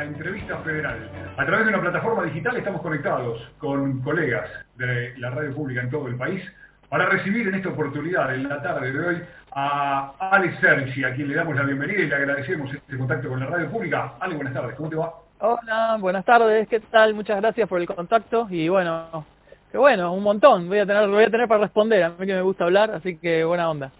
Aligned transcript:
la 0.00 0.06
entrevista 0.06 0.56
federal. 0.60 1.10
A 1.36 1.44
través 1.44 1.66
de 1.66 1.74
una 1.74 1.82
plataforma 1.82 2.22
digital 2.24 2.56
estamos 2.56 2.80
conectados 2.80 3.38
con 3.58 4.00
colegas 4.00 4.48
de 4.76 5.12
la 5.18 5.28
radio 5.28 5.54
pública 5.54 5.82
en 5.82 5.90
todo 5.90 6.08
el 6.08 6.16
país 6.16 6.42
para 6.88 7.04
recibir 7.04 7.48
en 7.48 7.56
esta 7.56 7.68
oportunidad, 7.68 8.34
en 8.34 8.48
la 8.48 8.62
tarde 8.62 8.92
de 8.92 8.98
hoy, 8.98 9.22
a 9.52 10.14
Ale 10.18 10.56
Sergi, 10.58 11.04
a 11.04 11.14
quien 11.14 11.28
le 11.28 11.34
damos 11.34 11.54
la 11.54 11.64
bienvenida 11.64 12.00
y 12.00 12.06
le 12.06 12.14
agradecemos 12.14 12.72
este 12.72 12.96
contacto 12.96 13.28
con 13.28 13.40
la 13.40 13.46
radio 13.46 13.70
pública. 13.70 14.14
Ale, 14.20 14.36
buenas 14.36 14.54
tardes, 14.54 14.74
¿cómo 14.74 14.88
te 14.88 14.96
va? 14.96 15.12
Hola, 15.40 15.98
buenas 16.00 16.24
tardes, 16.24 16.66
¿qué 16.68 16.80
tal? 16.80 17.12
Muchas 17.12 17.38
gracias 17.38 17.68
por 17.68 17.78
el 17.78 17.86
contacto 17.86 18.46
y 18.48 18.70
bueno, 18.70 19.26
que 19.70 19.76
bueno, 19.76 20.14
un 20.14 20.22
montón, 20.22 20.66
voy 20.66 20.78
a 20.78 20.86
tener, 20.86 21.08
voy 21.08 21.24
a 21.24 21.30
tener 21.30 21.46
para 21.46 21.64
responder, 21.64 22.04
a 22.04 22.08
mí 22.08 22.26
que 22.26 22.34
me 22.34 22.40
gusta 22.40 22.64
hablar, 22.64 22.90
así 22.92 23.18
que 23.18 23.44
buena 23.44 23.68
onda. 23.68 23.92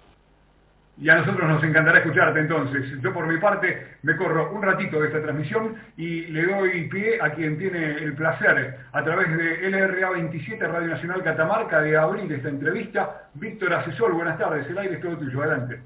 Y 1.01 1.09
a 1.09 1.15
nosotros 1.15 1.49
nos 1.49 1.65
encantará 1.65 1.99
escucharte 1.99 2.41
entonces. 2.41 3.01
Yo 3.01 3.15
por 3.15 3.27
mi 3.27 3.39
parte 3.39 3.97
me 4.03 4.17
corro 4.17 4.53
un 4.53 4.63
ratito 4.63 5.01
de 5.01 5.07
esta 5.07 5.23
transmisión 5.23 5.75
y 5.97 6.27
le 6.27 6.45
doy 6.45 6.89
pie 6.89 7.19
a 7.23 7.31
quien 7.31 7.59
tiene 7.59 7.95
el 7.95 8.15
placer 8.15 8.77
a 8.93 9.03
través 9.03 9.35
de 9.35 9.71
LRA 9.71 10.11
27 10.11 10.69
Radio 10.69 10.89
Nacional 10.89 11.23
Catamarca 11.23 11.81
de 11.81 11.97
abrir 11.97 12.31
esta 12.31 12.51
entrevista. 12.51 13.31
Víctor 13.33 13.73
Asesor, 13.73 14.13
buenas 14.13 14.39
tardes, 14.39 14.67
el 14.69 14.77
aire 14.77 14.97
es 14.97 15.01
todo 15.01 15.17
tuyo, 15.17 15.41
adelante. 15.41 15.81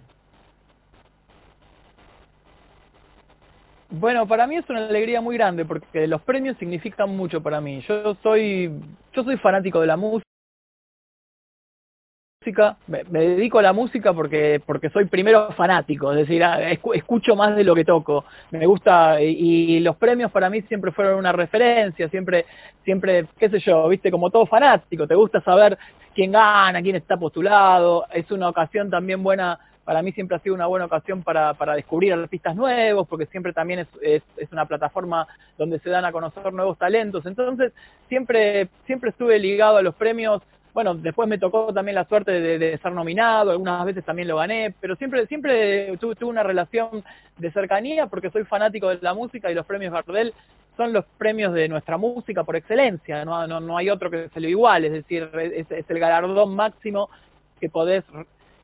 Bueno, 3.91 4.27
para 4.27 4.49
mí 4.49 4.57
es 4.57 4.69
una 4.69 4.89
alegría 4.89 5.21
muy 5.21 5.37
grande 5.37 5.65
porque 5.65 6.09
los 6.09 6.21
premios 6.23 6.57
significan 6.59 7.17
mucho 7.17 7.41
para 7.41 7.61
mí. 7.61 7.81
Yo 7.83 8.17
soy, 8.21 8.81
yo 9.13 9.23
soy 9.23 9.37
fanático 9.37 9.81
de 9.81 9.87
la 9.87 9.97
música 9.97 10.34
me, 12.87 13.05
dedico 13.05 13.59
a 13.59 13.63
la 13.63 13.73
música 13.73 14.13
porque, 14.13 14.61
porque 14.65 14.91
soy 14.91 15.07
primero 15.07 15.51
fanático, 15.53 16.13
es 16.13 16.19
decir, 16.19 16.43
ah, 16.45 16.71
escucho 16.71 17.37
más 17.37 17.57
de 17.57 17.65
lo 17.65 17.75
que 17.75 17.85
toco, 17.85 18.25
me 18.51 18.67
gusta, 18.67 19.21
y, 19.23 19.81
los 19.81 19.97
premios 19.97 20.31
para 20.31 20.51
mí 20.51 20.63
siempre 20.63 20.93
fueron 20.93 21.19
una 21.19 21.33
referencia, 21.33 22.09
siempre, 22.09 22.47
siempre, 22.85 23.27
qué 23.39 23.49
sé 23.49 23.59
yo, 23.61 23.89
viste, 23.89 24.11
como 24.11 24.31
todo 24.31 24.47
fanático, 24.47 25.07
te 25.07 25.15
gusta 25.15 25.41
saber 25.41 25.79
quién 26.15 26.33
gana, 26.33 26.83
quién 26.83 26.97
está 26.97 27.17
postulado, 27.17 28.07
es 28.13 28.31
una 28.31 28.49
ocasión 28.49 28.91
también 28.91 29.23
buena, 29.23 29.59
para 29.85 30.03
mí 30.03 30.13
siempre 30.13 30.37
ha 30.37 30.41
sido 30.41 30.55
una 30.55 30.67
buena 30.67 30.87
ocasión 30.87 31.23
para, 31.23 31.55
para 31.55 31.75
descubrir 31.75 32.13
artistas 32.13 32.57
nuevos, 32.57 33.07
porque 33.07 33.27
siempre 33.27 33.53
también 33.53 33.81
es, 33.81 33.89
es, 34.01 34.23
es, 34.37 34.51
una 34.51 34.67
plataforma 34.67 35.27
donde 35.59 35.79
se 35.81 35.91
dan 35.91 36.05
a 36.07 36.13
conocer 36.13 36.53
nuevos 36.55 36.79
talentos. 36.79 37.27
Entonces, 37.27 37.73
siempre, 38.09 38.69
siempre 38.87 39.11
estuve 39.11 39.39
ligado 39.39 39.77
a 39.77 39.83
los 39.83 39.95
premios 39.95 40.41
bueno, 40.75 40.95
después 40.95 41.29
me 41.29 41.39
tocó 41.39 41.73
también 41.73 41.95
la 41.95 42.05
suerte 42.05 42.33
de, 42.33 42.79
ser 42.79 42.93
nominado, 42.93 43.53
algunas 43.53 43.87
veces 43.87 44.05
también 44.05 44.27
lo 44.27 44.37
gané, 44.37 44.75
pero 44.81 44.97
siempre 44.97 45.25
siempre 45.29 45.97
tuve, 45.99 46.17
una 46.25 46.43
relación 46.43 47.05
de 47.39 47.53
cercanía 47.53 48.09
porque 48.09 48.31
soy 48.31 48.45
fanático 48.45 48.89
de 48.89 48.99
la 49.01 49.15
música 49.15 49.51
y 49.51 49.55
los 49.55 49.65
premios 49.65 49.93
Gardel 49.93 50.35
son 50.77 50.93
los 50.93 51.05
premios 51.17 51.53
de 51.55 51.69
nuestra 51.69 51.97
música 51.97 52.43
por 52.43 52.57
excelencia, 52.57 53.25
no, 53.25 53.47
no, 53.47 53.79
hay 53.79 53.89
otro 53.89 54.11
que 54.11 54.29
se 54.31 54.41
lo 54.41 54.49
igual, 54.49 54.85
es 54.85 54.93
decir, 54.93 55.31
es, 55.39 55.89
el 55.89 55.99
galardón 56.01 56.57
máximo 56.57 57.09
que 57.61 57.71
podés 57.71 58.03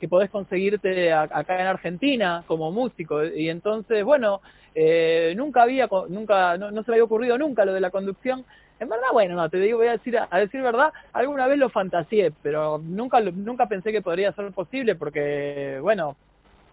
que 0.01 0.09
podés 0.09 0.31
conseguirte 0.31 1.13
acá 1.13 1.61
en 1.61 1.67
Argentina 1.67 2.43
como 2.47 2.73
músico 2.73 3.25
y 3.25 3.49
entonces 3.49 4.03
bueno 4.03 4.41
eh, 4.75 5.35
nunca 5.37 5.63
había 5.63 5.89
nunca 6.09 6.57
no, 6.57 6.71
se 6.71 6.91
me 6.91 6.95
había 6.95 7.05
ocurrido 7.05 7.37
nunca 7.39 7.65
lo 7.65 7.75
de 7.75 7.81
la 7.81 7.91
conducción 7.91 8.45
en 8.81 8.89
verdad, 8.89 9.09
bueno, 9.13 9.35
no, 9.35 9.51
te 9.51 9.59
digo, 9.59 9.77
voy 9.77 9.89
a 9.89 9.93
decir, 9.93 10.19
a 10.19 10.39
decir 10.39 10.63
verdad, 10.63 10.91
alguna 11.13 11.47
vez 11.47 11.59
lo 11.59 11.69
fantaseé, 11.69 12.33
pero 12.43 12.79
nunca, 12.79 13.21
nunca 13.21 13.67
pensé 13.67 13.93
que 13.93 14.01
podría 14.01 14.33
ser 14.33 14.51
posible 14.53 14.95
porque, 14.95 15.79
bueno, 15.83 16.17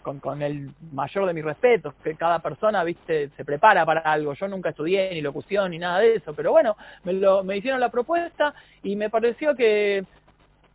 con, 0.08 0.22
con 0.22 0.42
el 0.42 0.70
mayor 0.94 1.25
de 1.25 1.33
mis 1.33 1.44
respetos, 1.44 1.94
que 2.02 2.16
cada 2.16 2.39
persona, 2.39 2.81
viste, 2.86 3.30
se 3.36 3.44
prepara 3.44 3.86
para 3.86 4.00
algo. 4.00 4.33
Yo 4.36 4.48
nunca 4.48 4.70
estudié 4.70 5.09
ni 5.14 5.20
locución 5.20 5.72
ni 5.72 5.80
nada 5.80 6.00
de 6.00 6.16
eso, 6.16 6.33
pero 6.33 6.52
bueno, 6.52 6.78
me, 7.03 7.11
lo, 7.11 7.44
me 7.44 7.58
hicieron 7.58 7.81
la 7.81 7.92
propuesta 7.92 8.53
y 8.83 8.95
me 8.95 9.10
pareció 9.10 9.54
que 9.54 10.05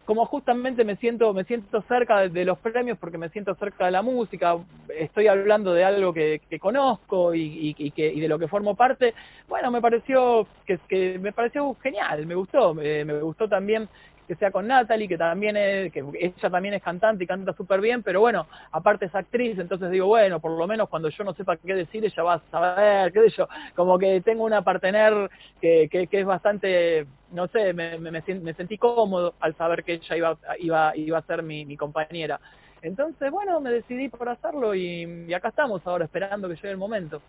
como 0.05 0.27
justamente 0.27 0.85
me 0.85 0.97
siento 0.97 1.33
me 1.33 1.45
siento 1.45 1.83
cerca 1.83 2.29
de 2.29 2.45
los 2.45 2.59
premios 2.59 2.99
porque 2.99 3.19
me 3.19 3.29
siento 3.29 3.55
cerca 3.55 3.87
de 3.87 3.93
la 3.93 4.03
música, 4.03 4.57
estoy 4.99 5.29
hablando 5.29 5.73
de 5.73 5.85
algo 5.85 6.13
que, 6.13 6.41
conozco 6.61 7.35
y, 7.35 7.75
que, 7.95 8.13
y 8.13 8.21
de 8.21 8.29
lo 8.29 8.39
que 8.39 8.49
formo 8.49 8.75
parte, 8.75 9.15
bueno, 9.49 9.71
me 9.71 9.81
pareció 9.81 10.47
que, 10.67 11.19
me 11.21 11.33
pareció 11.33 11.77
genial, 11.83 12.27
me 12.27 12.35
gustó, 12.35 12.75
me 12.75 13.05
gustó 13.21 13.49
también 13.49 13.89
que 14.33 14.39
sea 14.39 14.51
con 14.51 14.67
Natalie, 14.67 15.09
que 15.09 15.19
también 15.19 15.59
es, 15.59 15.93
que 15.93 16.03
ella 16.19 16.51
también 16.51 16.73
es 16.73 16.83
cantante 16.83 17.25
y 17.25 17.27
canta 17.27 17.53
súper 17.53 17.83
bien, 17.83 18.03
pero 18.03 18.21
bueno, 18.21 18.47
aparte 18.71 19.05
es 19.05 19.15
actriz, 19.15 19.59
entonces 19.59 19.91
digo, 19.91 20.07
bueno, 20.07 20.41
por 20.41 20.57
lo 20.57 20.67
menos 20.67 20.89
cuando 20.89 21.11
yo 21.11 21.23
no 21.23 21.35
sepa 21.35 21.59
qué 21.59 21.75
decir, 21.75 22.03
ella 22.03 22.23
va 22.23 22.35
a 22.35 22.43
saber, 22.51 23.13
qué 23.13 23.29
sé 23.29 23.37
yo, 23.37 23.49
como 23.77 23.99
que 23.99 24.23
tengo 24.23 24.45
una 24.45 24.63
partener 24.63 25.29
que, 25.61 25.87
que, 25.91 26.09
es 26.11 26.25
bastante, 26.25 27.07
no 27.31 27.47
sé, 27.49 27.75
me, 27.75 27.99
me, 27.99 28.11
me, 28.11 28.55
sentí 28.55 28.79
cómodo 28.79 29.35
al 29.39 29.55
saber 29.55 29.85
que 29.85 29.95
ella 29.95 30.17
iba, 30.17 30.39
iba, 30.61 30.97
iba 30.97 31.19
a 31.19 31.23
ser 31.23 31.43
mi, 31.43 31.77
compañera. 31.77 32.41
Entonces, 32.81 33.31
bueno, 33.31 33.61
me 33.61 33.71
decidí 33.71 34.09
por 34.09 34.31
hacerlo 34.31 34.75
y 34.75 35.33
acá 35.35 35.49
estamos 35.49 35.87
ahora 35.87 36.07
esperando 36.07 36.49
que 36.49 36.55
llegue 36.55 36.71
el 36.71 36.79
momento. 36.79 37.21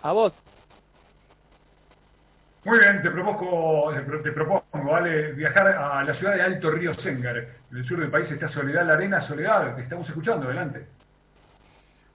A 0.00 0.12
vos. 0.12 0.32
Muy 2.66 2.80
bien, 2.80 3.00
te 3.00 3.12
propongo, 3.12 3.94
te 4.24 4.32
propongo, 4.32 4.64
¿vale? 4.72 5.30
viajar 5.34 5.68
a 5.68 6.02
la 6.02 6.12
ciudad 6.14 6.34
de 6.34 6.42
Alto 6.42 6.68
Río 6.72 6.94
Sengar. 6.94 7.36
En 7.36 7.76
el 7.76 7.86
sur 7.86 8.00
del 8.00 8.10
país 8.10 8.28
está 8.28 8.48
Soledad 8.48 8.84
La 8.84 8.94
Arena. 8.94 9.20
Soledad, 9.28 9.76
te 9.76 9.82
estamos 9.82 10.08
escuchando, 10.08 10.46
adelante. 10.46 10.84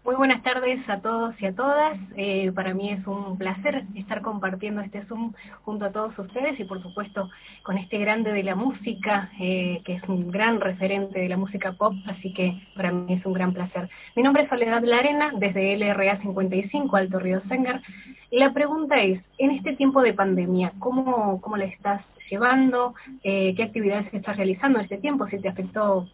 Muy 0.03 0.15
buenas 0.15 0.41
tardes 0.41 0.79
a 0.89 0.99
todos 0.99 1.39
y 1.39 1.45
a 1.45 1.53
todas. 1.53 1.95
Eh, 2.17 2.51
para 2.53 2.73
mí 2.73 2.89
es 2.89 3.05
un 3.05 3.37
placer 3.37 3.83
estar 3.95 4.23
compartiendo 4.23 4.81
este 4.81 5.05
Zoom 5.05 5.33
junto 5.61 5.85
a 5.85 5.91
todos 5.91 6.17
ustedes 6.17 6.59
y 6.59 6.63
por 6.63 6.81
supuesto 6.81 7.29
con 7.61 7.77
este 7.77 7.99
grande 7.99 8.33
de 8.33 8.41
la 8.41 8.55
música, 8.55 9.29
eh, 9.39 9.79
que 9.85 9.93
es 9.93 10.03
un 10.09 10.31
gran 10.31 10.59
referente 10.59 11.19
de 11.19 11.29
la 11.29 11.37
música 11.37 11.73
pop, 11.73 11.93
así 12.07 12.33
que 12.33 12.59
para 12.75 12.91
mí 12.91 13.13
es 13.13 13.23
un 13.27 13.33
gran 13.33 13.53
placer. 13.53 13.91
Mi 14.15 14.23
nombre 14.23 14.41
es 14.41 14.49
Soledad 14.49 14.81
Larena, 14.83 15.33
desde 15.35 15.77
LRA 15.77 16.19
55, 16.19 16.95
Alto 16.95 17.19
Río 17.19 17.43
Sengar. 17.47 17.83
La 18.31 18.51
pregunta 18.53 18.99
es, 19.03 19.21
en 19.37 19.51
este 19.51 19.75
tiempo 19.75 20.01
de 20.01 20.13
pandemia, 20.13 20.73
¿cómo, 20.79 21.39
cómo 21.41 21.57
la 21.57 21.65
estás 21.65 22.01
llevando? 22.27 22.95
Eh, 23.23 23.53
¿Qué 23.55 23.61
actividades 23.61 24.11
estás 24.11 24.35
realizando 24.35 24.79
en 24.79 24.85
este 24.85 24.97
tiempo? 24.97 25.27
¿Si 25.27 25.37
te 25.37 25.49
afectó 25.49 26.07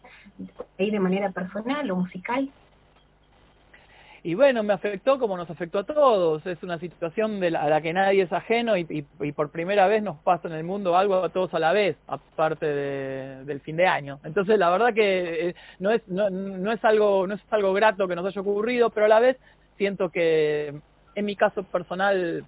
ahí 0.78 0.90
de 0.90 1.00
manera 1.00 1.30
personal 1.30 1.90
o 1.90 1.96
musical? 1.96 2.50
Y 4.22 4.34
bueno, 4.34 4.62
me 4.62 4.72
afectó 4.72 5.18
como 5.18 5.36
nos 5.36 5.48
afectó 5.50 5.80
a 5.80 5.84
todos. 5.84 6.44
Es 6.46 6.62
una 6.62 6.78
situación 6.78 7.40
de 7.40 7.50
la, 7.50 7.62
a 7.62 7.68
la 7.68 7.80
que 7.80 7.92
nadie 7.92 8.22
es 8.22 8.32
ajeno 8.32 8.76
y, 8.76 8.84
por 9.32 9.50
primera 9.50 9.86
vez 9.86 10.02
nos 10.02 10.16
pasa 10.18 10.48
en 10.48 10.54
el 10.54 10.64
mundo 10.64 10.96
algo 10.96 11.22
a 11.22 11.28
todos 11.28 11.54
a 11.54 11.58
la 11.58 11.72
vez, 11.72 11.96
aparte 12.06 12.66
de, 12.66 13.44
del 13.44 13.60
fin 13.60 13.76
de 13.76 13.86
año. 13.86 14.18
Entonces, 14.24 14.58
la 14.58 14.70
verdad 14.70 14.92
que 14.94 15.48
eh, 15.48 15.54
no 15.78 15.90
es, 15.90 16.06
no, 16.08 16.30
no, 16.30 16.72
es 16.72 16.84
algo, 16.84 17.26
no 17.26 17.34
es 17.34 17.40
algo 17.50 17.72
grato 17.72 18.08
que 18.08 18.16
nos 18.16 18.26
haya 18.26 18.40
ocurrido, 18.40 18.90
pero 18.90 19.06
a 19.06 19.08
la 19.08 19.20
vez 19.20 19.36
siento 19.76 20.10
que 20.10 20.74
en 21.14 21.24
mi 21.24 21.36
caso 21.36 21.62
personal 21.62 22.44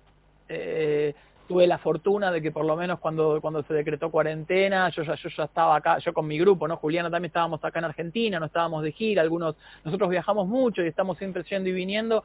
eh, 0.49 1.15
tuve 1.51 1.67
la 1.67 1.79
fortuna 1.79 2.31
de 2.31 2.41
que 2.41 2.53
por 2.53 2.65
lo 2.65 2.77
menos 2.77 3.01
cuando, 3.01 3.41
cuando 3.41 3.65
se 3.65 3.75
decretó 3.75 4.09
cuarentena, 4.09 4.89
yo 4.91 5.03
ya, 5.03 5.17
yo 5.17 5.29
ya 5.37 5.43
estaba 5.43 5.75
acá, 5.75 5.99
yo 5.99 6.15
con 6.15 6.25
mi 6.29 6.39
grupo, 6.39 6.69
¿no? 6.69 6.77
Juliana 6.77 7.11
también 7.11 7.31
estábamos 7.31 7.65
acá 7.65 7.81
en 7.81 7.87
Argentina, 7.87 8.39
no 8.39 8.47
estábamos 8.47 8.85
de 8.85 8.93
gira, 8.93 9.21
algunos, 9.23 9.57
nosotros 9.83 10.11
viajamos 10.11 10.47
mucho 10.47 10.81
y 10.81 10.87
estamos 10.87 11.19
siempre 11.19 11.43
yendo 11.43 11.69
y 11.69 11.73
viniendo, 11.73 12.23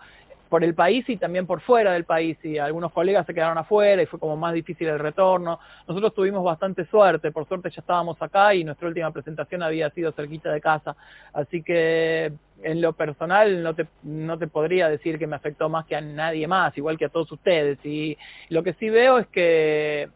por 0.50 0.64
el 0.64 0.76
país 0.76 1.08
y 1.10 1.18
también 1.18 1.48
por 1.48 1.62
fuera 1.62 1.94
del 1.94 2.04
país 2.04 2.38
y 2.44 2.58
algunos 2.58 2.92
colegas 2.92 3.26
se 3.26 3.34
quedaron 3.34 3.58
afuera 3.58 4.02
y 4.02 4.06
fue 4.06 4.20
como 4.20 4.38
más 4.38 4.54
difícil 4.54 4.88
el 4.88 5.00
retorno. 5.00 5.60
Nosotros 5.88 6.14
tuvimos 6.14 6.44
bastante 6.44 6.86
suerte, 6.86 7.32
por 7.32 7.48
suerte 7.48 7.70
ya 7.70 7.82
estábamos 7.82 8.22
acá 8.22 8.54
y 8.54 8.64
nuestra 8.64 8.88
última 8.88 9.12
presentación 9.12 9.64
había 9.64 9.90
sido 9.90 10.12
cerquita 10.12 10.52
de 10.52 10.62
casa, 10.62 10.96
así 11.34 11.64
que 11.64 12.32
en 12.64 12.82
lo 12.82 12.94
personal 12.94 13.64
no 13.64 13.74
te, 13.74 13.88
no 14.04 14.38
te 14.38 14.48
podría 14.48 14.88
decir 14.88 15.18
que 15.18 15.28
me 15.28 15.36
afectó 15.36 15.68
más 15.70 15.86
que 15.86 15.96
a 15.96 16.02
nadie 16.02 16.48
más, 16.48 16.78
igual 16.78 16.98
que 16.98 17.06
a 17.06 17.10
todos 17.10 17.32
ustedes 17.32 17.84
y 17.84 18.18
lo 18.50 18.64
que 18.64 18.74
sí 18.74 18.90
veo 18.90 19.18
es 19.18 19.28
que 19.28 20.10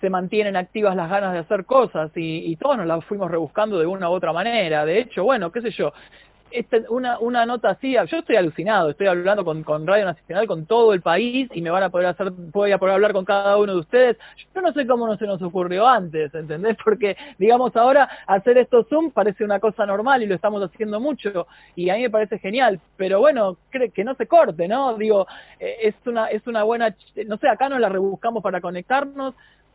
se 0.00 0.10
mantienen 0.10 0.56
activas 0.56 0.94
las 0.94 1.10
ganas 1.10 1.32
de 1.32 1.40
hacer 1.40 1.64
cosas 1.64 2.12
y, 2.14 2.44
y 2.46 2.56
todos 2.56 2.76
nos 2.76 2.86
las 2.86 3.04
fuimos 3.04 3.30
rebuscando 3.30 3.80
de 3.80 3.86
una 3.86 4.08
u 4.08 4.12
otra 4.12 4.32
manera. 4.32 4.84
De 4.84 5.00
hecho, 5.00 5.24
bueno, 5.24 5.50
qué 5.50 5.60
sé 5.60 5.72
yo, 5.72 5.92
una, 6.88 7.18
una 7.18 7.46
nota 7.46 7.70
así, 7.70 7.94
yo 7.94 8.18
estoy 8.18 8.36
alucinado, 8.36 8.90
estoy 8.90 9.06
hablando 9.06 9.44
con, 9.44 9.62
con 9.62 9.86
Radio 9.86 10.04
Nacional, 10.04 10.46
con 10.46 10.66
todo 10.66 10.92
el 10.92 11.00
país 11.00 11.50
y 11.54 11.62
me 11.62 11.70
van 11.70 11.82
a 11.82 11.90
poder 11.90 12.06
hacer, 12.06 12.30
voy 12.30 12.72
a 12.72 12.78
poder 12.78 12.94
hablar 12.94 13.12
con 13.12 13.24
cada 13.24 13.56
uno 13.56 13.74
de 13.74 13.80
ustedes. 13.80 14.16
Yo 14.54 14.60
no 14.60 14.72
sé 14.72 14.86
cómo 14.86 15.06
no 15.06 15.16
se 15.16 15.26
nos 15.26 15.40
ocurrió 15.42 15.86
antes, 15.86 16.34
¿entendés? 16.34 16.76
Porque, 16.84 17.16
digamos, 17.38 17.76
ahora 17.76 18.08
hacer 18.26 18.58
esto 18.58 18.84
Zoom 18.84 19.10
parece 19.10 19.44
una 19.44 19.60
cosa 19.60 19.86
normal 19.86 20.22
y 20.22 20.26
lo 20.26 20.34
estamos 20.34 20.62
haciendo 20.62 21.00
mucho 21.00 21.46
y 21.74 21.90
a 21.90 21.94
mí 21.94 22.02
me 22.02 22.10
parece 22.10 22.38
genial, 22.38 22.80
pero 22.96 23.20
bueno, 23.20 23.56
que 23.70 24.04
no 24.04 24.14
se 24.14 24.26
corte, 24.26 24.68
¿no? 24.68 24.96
Digo, 24.96 25.26
eh, 25.60 25.76
es 25.82 25.94
una, 26.06 26.26
es 26.26 26.46
una 26.46 26.62
buena, 26.62 26.94
no 27.26 27.36
sé, 27.38 27.48
acá 27.48 27.68
nos 27.68 27.80
la 27.80 27.88
rebuscamos 27.88 28.42
para 28.42 28.60
conectarnos, 28.60 29.34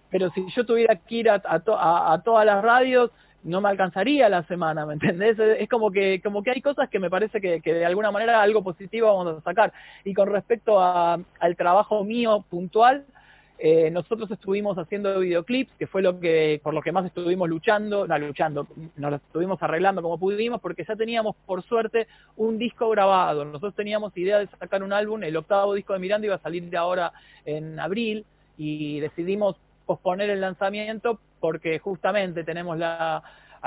pero 0.10 0.30
si 0.31 0.46
yo 0.52 0.66
tuviera 0.66 0.96
que 0.96 1.16
ir 1.16 1.30
a, 1.30 1.42
a 1.44 2.22
todas 2.24 2.46
las 2.46 2.64
radios, 2.64 3.12
no 3.44 3.62
me 3.62 3.69
alcanzaría 3.69 4.30
la 4.30 4.44
semana, 4.44 4.86
¿me 4.86 4.94
entendés? 4.94 5.38
Es 5.38 5.69
como 5.69 5.92
que, 5.92 6.22
como 6.22 6.44
que 6.44 6.51
hay 6.51 6.62
cosas 6.62 6.90
que 6.90 7.00
me 7.00 7.10
parece 7.10 7.42
que, 7.42 7.62
que 7.62 7.74
de 7.74 7.86
alguna 7.86 8.12
manera 8.12 8.42
algo 8.42 8.63
positivo 8.63 9.07
vamos 9.07 9.38
a 9.38 9.42
sacar. 9.42 9.74
Y 10.04 10.13
con 10.13 10.30
respecto 10.31 10.80
a, 10.80 11.19
al 11.40 11.56
trabajo 11.56 12.04
mío 12.04 12.45
puntual, 12.50 13.06
eh, 13.60 13.92
nosotros 13.92 14.30
estuvimos 14.31 14.78
haciendo 14.78 15.19
videoclips, 15.19 15.72
que 15.78 15.88
fue 15.88 16.01
lo 16.01 16.19
que 16.19 16.60
por 16.63 16.74
lo 16.74 16.81
que 16.81 16.92
más 16.92 17.06
estuvimos 17.06 17.48
luchando, 17.48 18.07
no 18.07 18.19
luchando, 18.19 18.68
nos 18.95 19.12
lo 19.12 19.18
estuvimos 19.18 19.62
arreglando 19.62 20.01
como 20.01 20.18
pudimos, 20.18 20.60
porque 20.60 20.84
ya 20.84 20.96
teníamos, 20.96 21.36
por 21.46 21.63
suerte, 21.63 22.07
un 22.36 22.57
disco 22.57 22.89
grabado. 22.89 23.46
Nosotros 23.46 23.75
teníamos 23.75 24.18
idea 24.18 24.39
de 24.39 24.48
sacar 24.48 24.84
un 24.84 24.92
álbum, 24.92 25.24
el 25.24 25.38
octavo 25.38 25.75
disco 25.75 25.94
de 25.94 26.00
Miranda 26.00 26.28
iba 26.28 26.36
a 26.36 26.39
salir 26.39 26.63
de 26.69 26.78
ahora 26.78 27.13
en 27.46 27.80
abril, 27.80 28.25
y 28.57 29.00
decidimos 29.00 29.56
posponer 29.86 30.30
el 30.30 30.42
lanzamiento 30.42 31.19
porque 31.44 31.78
justamente 31.78 32.45
tenemos 32.45 32.78
la, 32.78 33.22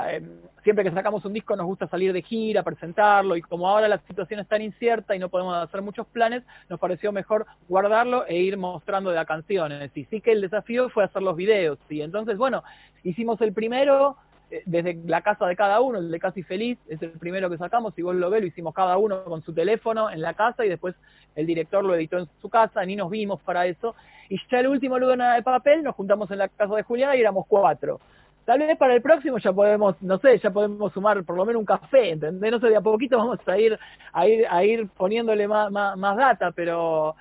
eh, 0.09 0.19
siempre 0.63 0.83
que 0.83 0.89
sacamos 0.89 1.23
un 1.25 1.33
disco 1.33 1.55
nos 1.55 1.67
gusta 1.67 1.87
salir 1.87 2.11
de 2.11 2.23
gira, 2.23 2.63
presentarlo, 2.63 3.35
y 3.35 3.43
como 3.43 3.69
ahora 3.69 3.87
la 3.87 3.99
situación 3.99 4.39
es 4.39 4.47
tan 4.47 4.63
incierta 4.63 5.15
y 5.15 5.19
no 5.19 5.29
podemos 5.29 5.55
hacer 5.55 5.83
muchos 5.83 6.07
planes, 6.07 6.41
nos 6.69 6.79
pareció 6.79 7.11
mejor 7.11 7.45
guardarlo 7.69 8.25
e 8.25 8.37
ir 8.37 8.57
mostrando 8.57 9.11
de 9.11 9.17
las 9.17 9.27
canciones. 9.27 9.91
Y 9.93 10.05
sí 10.05 10.21
que 10.21 10.31
el 10.31 10.41
desafío 10.41 10.89
fue 10.89 11.03
hacer 11.03 11.21
los 11.21 11.35
videos. 11.35 11.77
Y 11.87 12.01
entonces, 12.01 12.35
bueno, 12.35 12.63
hicimos 13.03 13.39
el 13.41 13.53
primero 13.53 14.17
eh, 14.49 14.63
desde 14.65 14.99
la 15.05 15.21
casa 15.21 15.45
de 15.45 15.55
cada 15.55 15.79
uno, 15.79 15.99
el 15.99 16.09
de 16.09 16.19
Casi 16.19 16.41
Feliz, 16.41 16.79
es 16.87 16.99
el 17.03 17.11
primero 17.11 17.47
que 17.47 17.59
sacamos, 17.59 17.93
si 17.93 18.01
vos 18.01 18.15
lo 18.15 18.31
ves, 18.31 18.41
lo 18.41 18.47
hicimos 18.47 18.73
cada 18.73 18.97
uno 18.97 19.23
con 19.23 19.43
su 19.43 19.53
teléfono 19.53 20.09
en 20.09 20.23
la 20.23 20.33
casa 20.33 20.65
y 20.65 20.69
después 20.69 20.95
el 21.35 21.45
director 21.45 21.85
lo 21.85 21.93
editó 21.93 22.17
en 22.17 22.27
su 22.41 22.49
casa, 22.49 22.83
ni 22.85 22.95
nos 22.95 23.11
vimos 23.11 23.39
para 23.43 23.67
eso. 23.67 23.93
Y 24.29 24.37
ya 24.49 24.59
el 24.59 24.67
último 24.67 24.99
Luna 24.99 25.35
de 25.35 25.43
Papel 25.43 25.83
nos 25.83 25.95
juntamos 25.95 26.29
en 26.31 26.39
la 26.39 26.49
casa 26.49 26.75
de 26.75 26.83
Juliana 26.83 27.15
y 27.15 27.21
éramos 27.21 27.45
cuatro. 27.47 27.99
Tal 28.47 28.59
vez 28.59 28.77
para 28.77 28.95
el 28.95 29.01
próximo 29.01 29.39
ya 29.39 29.51
podemos, 29.51 30.01
no 30.01 30.19
sé, 30.19 30.37
ya 30.37 30.51
podemos 30.51 30.93
sumar 30.93 31.21
por 31.25 31.35
lo 31.35 31.45
menos 31.45 31.59
un 31.59 31.65
café, 31.65 32.11
¿entendés? 32.11 32.49
No 32.49 32.61
sé, 32.61 32.69
de 32.69 32.77
a 32.77 32.81
poquito 32.81 33.17
vamos 33.17 33.39
a 33.45 33.57
ir, 33.57 33.77
a 34.13 34.25
ir, 34.25 34.45
a 34.49 34.63
ir 34.63 34.87
poniéndole 34.87 35.49
más, 35.49 35.69
más, 35.69 36.15
data, 36.15 36.51
pero 36.51 37.13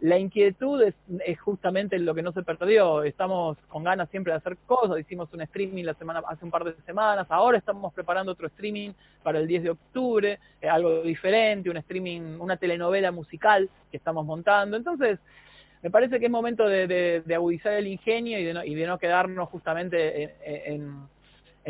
la 0.00 0.18
inquietud 0.18 0.82
es, 0.82 0.94
es, 1.24 1.40
justamente 1.40 1.98
lo 1.98 2.14
que 2.14 2.20
no 2.20 2.32
se 2.32 2.42
perdió. 2.42 3.02
Estamos 3.02 3.56
con 3.68 3.82
ganas 3.82 4.10
siempre 4.10 4.34
de 4.34 4.36
hacer 4.36 4.58
cosas. 4.66 5.00
Hicimos 5.00 5.32
un 5.32 5.40
streaming 5.40 5.84
la 5.84 5.94
semana, 5.94 6.20
hace 6.28 6.44
un 6.44 6.50
par 6.50 6.64
de 6.64 6.74
semanas. 6.84 7.26
Ahora 7.30 7.56
estamos 7.56 7.94
preparando 7.94 8.32
otro 8.32 8.46
streaming 8.48 8.90
para 9.22 9.38
el 9.38 9.46
10 9.46 9.62
de 9.62 9.70
octubre, 9.70 10.38
eh, 10.60 10.68
algo 10.68 11.00
diferente, 11.00 11.70
un 11.70 11.78
streaming, 11.78 12.38
una 12.38 12.58
telenovela 12.58 13.10
musical 13.10 13.70
que 13.90 13.96
estamos 13.96 14.26
montando. 14.26 14.76
Entonces, 14.76 15.18
me 15.84 15.90
parece 15.90 16.18
que 16.18 16.24
es 16.24 16.32
momento 16.32 16.66
de, 16.66 17.22
agudizar 17.36 17.74
el 17.74 17.86
ingenio 17.86 18.38
y 18.38 18.74
de, 18.74 18.86
no, 18.86 18.98
quedarnos 18.98 19.50
justamente 19.50 20.34
en, 20.72 21.06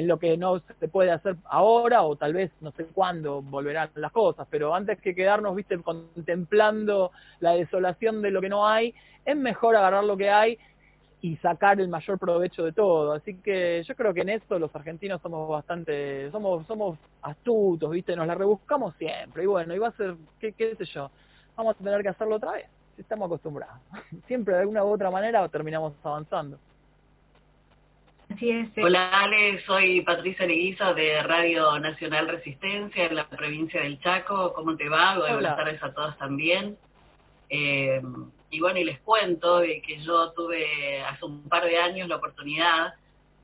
lo 0.07 0.21
que 0.21 0.37
no 0.37 0.63
se 0.79 0.87
puede 0.87 1.11
hacer 1.11 1.35
ahora 1.47 2.03
o 2.05 2.15
tal 2.15 2.33
vez 2.33 2.53
no 2.61 2.71
sé 2.71 2.85
cuándo 2.87 3.43
volverán 3.43 3.91
las 3.97 4.13
cosas, 4.13 4.47
pero 4.49 4.73
antes 4.73 5.01
que 5.01 5.17
quedarnos, 5.17 5.57
viste, 5.57 5.79
contemplando 5.79 7.11
la 7.41 7.55
desolación 7.55 8.23
de 8.23 8.31
lo 8.31 8.41
que 8.41 8.49
no 8.49 8.69
hay, 8.69 8.95
es 9.25 9.37
mejor 9.37 9.75
agarrar 9.75 10.05
lo 10.05 10.17
que 10.17 10.31
hay 10.31 10.59
y 11.21 11.37
sacar 11.39 11.81
el 11.81 11.89
mayor 11.89 12.17
provecho 12.17 12.65
de 12.65 12.73
todo. 12.73 13.15
Así 13.15 13.35
que 13.39 13.83
yo 13.83 13.97
creo 13.97 14.15
que 14.15 14.21
en 14.21 14.29
esto 14.29 14.61
los 14.61 14.73
argentinos 14.77 15.23
somos 15.23 15.49
bastante, 15.49 16.31
somos, 16.31 16.65
somos 16.69 17.01
astutos, 17.21 17.91
viste, 17.91 18.15
nos 18.15 18.29
la 18.29 18.37
rebuscamos 18.37 18.95
siempre. 18.95 19.43
Y 19.43 19.47
bueno, 19.47 19.75
y 19.75 19.79
va 19.79 19.89
a 19.89 19.97
ser, 19.97 20.15
qué, 20.39 20.53
qué 20.53 20.77
sé 20.77 20.85
yo, 20.85 21.11
vamos 21.57 21.75
a 21.75 21.83
tener 21.83 22.01
que 22.03 22.11
hacerlo 22.11 22.37
otra 22.37 22.53
vez 22.53 22.67
estamos 22.99 23.27
acostumbrados. 23.27 23.77
Siempre 24.27 24.55
de 24.55 24.61
alguna 24.61 24.85
u 24.85 24.93
otra 24.93 25.11
manera 25.11 25.49
terminamos 25.49 25.93
avanzando. 26.03 26.59
Así 28.33 28.51
es. 28.51 28.69
Hola 28.79 29.21
Ale, 29.21 29.63
soy 29.65 30.01
Patricia 30.01 30.47
Leguizo 30.47 30.95
de 30.95 31.23
Radio 31.23 31.79
Nacional 31.79 32.27
Resistencia 32.27 33.05
en 33.05 33.17
la 33.17 33.29
provincia 33.29 33.83
del 33.83 34.01
Chaco. 34.01 34.53
¿Cómo 34.55 34.77
te 34.77 34.89
va? 34.89 35.19
Buenas 35.19 35.57
tardes 35.57 35.83
a 35.83 35.93
todos 35.93 36.17
también. 36.19 36.77
Eh, 37.51 38.03
y 38.51 38.61
bueno, 38.61 38.79
y 38.79 38.85
les 38.85 38.99
cuento 39.01 39.59
de 39.61 39.83
que 39.83 40.01
yo 40.01 40.33
tuve 40.33 41.03
hace 41.03 41.25
un 41.25 41.49
par 41.49 41.65
de 41.65 41.79
años 41.79 42.09
la 42.09 42.17
oportunidad 42.17 42.95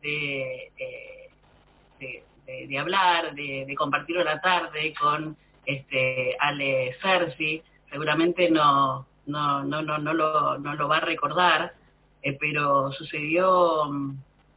de, 0.02 0.72
eh, 0.78 2.22
de, 2.66 2.78
hablar, 2.78 3.34
de, 3.34 3.64
de, 3.66 3.74
compartir 3.74 4.16
una 4.18 4.40
tarde 4.40 4.94
con 4.98 5.36
este 5.66 6.36
Ale 6.38 6.96
Cerci. 7.02 7.62
Seguramente 7.90 8.50
no, 8.50 9.06
no, 9.26 9.64
no, 9.64 9.82
no, 9.82 9.98
no, 9.98 10.14
lo, 10.14 10.58
no 10.58 10.74
lo 10.74 10.88
va 10.88 10.98
a 10.98 11.00
recordar, 11.00 11.74
eh, 12.22 12.36
pero 12.38 12.92
sucedió 12.92 13.90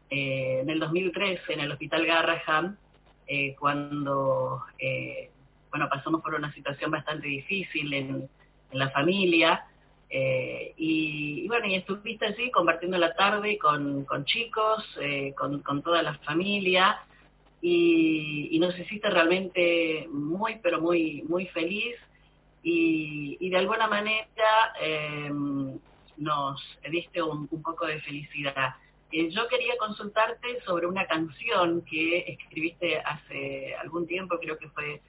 eh, 0.09 0.59
en 0.61 0.69
el 0.69 0.79
2003 0.79 1.41
en 1.49 1.59
el 1.61 1.71
Hospital 1.71 2.05
Garraham, 2.05 2.77
eh, 3.27 3.55
cuando 3.59 4.63
bueno, 5.69 5.89
pasamos 5.89 6.21
por 6.21 6.35
una 6.35 6.53
situación 6.53 6.91
bastante 6.91 7.27
difícil 7.27 7.93
en, 7.93 8.29
la 8.73 8.89
familia. 8.89 9.67
y, 10.09 11.47
bueno, 11.47 11.67
y 11.67 11.75
estuviste 11.75 12.25
allí 12.25 12.49
compartiendo 12.49 12.97
la 12.97 13.13
tarde 13.13 13.59
con, 13.59 14.03
con 14.05 14.25
chicos, 14.25 14.83
con, 15.35 15.61
con, 15.61 15.83
toda 15.83 16.01
la 16.01 16.15
familia, 16.19 16.97
y, 17.61 18.49
y, 18.51 18.57
nos 18.57 18.77
hiciste 18.79 19.11
realmente 19.11 20.07
muy, 20.11 20.57
pero 20.63 20.81
muy, 20.81 21.23
muy 21.29 21.45
feliz 21.47 21.95
y, 22.63 23.49
de 23.49 23.57
alguna 23.57 23.87
manera 23.87 24.73
em, 24.79 25.77
nos 26.17 26.61
diste 26.89 27.21
un, 27.21 27.47
poco 27.47 27.85
de 27.85 27.99
felicidad. 28.01 28.75
Eh, 29.11 29.29
yo 29.29 29.47
quería 29.47 29.77
consultarte 29.77 30.61
sobre 30.65 30.87
una 30.87 31.05
canción 31.05 31.81
que 31.81 32.19
escribiste 32.19 32.99
hace 32.99 33.75
algún 33.75 34.07
tiempo, 34.07 34.39
creo 34.39 34.57
que 34.57 34.69
fue 34.69 35.01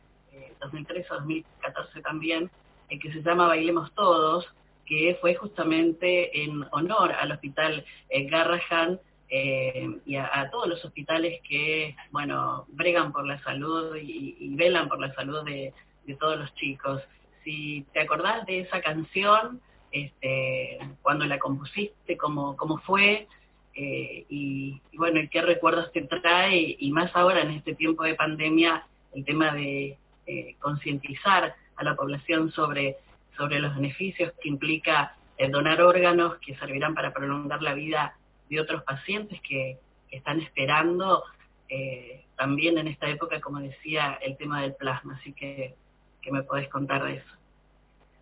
2013 0.60 1.00
eh, 1.00 1.06
o 1.10 1.14
2014 1.14 2.02
también, 2.02 2.50
eh, 2.90 2.98
que 2.98 3.12
se 3.12 3.22
llama 3.22 3.46
Bailemos 3.46 3.94
Todos, 3.94 4.46
que 4.84 5.16
fue 5.20 5.34
justamente 5.36 6.42
en 6.42 6.66
honor 6.72 7.12
al 7.12 7.32
hospital 7.32 7.84
Garrahan 8.10 9.00
y 9.30 10.16
a, 10.16 10.48
todos 10.52 10.68
los 10.68 10.84
hospitales 10.84 11.40
que, 11.48 11.96
bueno, 12.12 12.66
bregan 12.68 13.10
por 13.10 13.26
la 13.26 13.42
salud 13.42 13.96
y, 13.96 14.54
velan 14.54 14.88
por 14.88 15.00
la 15.00 15.12
salud 15.14 15.42
de 15.44 15.72
todos 16.20 16.38
los 16.38 16.54
chicos 16.54 17.02
si 17.44 17.86
te 17.92 18.00
acordás 18.00 18.44
de 18.46 18.60
esa 18.60 18.80
canción, 18.80 19.60
este, 19.92 20.78
cuando 21.02 21.24
la 21.26 21.38
compusiste, 21.38 22.16
cómo, 22.16 22.56
cómo 22.56 22.78
fue, 22.78 23.28
eh, 23.74 24.24
y, 24.28 24.80
bueno, 24.94 25.20
qué 25.30 25.42
recuerdos 25.42 25.92
te 25.92 26.02
trae, 26.02 26.76
y 26.78 26.90
más 26.90 27.14
ahora 27.14 27.42
en 27.42 27.50
este 27.50 27.74
tiempo 27.74 28.04
de 28.04 28.14
pandemia, 28.14 28.86
el 29.14 29.24
tema 29.24 29.52
de 29.52 29.98
eh, 30.26 30.56
concientizar 30.58 31.54
a 31.76 31.84
la 31.84 31.94
población 31.94 32.50
sobre, 32.50 32.96
sobre 33.36 33.60
los 33.60 33.74
beneficios 33.74 34.32
que 34.40 34.48
implica 34.48 35.16
el 35.36 35.50
donar 35.50 35.82
órganos 35.82 36.36
que 36.38 36.56
servirán 36.56 36.94
para 36.94 37.12
prolongar 37.12 37.62
la 37.62 37.74
vida 37.74 38.16
de 38.48 38.60
otros 38.60 38.82
pacientes 38.82 39.40
que, 39.42 39.78
están 40.10 40.40
esperando 40.40 41.24
eh, 41.68 42.22
también 42.36 42.78
en 42.78 42.86
esta 42.86 43.08
época, 43.08 43.40
como 43.40 43.58
decía, 43.58 44.16
el 44.22 44.36
tema 44.36 44.62
del 44.62 44.74
plasma. 44.74 45.18
Así 45.20 45.32
que 45.32 45.74
que 46.24 46.32
me 46.32 46.42
podés 46.42 46.68
contar 46.68 47.04
de 47.04 47.16
eso. 47.16 47.34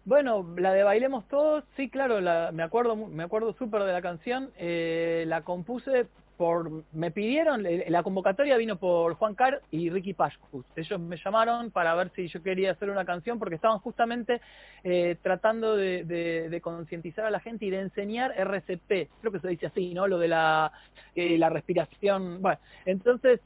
Bueno, 0.04 0.44
la 0.58 0.72
de 0.72 0.82
Bailemos 0.82 1.28
Todos, 1.28 1.62
sí, 1.76 1.88
claro, 1.88 2.20
la, 2.20 2.50
me 2.52 2.64
acuerdo 2.64 2.96
me 2.96 3.22
acuerdo 3.22 3.52
súper 3.52 3.84
de 3.84 3.92
la 3.92 4.02
canción. 4.02 4.50
Eh, 4.58 5.24
la 5.28 5.42
compuse 5.42 6.06
por, 6.36 6.82
me 6.92 7.12
pidieron, 7.12 7.62
la 7.62 8.02
convocatoria 8.02 8.56
vino 8.56 8.74
por 8.76 9.14
Juan 9.14 9.36
Carr 9.36 9.62
y 9.70 9.90
Ricky 9.90 10.12
Pashkus. 10.12 10.66
Ellos 10.74 10.98
me 10.98 11.16
llamaron 11.16 11.70
para 11.70 11.94
ver 11.94 12.10
si 12.16 12.26
yo 12.26 12.42
quería 12.42 12.72
hacer 12.72 12.90
una 12.90 13.04
canción 13.04 13.38
porque 13.38 13.54
estaban 13.54 13.78
justamente 13.78 14.40
eh, 14.82 15.16
tratando 15.22 15.76
de, 15.76 16.60
concientizar 16.64 17.24
a 17.26 17.30
la 17.30 17.38
gente 17.38 17.66
y 17.66 17.70
de 17.70 17.80
enseñar 17.80 18.32
RCP, 18.36 19.08
creo 19.20 19.32
que 19.32 19.38
se 19.38 19.48
dice 19.48 19.66
así, 19.66 19.94
¿no? 19.94 20.08
Lo 20.08 20.18
de 20.18 20.26
la, 20.26 20.72
eh, 21.14 21.38
la 21.38 21.48
respiración. 21.48 22.42
Bueno, 22.42 22.58
entonces 22.86 23.40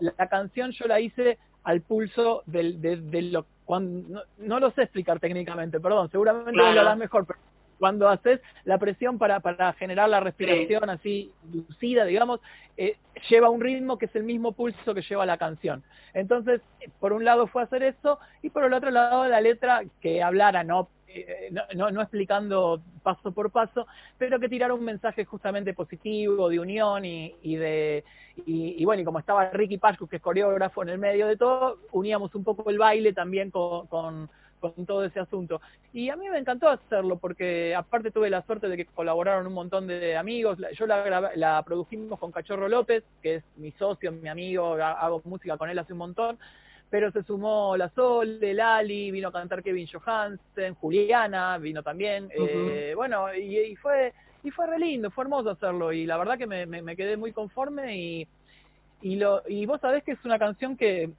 la, 0.00 0.28
canción 0.28 0.70
yo 0.70 0.86
la 0.86 1.00
hice 1.00 1.36
al 1.68 1.82
pulso 1.82 2.42
del, 2.46 2.80
de, 2.80 2.96
de 2.96 3.20
lo 3.20 3.44
cuando, 3.66 4.22
no, 4.38 4.58
lo 4.58 4.70
sé 4.70 4.84
explicar 4.84 5.20
técnicamente, 5.20 5.78
perdón, 5.80 6.10
seguramente 6.10 6.56
lo 6.56 6.64
harás 6.64 6.96
mejor, 6.96 7.26
pero 7.26 7.38
cuando 7.78 8.08
haces 8.08 8.40
la 8.64 8.78
presión 8.78 9.18
para, 9.18 9.40
para 9.40 9.72
generar 9.74 10.08
la 10.08 10.20
respiración 10.20 10.90
así 10.90 11.32
lucida, 11.52 12.04
digamos, 12.04 12.40
eh, 12.76 12.96
lleva 13.28 13.50
un 13.50 13.60
ritmo 13.60 13.98
que 13.98 14.06
es 14.06 14.16
el 14.16 14.24
mismo 14.24 14.52
pulso 14.52 14.94
que 14.94 15.02
lleva 15.02 15.26
la 15.26 15.38
canción. 15.38 15.82
Entonces, 16.14 16.60
por 17.00 17.12
un 17.12 17.24
lado 17.24 17.46
fue 17.46 17.62
hacer 17.62 17.82
eso 17.82 18.18
y 18.42 18.50
por 18.50 18.64
el 18.64 18.72
otro 18.72 18.90
lado 18.90 19.26
la 19.28 19.40
letra 19.40 19.82
que 20.00 20.22
hablara, 20.22 20.64
no 20.64 20.88
eh, 21.10 21.50
no, 21.74 21.90
no, 21.90 22.02
explicando 22.02 22.82
paso 23.02 23.32
por 23.32 23.50
paso, 23.50 23.86
pero 24.18 24.38
que 24.38 24.48
tirara 24.48 24.74
un 24.74 24.84
mensaje 24.84 25.24
justamente 25.24 25.72
positivo, 25.72 26.50
de 26.50 26.60
unión 26.60 27.02
y, 27.06 27.34
y 27.42 27.56
de 27.56 28.04
y, 28.46 28.84
bueno, 28.84 29.02
y 29.02 29.04
como 29.04 29.18
estaba 29.18 29.50
Ricky 29.50 29.78
Pascu, 29.78 30.06
que 30.06 30.16
es 30.16 30.22
coreógrafo 30.22 30.82
en 30.82 30.90
el 30.90 30.98
medio 30.98 31.26
de 31.26 31.36
todo, 31.36 31.78
uníamos 31.92 32.34
un 32.34 32.44
poco 32.44 32.70
el 32.70 32.78
baile 32.78 33.12
también 33.12 33.50
con, 33.50 33.86
con, 33.86 34.30
con 34.60 34.86
todo 34.86 35.04
ese 35.04 35.20
asunto. 35.20 35.60
Y 35.92 36.10
a 36.10 36.16
mí 36.16 36.28
me 36.28 36.38
encantó 36.38 36.68
hacerlo 36.68 37.16
porque 37.16 37.74
aparte 37.74 38.10
tuve 38.10 38.30
la 38.30 38.42
suerte 38.42 38.68
de 38.68 38.76
que 38.76 38.86
colaboraron 38.86 39.46
un 39.46 39.54
montón 39.54 39.86
de 39.86 40.16
amigos. 40.16 40.58
Yo 40.76 40.86
la, 40.86 41.32
la 41.34 41.62
produjimos 41.62 42.18
con 42.18 42.32
Cachorro 42.32 42.68
López, 42.68 43.04
que 43.22 43.36
es 43.36 43.44
mi 43.56 43.72
socio, 43.72 44.12
mi 44.12 44.28
amigo, 44.28 44.74
hago 44.74 45.22
música 45.24 45.56
con 45.56 45.70
él 45.70 45.78
hace 45.78 45.92
un 45.92 46.00
montón. 46.00 46.38
Pero 46.90 47.12
se 47.12 47.22
sumó 47.22 47.76
la 47.76 47.90
Sol, 47.90 48.38
Lali, 48.40 49.10
vino 49.10 49.28
a 49.28 49.32
cantar 49.32 49.62
Kevin 49.62 49.86
Johansen, 49.86 50.74
Juliana 50.74 51.58
vino 51.58 51.82
también. 51.82 52.30
eh, 52.34 52.94
bueno, 52.96 53.34
y, 53.34 53.76
fue 53.76 54.14
y 54.42 54.50
fue 54.50 54.66
re 54.66 54.78
lindo, 54.78 55.10
fue 55.10 55.24
hermoso 55.24 55.50
hacerlo. 55.50 55.92
Y 55.92 56.06
la 56.06 56.16
verdad 56.16 56.38
que 56.38 56.46
me, 56.46 56.64
me, 56.66 56.96
quedé 56.96 57.16
muy 57.16 57.32
conforme 57.32 57.96
y, 57.96 58.28
y, 59.02 59.16
lo, 59.16 59.42
y 59.46 59.66
vos 59.66 59.80
sabés 59.80 60.02
que 60.04 60.12
es 60.12 60.24
una 60.24 60.38
canción 60.38 60.76
que... 60.76 61.10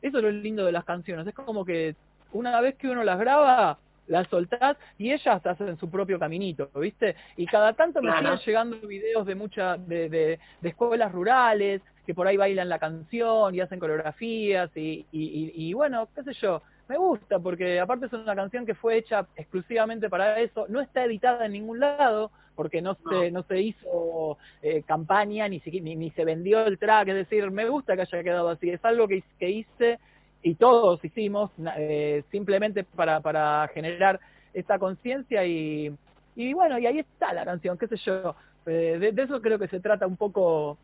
Eso 0.00 0.18
es 0.18 0.22
lo 0.22 0.30
lindo 0.30 0.64
de 0.64 0.70
las 0.70 0.84
canciones, 0.84 1.26
es 1.26 1.34
como 1.34 1.64
que 1.64 1.96
una 2.32 2.60
vez 2.60 2.76
que 2.76 2.88
uno 2.88 3.04
las 3.04 3.18
graba, 3.18 3.78
las 4.08 4.26
soltás 4.28 4.76
y 4.96 5.12
ellas 5.12 5.44
hacen 5.46 5.78
su 5.78 5.88
propio 5.90 6.18
caminito, 6.18 6.68
¿viste? 6.74 7.14
Y 7.36 7.46
cada 7.46 7.74
tanto 7.74 8.02
me 8.02 8.10
siguen 8.16 8.38
llegando 8.38 8.76
videos 8.86 9.26
de 9.26 9.34
muchas 9.34 9.86
de, 9.86 10.08
de, 10.08 10.38
escuelas 10.62 11.12
rurales 11.12 11.82
que 12.06 12.14
por 12.14 12.26
ahí 12.26 12.36
bailan 12.36 12.68
la 12.68 12.78
canción 12.78 13.54
y 13.54 13.60
hacen 13.60 13.78
coreografías 13.78 14.70
y, 14.74 15.04
y, 15.12 15.52
y, 15.54 15.72
bueno, 15.74 16.08
qué 16.14 16.22
sé 16.22 16.32
yo, 16.32 16.62
me 16.88 16.96
gusta 16.96 17.38
porque 17.38 17.78
aparte 17.78 18.06
es 18.06 18.12
una 18.14 18.34
canción 18.34 18.64
que 18.64 18.74
fue 18.74 18.96
hecha 18.96 19.26
exclusivamente 19.36 20.08
para 20.08 20.40
eso, 20.40 20.66
no 20.68 20.80
está 20.80 21.04
editada 21.04 21.44
en 21.44 21.52
ningún 21.52 21.80
lado 21.80 22.30
porque 22.54 22.80
no, 22.80 22.96
se 23.08 23.30
no 23.30 23.42
se 23.42 23.60
hizo 23.60 24.38
eh, 24.62 24.82
campaña 24.84 25.46
ni, 25.48 25.62
ni, 25.64 25.94
ni 25.94 26.10
se 26.10 26.24
vendió 26.24 26.64
el 26.66 26.78
track, 26.78 27.08
es 27.08 27.14
decir, 27.14 27.50
me 27.50 27.68
gusta 27.68 27.94
que 27.94 28.02
haya 28.02 28.24
quedado 28.24 28.48
así, 28.48 28.70
es 28.70 28.84
algo 28.84 29.06
que, 29.06 29.22
que 29.38 29.50
hice 29.50 29.98
y 30.42 30.54
todos 30.54 31.04
hicimos 31.04 31.50
eh, 31.76 32.22
simplemente 32.30 32.84
para, 32.84 33.20
para 33.20 33.68
generar 33.74 34.20
esta 34.54 34.78
conciencia 34.78 35.44
y, 35.44 35.92
y 36.36 36.52
bueno, 36.52 36.78
y 36.78 36.86
ahí 36.86 36.98
está 37.00 37.32
la 37.32 37.44
canción, 37.44 37.76
qué 37.76 37.88
sé 37.88 37.96
yo, 37.96 38.34
eh, 38.66 39.12
de, 39.12 39.22
eso 39.22 39.40
creo 39.40 39.58
que 39.58 39.68
se 39.68 39.80
trata 39.80 40.06
un 40.06 40.16
poco, 40.16 40.78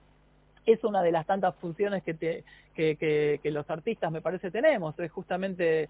es 0.66 0.82
una 0.84 1.02
de 1.02 1.12
las 1.12 1.26
tantas 1.26 1.54
funciones 1.56 2.02
que, 2.02 2.14
te, 2.14 2.44
que, 2.75 2.96
que, 3.42 3.50
los 3.50 3.68
artistas 3.70 4.11
me 4.11 4.20
parece 4.20 4.50
tenemos, 4.50 4.99
es 4.99 5.12
justamente 5.12 5.88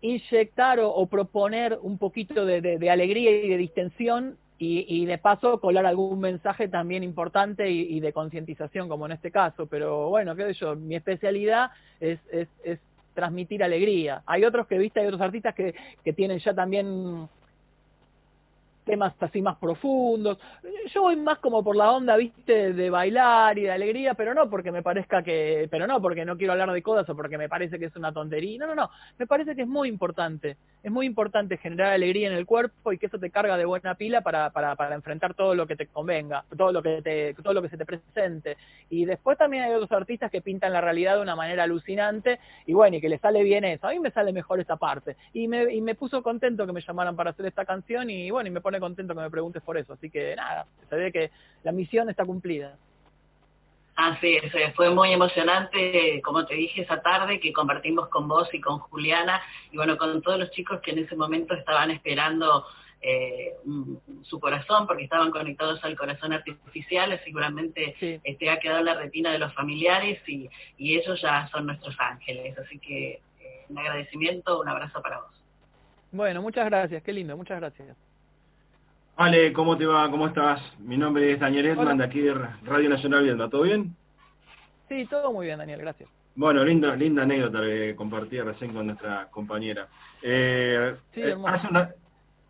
inyectar 0.00 0.80
o, 0.80 1.06
proponer 1.06 1.78
un 1.82 1.98
poquito 1.98 2.46
de, 2.46 2.90
alegría 2.90 3.30
y 3.30 3.48
de 3.48 3.56
distensión 3.56 4.38
y, 4.60 4.84
y, 4.86 5.06
de 5.06 5.16
paso 5.16 5.58
colar 5.58 5.86
algún 5.86 6.20
mensaje 6.20 6.68
también 6.68 7.02
importante 7.02 7.70
y, 7.70 7.98
de 7.98 8.12
concientización, 8.12 8.90
como 8.90 9.06
en 9.06 9.12
este 9.12 9.30
caso. 9.30 9.66
Pero 9.66 10.10
bueno, 10.10 10.36
qué 10.36 10.44
sé 10.44 10.52
yo, 10.52 10.76
mi 10.76 10.96
especialidad 10.96 11.70
es, 11.98 12.20
es, 12.30 12.46
es 12.62 12.78
transmitir 13.14 13.64
alegría. 13.64 14.22
Hay 14.26 14.44
otros 14.44 14.66
que, 14.66 14.76
viste, 14.76 15.00
hay 15.00 15.06
otros 15.06 15.22
artistas 15.22 15.54
que, 15.54 15.74
que 16.04 16.12
tienen 16.12 16.40
ya 16.40 16.52
también 16.52 17.26
temas 18.90 19.14
así 19.20 19.40
más 19.40 19.56
profundos. 19.58 20.38
Yo 20.92 21.02
voy 21.02 21.16
más 21.16 21.38
como 21.38 21.62
por 21.62 21.76
la 21.76 21.92
onda, 21.92 22.16
viste, 22.16 22.72
de 22.72 22.90
bailar 22.90 23.56
y 23.56 23.62
de 23.62 23.70
alegría, 23.70 24.14
pero 24.14 24.34
no 24.34 24.50
porque 24.50 24.72
me 24.72 24.82
parezca 24.82 25.22
que, 25.22 25.68
pero 25.70 25.86
no 25.86 26.02
porque 26.02 26.24
no 26.24 26.36
quiero 26.36 26.52
hablar 26.52 26.72
de 26.72 26.82
codas 26.82 27.08
o 27.08 27.14
porque 27.14 27.38
me 27.38 27.48
parece 27.48 27.78
que 27.78 27.84
es 27.84 27.96
una 27.96 28.12
tontería. 28.12 28.58
No, 28.58 28.66
no, 28.66 28.74
no. 28.74 28.90
Me 29.16 29.26
parece 29.26 29.54
que 29.54 29.62
es 29.62 29.68
muy 29.68 29.88
importante. 29.88 30.56
Es 30.82 30.90
muy 30.90 31.06
importante 31.06 31.56
generar 31.58 31.92
alegría 31.92 32.28
en 32.28 32.34
el 32.34 32.46
cuerpo 32.46 32.92
y 32.92 32.98
que 32.98 33.06
eso 33.06 33.18
te 33.18 33.30
carga 33.30 33.56
de 33.56 33.64
buena 33.64 33.94
pila 33.94 34.22
para, 34.22 34.50
para, 34.50 34.74
para 34.74 34.94
enfrentar 34.94 35.34
todo 35.34 35.54
lo 35.54 35.66
que 35.66 35.76
te 35.76 35.86
convenga, 35.86 36.44
todo 36.56 36.72
lo 36.72 36.82
que 36.82 37.00
te, 37.02 37.34
todo 37.34 37.52
lo 37.52 37.62
que 37.62 37.68
se 37.68 37.76
te 37.76 37.86
presente. 37.86 38.56
Y 38.88 39.04
después 39.04 39.38
también 39.38 39.62
hay 39.62 39.72
otros 39.72 39.92
artistas 39.92 40.30
que 40.30 40.40
pintan 40.40 40.72
la 40.72 40.80
realidad 40.80 41.16
de 41.16 41.22
una 41.22 41.36
manera 41.36 41.62
alucinante 41.62 42.40
y 42.66 42.72
bueno, 42.72 42.96
y 42.96 43.00
que 43.00 43.08
le 43.08 43.18
sale 43.18 43.44
bien 43.44 43.64
eso. 43.64 43.86
A 43.86 43.90
mí 43.90 44.00
me 44.00 44.10
sale 44.10 44.32
mejor 44.32 44.58
esta 44.58 44.76
parte. 44.76 45.16
Y 45.32 45.46
me, 45.46 45.72
y 45.72 45.80
me 45.80 45.94
puso 45.94 46.22
contento 46.22 46.66
que 46.66 46.72
me 46.72 46.80
llamaran 46.80 47.14
para 47.14 47.30
hacer 47.30 47.46
esta 47.46 47.64
canción 47.64 48.10
y 48.10 48.30
bueno, 48.30 48.48
y 48.48 48.50
me 48.50 48.60
pone 48.60 48.79
contento 48.80 49.14
que 49.14 49.20
me 49.20 49.30
preguntes 49.30 49.62
por 49.62 49.76
eso. 49.76 49.92
Así 49.92 50.10
que 50.10 50.34
nada, 50.36 50.66
se 50.88 50.96
ve 50.96 51.12
que 51.12 51.30
la 51.62 51.72
misión 51.72 52.10
está 52.10 52.24
cumplida. 52.24 52.76
Así 53.96 54.36
es, 54.36 54.74
fue 54.74 54.88
muy 54.88 55.12
emocionante, 55.12 56.22
como 56.22 56.46
te 56.46 56.54
dije 56.54 56.82
esa 56.82 57.02
tarde, 57.02 57.38
que 57.38 57.52
compartimos 57.52 58.08
con 58.08 58.28
vos 58.28 58.48
y 58.54 58.60
con 58.60 58.78
Juliana, 58.78 59.42
y 59.70 59.76
bueno, 59.76 59.98
con 59.98 60.22
todos 60.22 60.38
los 60.38 60.50
chicos 60.52 60.80
que 60.80 60.92
en 60.92 61.00
ese 61.00 61.16
momento 61.16 61.54
estaban 61.54 61.90
esperando 61.90 62.64
eh, 63.02 63.54
su 64.22 64.40
corazón, 64.40 64.86
porque 64.86 65.04
estaban 65.04 65.30
conectados 65.30 65.84
al 65.84 65.96
corazón 65.96 66.32
artificial, 66.32 67.20
seguramente 67.24 67.94
este, 68.22 68.50
ha 68.50 68.58
quedado 68.58 68.80
en 68.80 68.86
la 68.86 68.94
retina 68.94 69.32
de 69.32 69.38
los 69.38 69.52
familiares 69.54 70.20
y, 70.26 70.48
y 70.78 70.96
ellos 70.96 71.20
ya 71.20 71.48
son 71.48 71.66
nuestros 71.66 71.94
ángeles. 71.98 72.56
Así 72.58 72.78
que 72.78 73.20
eh, 73.40 73.66
un 73.68 73.78
agradecimiento, 73.78 74.60
un 74.60 74.68
abrazo 74.68 75.02
para 75.02 75.20
vos. 75.20 75.42
Bueno, 76.12 76.42
muchas 76.42 76.66
gracias, 76.66 77.02
qué 77.02 77.12
lindo, 77.12 77.36
muchas 77.36 77.60
gracias. 77.60 78.09
Ale, 79.20 79.52
¿cómo 79.52 79.76
te 79.76 79.84
va? 79.84 80.10
¿Cómo 80.10 80.28
estás? 80.28 80.62
Mi 80.78 80.96
nombre 80.96 81.30
es 81.30 81.38
Daniel 81.38 81.66
Edman, 81.66 81.98
de 81.98 82.04
aquí 82.04 82.20
de 82.20 82.32
Radio 82.32 82.88
Nacional 82.88 83.22
Vienda. 83.22 83.50
¿Todo 83.50 83.64
bien? 83.64 83.94
Sí, 84.88 85.04
todo 85.10 85.30
muy 85.30 85.44
bien, 85.44 85.58
Daniel, 85.58 85.78
gracias. 85.80 86.08
Bueno, 86.34 86.64
linda, 86.64 86.96
linda 86.96 87.24
anécdota 87.24 87.60
que 87.60 87.94
compartí 87.94 88.40
recién 88.40 88.72
con 88.72 88.86
nuestra 88.86 89.28
compañera. 89.30 89.88
Eh, 90.22 90.94
sí, 91.12 91.20
eh, 91.20 91.36
hace 91.44 91.68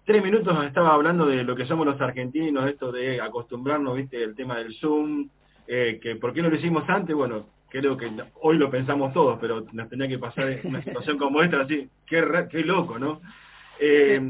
tres 0.04 0.22
minutos 0.22 0.64
estaba 0.64 0.94
hablando 0.94 1.26
de 1.26 1.42
lo 1.42 1.56
que 1.56 1.66
somos 1.66 1.86
los 1.86 2.00
argentinos, 2.00 2.70
esto 2.70 2.92
de 2.92 3.20
acostumbrarnos, 3.20 3.96
viste, 3.96 4.22
el 4.22 4.36
tema 4.36 4.56
del 4.58 4.72
Zoom, 4.76 5.28
eh, 5.66 5.98
que 6.00 6.14
por 6.14 6.32
qué 6.32 6.40
no 6.40 6.50
lo 6.50 6.56
hicimos 6.56 6.88
antes, 6.88 7.16
bueno, 7.16 7.46
creo 7.68 7.96
que 7.96 8.12
hoy 8.42 8.58
lo 8.58 8.70
pensamos 8.70 9.12
todos, 9.12 9.40
pero 9.40 9.66
nos 9.72 9.88
tenía 9.88 10.06
que 10.06 10.20
pasar 10.20 10.60
una 10.62 10.84
situación 10.84 11.18
como 11.18 11.42
esta, 11.42 11.62
así, 11.62 11.90
qué, 12.06 12.46
qué 12.48 12.60
loco, 12.60 12.96
¿no? 12.96 13.20
Eh, 13.82 14.20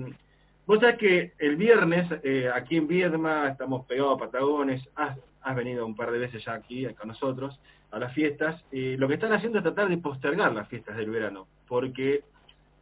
Vos 0.70 0.78
sabés 0.78 0.98
que 0.98 1.32
el 1.40 1.56
viernes, 1.56 2.06
eh, 2.22 2.48
aquí 2.54 2.76
en 2.76 2.86
Viedma, 2.86 3.48
estamos 3.48 3.86
pegados 3.86 4.14
a 4.14 4.24
Patagones, 4.24 4.80
has, 4.94 5.56
venido 5.56 5.84
un 5.84 5.96
par 5.96 6.12
de 6.12 6.20
veces 6.20 6.44
ya 6.44 6.52
aquí 6.52 6.86
con 6.94 7.08
nosotros 7.08 7.58
a 7.90 7.98
las 7.98 8.14
fiestas, 8.14 8.62
y 8.70 8.96
lo 8.96 9.08
que 9.08 9.14
están 9.14 9.32
haciendo 9.32 9.58
es 9.58 9.64
tratar 9.64 9.88
de 9.88 9.98
postergar 9.98 10.52
las 10.52 10.68
fiestas 10.68 10.96
del 10.96 11.10
verano, 11.10 11.48
porque 11.66 12.22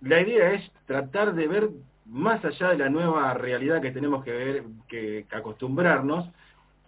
la 0.02 0.20
idea 0.20 0.52
es 0.52 0.70
tratar 0.84 1.32
de 1.32 1.48
ver 1.48 1.70
más 2.04 2.44
allá 2.44 2.72
de 2.72 2.76
la 2.76 2.90
nueva 2.90 3.32
realidad 3.32 3.80
que 3.80 3.90
tenemos 3.90 4.22
que 4.22 4.32
ver, 4.32 4.64
que, 4.86 5.24
acostumbrarnos, 5.30 6.28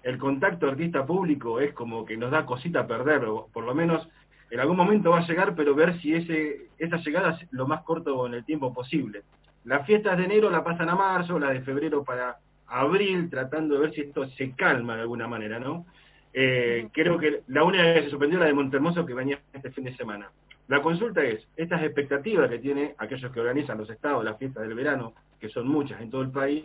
el 0.03 0.19
contacto 0.19 0.69
artista 0.69 1.07
público 1.07 1.61
es 1.61 1.73
como 1.73 2.05
que 2.05 2.19
nos 2.19 2.31
da 2.31 2.45
cosita 2.45 2.87
perderlo, 2.87 3.49
por 3.55 3.65
lo 3.65 3.75
menos 3.75 4.07
en 4.51 4.61
algún 4.61 4.77
momento 4.77 5.13
va 5.13 5.21
a 5.21 5.27
llegar, 5.27 5.55
pero 5.55 5.75
ver 5.75 5.99
si 6.03 6.15
ese, 6.15 6.69
esa 6.77 6.99
llegada 6.99 7.39
es 7.41 7.49
lo 7.53 7.67
más 7.67 7.85
corto 7.85 8.27
en 8.27 8.35
el 8.35 8.45
tiempo 8.45 8.75
posible. 8.75 9.23
Las 9.65 9.87
fiestas 9.87 10.17
de 10.17 10.25
enero 10.25 10.51
la 10.51 10.65
pasan 10.65 10.89
a 10.89 10.95
marzo, 10.95 11.39
la 11.39 11.51
de 11.51 11.61
febrero 11.61 12.03
para 12.03 12.39
abril, 12.67 13.29
tratando 13.29 13.75
de 13.75 13.81
ver 13.81 13.93
si 13.93 14.01
esto 14.03 14.27
se 14.31 14.53
calma 14.53 14.95
de 14.95 15.03
alguna 15.03 15.29
manera, 15.29 15.59
¿no? 15.59 15.87
Eh, 16.33 16.89
creo 16.93 17.19
que 17.19 17.43
la 17.49 17.65
única 17.65 17.95
que 17.95 18.05
se 18.05 18.11
suspendió 18.11 18.39
la 18.39 18.47
de 18.47 18.55
Montermoso 18.55 19.05
que 19.05 19.15
venía 19.15 19.41
este 19.53 19.71
fin 19.71 19.85
de 19.85 19.97
semana. 19.97 20.31
La 20.69 20.81
consulta 20.81 21.23
es, 21.25 21.47
estas 21.57 21.83
expectativas 21.83 22.49
que 22.49 22.61
tienen 22.61 22.93
aquellos 22.99 23.33
que 23.33 23.41
organizan 23.41 23.79
los 23.79 23.91
estados, 23.91 24.25
las 24.25 24.39
fiestas 24.39 24.63
del 24.63 24.75
verano, 24.75 25.15
que 25.41 25.49
son 25.49 25.67
muchas 25.67 26.01
en 26.01 26.11
todo 26.11 26.23
el 26.23 26.31
país, 26.31 26.65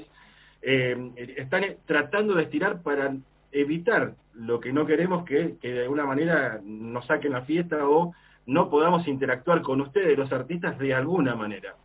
eh, 0.61 0.95
están 1.37 1.63
tratando 1.85 2.35
de 2.35 2.43
estirar 2.43 2.81
para 2.83 3.15
evitar 3.51 4.13
lo 4.33 4.59
que 4.59 4.71
no 4.71 4.85
queremos 4.85 5.25
que, 5.25 5.55
que 5.59 5.73
de 5.73 5.83
alguna 5.83 6.05
manera 6.05 6.59
nos 6.63 7.05
saquen 7.07 7.31
la 7.31 7.41
fiesta 7.41 7.87
o 7.87 8.13
no 8.45 8.69
podamos 8.69 9.07
interactuar 9.07 9.61
con 9.61 9.81
ustedes, 9.81 10.17
los 10.17 10.31
artistas, 10.31 10.77
de 10.77 10.93
alguna 10.93 11.35
manera. 11.35 11.75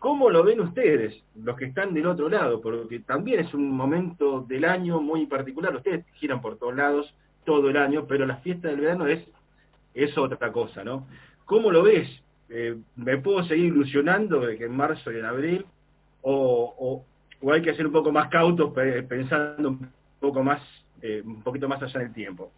¿Cómo 0.00 0.30
lo 0.30 0.42
ven 0.42 0.60
ustedes, 0.60 1.22
los 1.34 1.58
que 1.58 1.66
están 1.66 1.92
del 1.92 2.06
otro 2.06 2.30
lado? 2.30 2.62
Porque 2.62 3.00
también 3.00 3.40
es 3.40 3.52
un 3.52 3.70
momento 3.70 4.40
del 4.48 4.64
año 4.64 4.98
muy 4.98 5.26
particular. 5.26 5.76
Ustedes 5.76 6.06
giran 6.14 6.40
por 6.40 6.56
todos 6.56 6.74
lados 6.74 7.14
todo 7.44 7.68
el 7.68 7.76
año, 7.76 8.06
pero 8.06 8.24
la 8.24 8.36
fiesta 8.36 8.68
del 8.68 8.80
verano 8.80 9.06
es, 9.06 9.22
es 9.92 10.16
otra 10.16 10.50
cosa, 10.52 10.82
¿no? 10.82 11.06
¿Cómo 11.44 11.70
lo 11.70 11.82
ves? 11.82 12.08
Eh, 12.48 12.78
¿Me 12.96 13.18
puedo 13.18 13.44
seguir 13.44 13.66
ilusionando 13.66 14.40
de 14.40 14.56
que 14.56 14.64
en 14.64 14.74
marzo 14.74 15.12
y 15.12 15.18
en 15.18 15.24
abril? 15.26 15.66
¿O, 16.22 17.04
o, 17.42 17.52
hay 17.52 17.60
que 17.60 17.74
ser 17.74 17.86
un 17.86 17.92
poco 17.92 18.10
más 18.10 18.30
cautos 18.30 18.72
pensando 19.06 19.68
un 19.68 19.92
poco 20.18 20.42
más, 20.42 20.62
eh, 21.02 21.22
un 21.22 21.42
poquito 21.42 21.68
más 21.68 21.82
allá 21.82 22.00
del 22.00 22.14
tiempo? 22.14 22.50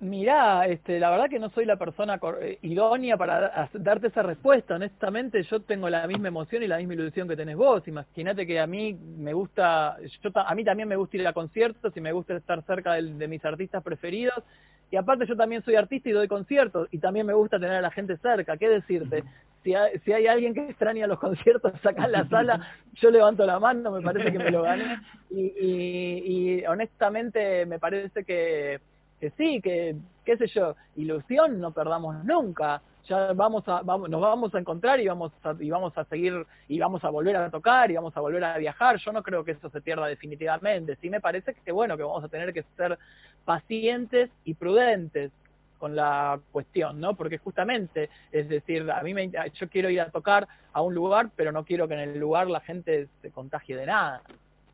Mirá, 0.00 0.66
este, 0.66 0.98
la 0.98 1.10
verdad 1.10 1.28
que 1.28 1.38
no 1.38 1.50
soy 1.50 1.66
la 1.66 1.76
persona 1.76 2.18
eh, 2.40 2.58
idónea 2.62 3.18
para 3.18 3.68
darte 3.74 4.06
esa 4.06 4.22
respuesta. 4.22 4.76
Honestamente, 4.76 5.42
yo 5.42 5.60
tengo 5.60 5.90
la 5.90 6.06
misma 6.06 6.28
emoción 6.28 6.62
y 6.62 6.68
la 6.68 6.78
misma 6.78 6.94
ilusión 6.94 7.28
que 7.28 7.36
tenés 7.36 7.56
vos. 7.56 7.86
Imagínate 7.86 8.46
que 8.46 8.58
a 8.60 8.66
mí 8.66 8.94
me 8.94 9.34
gusta, 9.34 9.98
yo, 10.22 10.30
a 10.34 10.54
mí 10.54 10.64
también 10.64 10.88
me 10.88 10.96
gusta 10.96 11.18
ir 11.18 11.26
a 11.26 11.34
conciertos 11.34 11.94
y 11.94 12.00
me 12.00 12.12
gusta 12.12 12.34
estar 12.34 12.62
cerca 12.64 12.94
de, 12.94 13.28
mis 13.28 13.44
artistas 13.44 13.82
preferidos. 13.82 14.42
Y 14.90 14.96
aparte 14.96 15.26
yo 15.26 15.36
también 15.36 15.62
soy 15.62 15.74
artista 15.74 16.08
y 16.08 16.12
doy 16.12 16.28
conciertos 16.28 16.88
y 16.90 16.98
también 16.98 17.26
me 17.26 17.34
gusta 17.34 17.60
tener 17.60 17.76
a 17.76 17.82
la 17.82 17.90
gente 17.90 18.16
cerca. 18.16 18.56
¿Qué 18.56 18.70
decirte? 18.70 19.22
Si 19.62 19.74
hay, 19.74 19.98
si 19.98 20.14
hay 20.14 20.26
alguien 20.28 20.54
que 20.54 20.70
extraña 20.70 21.06
los 21.06 21.18
conciertos 21.20 21.74
acá 21.84 22.06
en 22.06 22.12
la 22.12 22.26
sala, 22.26 22.74
yo 22.94 23.10
levanto 23.10 23.44
la 23.44 23.60
mano, 23.60 23.90
me 23.90 24.00
parece 24.00 24.32
que 24.32 24.38
me 24.38 24.50
lo 24.50 24.62
gané. 24.62 24.98
y 25.30 26.64
honestamente 26.64 27.66
me 27.66 27.78
parece 27.78 28.24
que 28.24 28.80
que 29.20 29.30
sí, 29.36 29.60
que, 29.60 29.96
qué 30.24 30.36
sé 30.36 30.46
yo, 30.48 30.74
ilusión 30.96 31.60
no 31.60 31.72
perdamos 31.72 32.24
nunca. 32.24 32.82
ya 33.06 33.32
vamos 33.34 33.68
a, 33.68 33.82
vamos, 33.82 34.08
nos 34.08 34.20
vamos 34.20 34.54
a 34.54 34.58
encontrar 34.58 34.98
y 35.00 35.06
vamos 35.06 35.32
a, 35.44 35.54
y 35.60 35.70
vamos 35.70 35.96
a 35.96 36.04
seguir 36.04 36.46
y 36.68 36.78
vamos 36.78 37.04
a 37.04 37.10
volver 37.10 37.36
a 37.36 37.50
tocar 37.50 37.90
y 37.90 37.94
vamos 37.94 38.16
a 38.16 38.20
volver 38.20 38.42
a 38.44 38.56
viajar. 38.58 38.96
Yo 38.96 39.12
no 39.12 39.22
creo 39.22 39.44
que 39.44 39.52
eso 39.52 39.68
se 39.68 39.82
pierda 39.82 40.06
definitivamente. 40.06 40.96
Sí 41.00 41.10
me 41.10 41.20
parece 41.20 41.54
que 41.54 41.72
bueno, 41.72 41.96
que 41.96 42.02
vamos 42.02 42.24
a 42.24 42.28
tener 42.28 42.52
que 42.54 42.64
ser 42.76 42.98
pacientes 43.44 44.30
y 44.44 44.54
prudentes 44.54 45.30
con 45.78 45.96
la 45.96 46.38
cuestión, 46.52 47.00
¿no? 47.00 47.14
Porque 47.14 47.38
justamente, 47.38 48.10
es 48.32 48.48
decir, 48.48 48.90
a 48.90 49.02
mí 49.02 49.14
me, 49.14 49.30
yo 49.30 49.68
quiero 49.68 49.88
ir 49.88 50.00
a 50.00 50.10
tocar 50.10 50.46
a 50.72 50.82
un 50.82 50.94
lugar, 50.94 51.30
pero 51.36 51.52
no 51.52 51.64
quiero 51.64 51.88
que 51.88 51.94
en 51.94 52.00
el 52.00 52.18
lugar 52.18 52.48
la 52.48 52.60
gente 52.60 53.08
se 53.22 53.30
contagie 53.30 53.76
de 53.76 53.86
nada. 53.86 54.22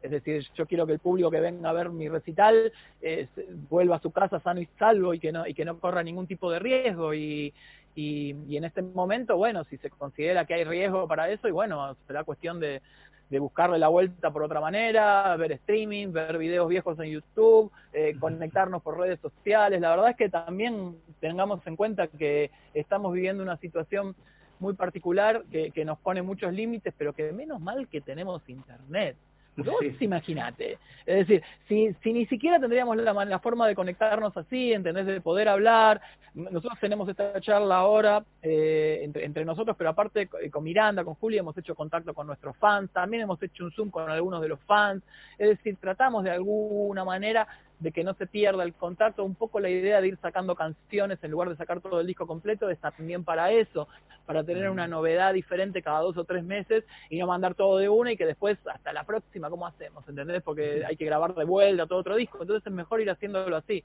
Es 0.02 0.10
decir, 0.10 0.46
yo 0.54 0.66
quiero 0.66 0.86
que 0.86 0.92
el 0.92 0.98
público 0.98 1.30
que 1.30 1.40
venga 1.40 1.70
a 1.70 1.72
ver 1.72 1.90
mi 1.90 2.08
recital 2.08 2.72
eh, 3.02 3.26
vuelva 3.68 3.96
a 3.96 4.00
su 4.00 4.10
casa 4.10 4.40
sano 4.40 4.60
y 4.60 4.68
salvo 4.78 5.14
y 5.14 5.18
que 5.18 5.32
no 5.32 5.46
y 5.46 5.54
que 5.54 5.64
no 5.64 5.78
corra 5.78 6.02
ningún 6.02 6.26
tipo 6.26 6.50
de 6.50 6.58
riesgo 6.58 7.14
y, 7.14 7.52
y, 7.96 8.56
en 8.56 8.64
este 8.64 8.82
momento, 8.82 9.36
bueno, 9.36 9.64
si 9.64 9.78
se 9.78 9.90
considera 9.90 10.44
que 10.44 10.54
hay 10.54 10.64
riesgo 10.64 11.08
para 11.08 11.30
eso, 11.30 11.48
y 11.48 11.50
bueno, 11.50 11.96
será 12.06 12.24
cuestión 12.24 12.60
de, 12.60 12.82
de 13.30 13.38
buscarle 13.38 13.78
la 13.78 13.88
vuelta 13.88 14.30
por 14.30 14.42
otra 14.42 14.60
manera, 14.60 15.34
ver 15.36 15.52
streaming, 15.52 16.12
ver 16.12 16.36
videos 16.36 16.68
viejos 16.68 16.98
en 17.00 17.10
YouTube, 17.10 17.72
eh, 17.92 18.14
conectarnos 18.20 18.82
por 18.82 18.98
redes 18.98 19.18
sociales. 19.20 19.80
La 19.80 19.90
verdad 19.90 20.10
es 20.10 20.16
que 20.16 20.28
también 20.28 20.96
tengamos 21.20 21.66
en 21.66 21.74
cuenta 21.74 22.06
que 22.06 22.50
estamos 22.74 23.12
viviendo 23.14 23.42
una 23.42 23.56
situación 23.56 24.14
muy 24.58 24.74
particular 24.74 25.44
que, 25.50 25.70
que 25.70 25.84
nos 25.84 25.98
pone 25.98 26.22
muchos 26.22 26.52
límites, 26.52 26.94
pero 26.96 27.14
que 27.14 27.32
menos 27.32 27.60
mal 27.60 27.88
que 27.88 28.00
tenemos 28.00 28.46
internet. 28.48 29.16
Vos 29.64 29.82
imagínate. 30.00 30.78
Es 31.06 31.26
decir, 31.26 31.42
si, 31.66 31.94
si 32.02 32.12
ni 32.12 32.26
siquiera 32.26 32.60
tendríamos 32.60 32.96
la, 32.96 33.12
la, 33.24 33.38
forma 33.38 33.66
de 33.66 33.74
conectarnos 33.74 34.36
así, 34.36 34.72
¿entendés? 34.72 35.06
De 35.06 35.20
poder 35.20 35.48
hablar. 35.48 36.00
Nosotros 36.34 36.78
tenemos 36.78 37.08
esta 37.08 37.40
charla 37.40 37.76
ahora 37.76 38.22
eh, 38.42 39.00
entre, 39.02 39.24
entre, 39.24 39.44
nosotros, 39.46 39.74
pero 39.78 39.90
aparte 39.90 40.28
eh, 40.42 40.50
con 40.50 40.64
Miranda, 40.64 41.04
con 41.04 41.14
Julia, 41.14 41.40
hemos 41.40 41.56
hecho 41.56 41.74
contacto 41.74 42.12
con 42.12 42.26
nuestros 42.26 42.54
fans. 42.58 42.90
También 42.90 43.22
hemos 43.22 43.42
hecho 43.42 43.64
un 43.64 43.72
Zoom 43.72 43.90
con 43.90 44.10
algunos 44.10 44.42
de 44.42 44.48
los 44.48 44.60
fans. 44.64 45.02
Es 45.38 45.48
decir, 45.48 45.76
tratamos 45.80 46.24
de 46.24 46.32
alguna 46.32 47.04
manera 47.04 47.46
de 47.78 47.92
que 47.92 48.04
no 48.04 48.14
se 48.14 48.26
pierda 48.26 48.62
el 48.62 48.74
contacto, 48.74 49.24
un 49.24 49.34
poco 49.34 49.60
la 49.60 49.68
idea 49.68 50.00
de 50.00 50.08
ir 50.08 50.18
sacando 50.18 50.54
canciones 50.54 51.18
en 51.22 51.30
lugar 51.30 51.50
de 51.50 51.56
sacar 51.56 51.80
todo 51.80 52.00
el 52.00 52.06
disco 52.06 52.26
completo 52.26 52.70
es 52.70 52.78
también 52.78 53.22
para 53.22 53.50
eso, 53.50 53.86
para 54.24 54.42
tener 54.44 54.70
una 54.70 54.88
novedad 54.88 55.34
diferente 55.34 55.82
cada 55.82 56.00
dos 56.00 56.16
o 56.16 56.24
tres 56.24 56.42
meses 56.42 56.84
y 57.10 57.18
no 57.18 57.26
mandar 57.26 57.54
todo 57.54 57.78
de 57.78 57.88
una 57.88 58.12
y 58.12 58.16
que 58.16 58.26
después 58.26 58.58
hasta 58.66 58.92
la 58.92 59.04
próxima, 59.04 59.50
¿cómo 59.50 59.66
hacemos? 59.66 60.08
¿Entendés? 60.08 60.42
Porque 60.42 60.84
hay 60.86 60.96
que 60.96 61.04
grabar 61.04 61.34
de 61.34 61.44
vuelta 61.44 61.86
todo 61.86 61.98
otro 61.98 62.16
disco, 62.16 62.38
entonces 62.40 62.66
es 62.66 62.72
mejor 62.72 63.00
ir 63.00 63.10
haciéndolo 63.10 63.56
así. 63.56 63.84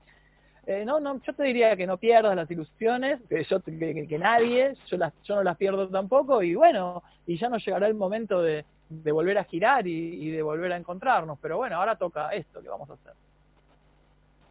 Eh, 0.67 0.85
no, 0.85 0.99
no, 0.99 1.19
yo 1.21 1.33
te 1.33 1.43
diría 1.43 1.75
que 1.75 1.87
no 1.87 1.97
pierdas 1.97 2.35
las 2.35 2.49
ilusiones, 2.49 3.19
que 3.27 3.43
yo 3.43 3.61
que, 3.61 4.17
nadie, 4.19 4.75
yo 4.87 4.97
las, 4.97 5.11
yo 5.23 5.35
no 5.35 5.43
las 5.43 5.57
pierdo 5.57 5.89
tampoco 5.89 6.43
y 6.43 6.53
bueno, 6.55 7.03
y 7.25 7.37
ya 7.37 7.49
nos 7.49 7.65
llegará 7.65 7.87
el 7.87 7.95
momento 7.95 8.41
de, 8.41 8.63
de 8.87 9.11
volver 9.11 9.39
a 9.39 9.43
girar 9.43 9.87
y, 9.87 10.27
y 10.27 10.29
de 10.29 10.41
volver 10.43 10.71
a 10.71 10.77
encontrarnos, 10.77 11.39
pero 11.41 11.57
bueno, 11.57 11.77
ahora 11.77 11.97
toca 11.97 12.29
esto 12.29 12.61
que 12.61 12.69
vamos 12.69 12.89
a 12.91 12.93
hacer. 12.93 13.13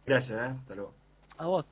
Gracias, 0.05 0.31
¿eh? 0.31 0.55
hasta 0.59 0.75
luego. 0.75 0.93
A 1.37 1.45
vos. 1.45 1.65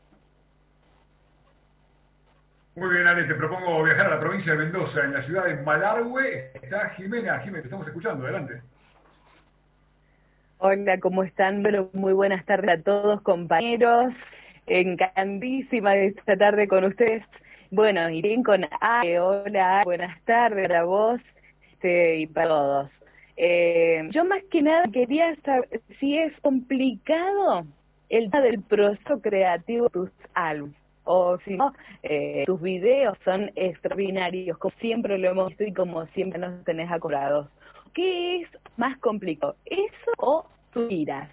Muy 2.76 2.90
bien, 2.96 3.08
Ale, 3.08 3.26
te 3.26 3.36
propongo 3.36 3.84
viajar 3.84 4.08
a 4.08 4.16
la 4.16 4.20
provincia 4.20 4.54
de 4.54 4.60
Mendoza, 4.60 5.04
en 5.04 5.14
la 5.14 5.24
ciudad 5.24 5.46
de 5.46 5.56
Malargüe. 5.64 6.52
Está 6.62 6.90
Jimena. 6.92 7.40
Jimena, 7.40 7.62
te 7.62 7.68
estamos 7.68 7.88
escuchando. 7.88 8.24
Adelante. 8.24 8.62
Hola, 10.60 11.00
¿cómo 11.00 11.24
están? 11.24 11.62
Bueno, 11.62 11.90
muy 11.94 12.14
buenas 12.14 12.46
tardes 12.46 12.80
a 12.80 12.84
todos, 12.84 13.22
compañeros. 13.22 14.14
Encantísima 14.68 15.96
esta 15.96 16.38
tarde 16.38 16.68
con 16.68 16.86
ustedes. 16.86 17.24
Bueno, 17.72 18.10
iré 18.10 18.42
con 18.44 18.66
Ale. 18.80 19.20
Hola, 19.20 19.82
buenas 19.84 20.22
tardes 20.24 20.68
para 20.68 20.84
vos 20.84 21.20
este, 21.74 22.20
y 22.20 22.28
para 22.28 22.48
todos. 22.48 22.92
Eh, 23.38 24.08
yo 24.12 24.26
más 24.26 24.44
que 24.52 24.62
nada 24.62 24.84
quería 24.92 25.36
saber 25.44 25.82
si 26.00 26.18
es 26.18 26.34
complicado 26.42 27.66
el 28.10 28.30
del 28.30 28.62
proceso 28.62 29.22
creativo 29.22 29.86
de 29.86 29.90
tus 29.92 30.10
álbumes. 30.34 30.76
O 31.06 31.40
si 31.40 31.56
no, 31.56 31.74
eh, 32.04 32.44
tus 32.46 32.62
videos 32.62 33.18
son 33.26 33.52
extraordinarios, 33.56 34.58
como 34.60 34.74
siempre 34.80 35.18
lo 35.18 35.30
hemos 35.30 35.48
visto 35.50 35.64
y 35.64 35.74
como 35.74 36.06
siempre 36.08 36.40
nos 36.40 36.64
tenés 36.66 36.92
acordados. 36.92 37.48
¿Qué 37.94 38.42
es 38.42 38.50
más 38.78 38.98
complicado, 39.00 39.56
eso 39.66 40.12
o 40.20 40.46
tus 40.72 40.88
giras? 40.90 41.30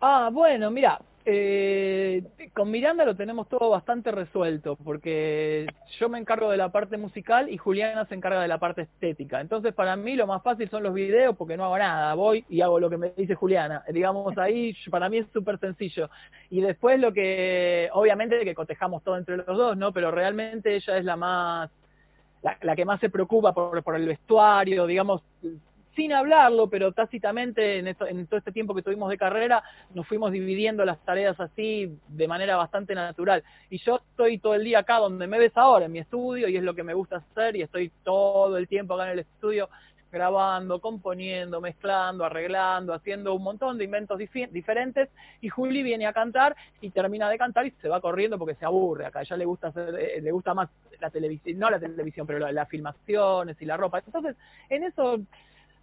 Ah, 0.00 0.30
bueno, 0.32 0.70
mira, 0.70 1.00
eh, 1.28 2.22
con 2.54 2.70
Miranda 2.70 3.04
lo 3.04 3.16
tenemos 3.16 3.48
todo 3.48 3.70
bastante 3.70 4.12
resuelto, 4.12 4.76
porque 4.76 5.66
yo 5.98 6.08
me 6.08 6.20
encargo 6.20 6.48
de 6.52 6.56
la 6.56 6.70
parte 6.70 6.96
musical 6.96 7.50
y 7.50 7.56
Juliana 7.56 8.06
se 8.06 8.14
encarga 8.14 8.40
de 8.40 8.46
la 8.46 8.58
parte 8.58 8.82
estética. 8.82 9.40
Entonces, 9.40 9.74
para 9.74 9.96
mí 9.96 10.14
lo 10.14 10.28
más 10.28 10.44
fácil 10.44 10.70
son 10.70 10.84
los 10.84 10.94
videos, 10.94 11.36
porque 11.36 11.56
no 11.56 11.64
hago 11.64 11.78
nada, 11.78 12.14
voy 12.14 12.44
y 12.48 12.60
hago 12.60 12.78
lo 12.78 12.88
que 12.88 12.96
me 12.96 13.10
dice 13.16 13.34
Juliana. 13.34 13.82
Digamos, 13.92 14.38
ahí 14.38 14.72
para 14.88 15.08
mí 15.08 15.18
es 15.18 15.26
súper 15.32 15.58
sencillo. 15.58 16.08
Y 16.48 16.60
después 16.60 17.00
lo 17.00 17.12
que, 17.12 17.90
obviamente 17.92 18.44
que 18.44 18.54
cotejamos 18.54 19.02
todo 19.02 19.16
entre 19.16 19.38
los 19.38 19.46
dos, 19.46 19.76
¿no? 19.76 19.92
Pero 19.92 20.12
realmente 20.12 20.76
ella 20.76 20.96
es 20.96 21.04
la 21.04 21.16
más, 21.16 21.70
la, 22.42 22.56
la 22.62 22.76
que 22.76 22.84
más 22.84 23.00
se 23.00 23.10
preocupa 23.10 23.52
por, 23.52 23.82
por 23.82 23.96
el 23.96 24.06
vestuario, 24.06 24.86
digamos, 24.86 25.22
sin 25.96 26.12
hablarlo, 26.12 26.68
pero 26.68 26.92
tácitamente 26.92 27.78
en, 27.78 27.88
en 27.88 28.26
todo 28.26 28.38
este 28.38 28.52
tiempo 28.52 28.74
que 28.74 28.82
tuvimos 28.82 29.08
de 29.08 29.16
carrera, 29.16 29.62
nos 29.94 30.06
fuimos 30.06 30.30
dividiendo 30.30 30.84
las 30.84 31.02
tareas 31.04 31.40
así 31.40 31.98
de 32.06 32.28
manera 32.28 32.56
bastante 32.56 32.94
natural. 32.94 33.42
Y 33.70 33.78
yo 33.78 33.96
estoy 34.10 34.38
todo 34.38 34.54
el 34.54 34.64
día 34.64 34.80
acá 34.80 34.98
donde 34.98 35.26
me 35.26 35.38
ves 35.38 35.56
ahora, 35.56 35.86
en 35.86 35.92
mi 35.92 35.98
estudio, 35.98 36.48
y 36.48 36.56
es 36.56 36.62
lo 36.62 36.74
que 36.74 36.82
me 36.82 36.94
gusta 36.94 37.16
hacer, 37.16 37.56
y 37.56 37.62
estoy 37.62 37.90
todo 38.04 38.58
el 38.58 38.68
tiempo 38.68 38.94
acá 38.94 39.06
en 39.06 39.12
el 39.12 39.18
estudio 39.20 39.68
grabando, 40.12 40.80
componiendo, 40.80 41.60
mezclando, 41.60 42.24
arreglando, 42.24 42.94
haciendo 42.94 43.34
un 43.34 43.42
montón 43.42 43.76
de 43.76 43.84
inventos 43.84 44.18
diferentes 44.18 45.08
y 45.40 45.48
Juli 45.48 45.82
viene 45.82 46.06
a 46.06 46.12
cantar 46.12 46.56
y 46.80 46.90
termina 46.90 47.28
de 47.28 47.36
cantar 47.36 47.66
y 47.66 47.72
se 47.82 47.88
va 47.88 48.00
corriendo 48.00 48.38
porque 48.38 48.54
se 48.54 48.64
aburre 48.64 49.06
acá, 49.06 49.18
a 49.18 49.22
ella 49.22 49.36
le 49.36 49.44
gusta 49.44 49.68
hacer, 49.68 49.94
eh, 49.98 50.20
le 50.20 50.30
gusta 50.30 50.54
más 50.54 50.70
la 51.00 51.10
televisión, 51.10 51.58
no 51.58 51.70
la 51.70 51.80
televisión, 51.80 52.26
pero 52.26 52.50
las 52.50 52.68
filmaciones 52.68 53.60
y 53.60 53.66
la 53.66 53.76
ropa. 53.76 53.98
Entonces, 53.98 54.36
en 54.70 54.84
eso 54.84 55.20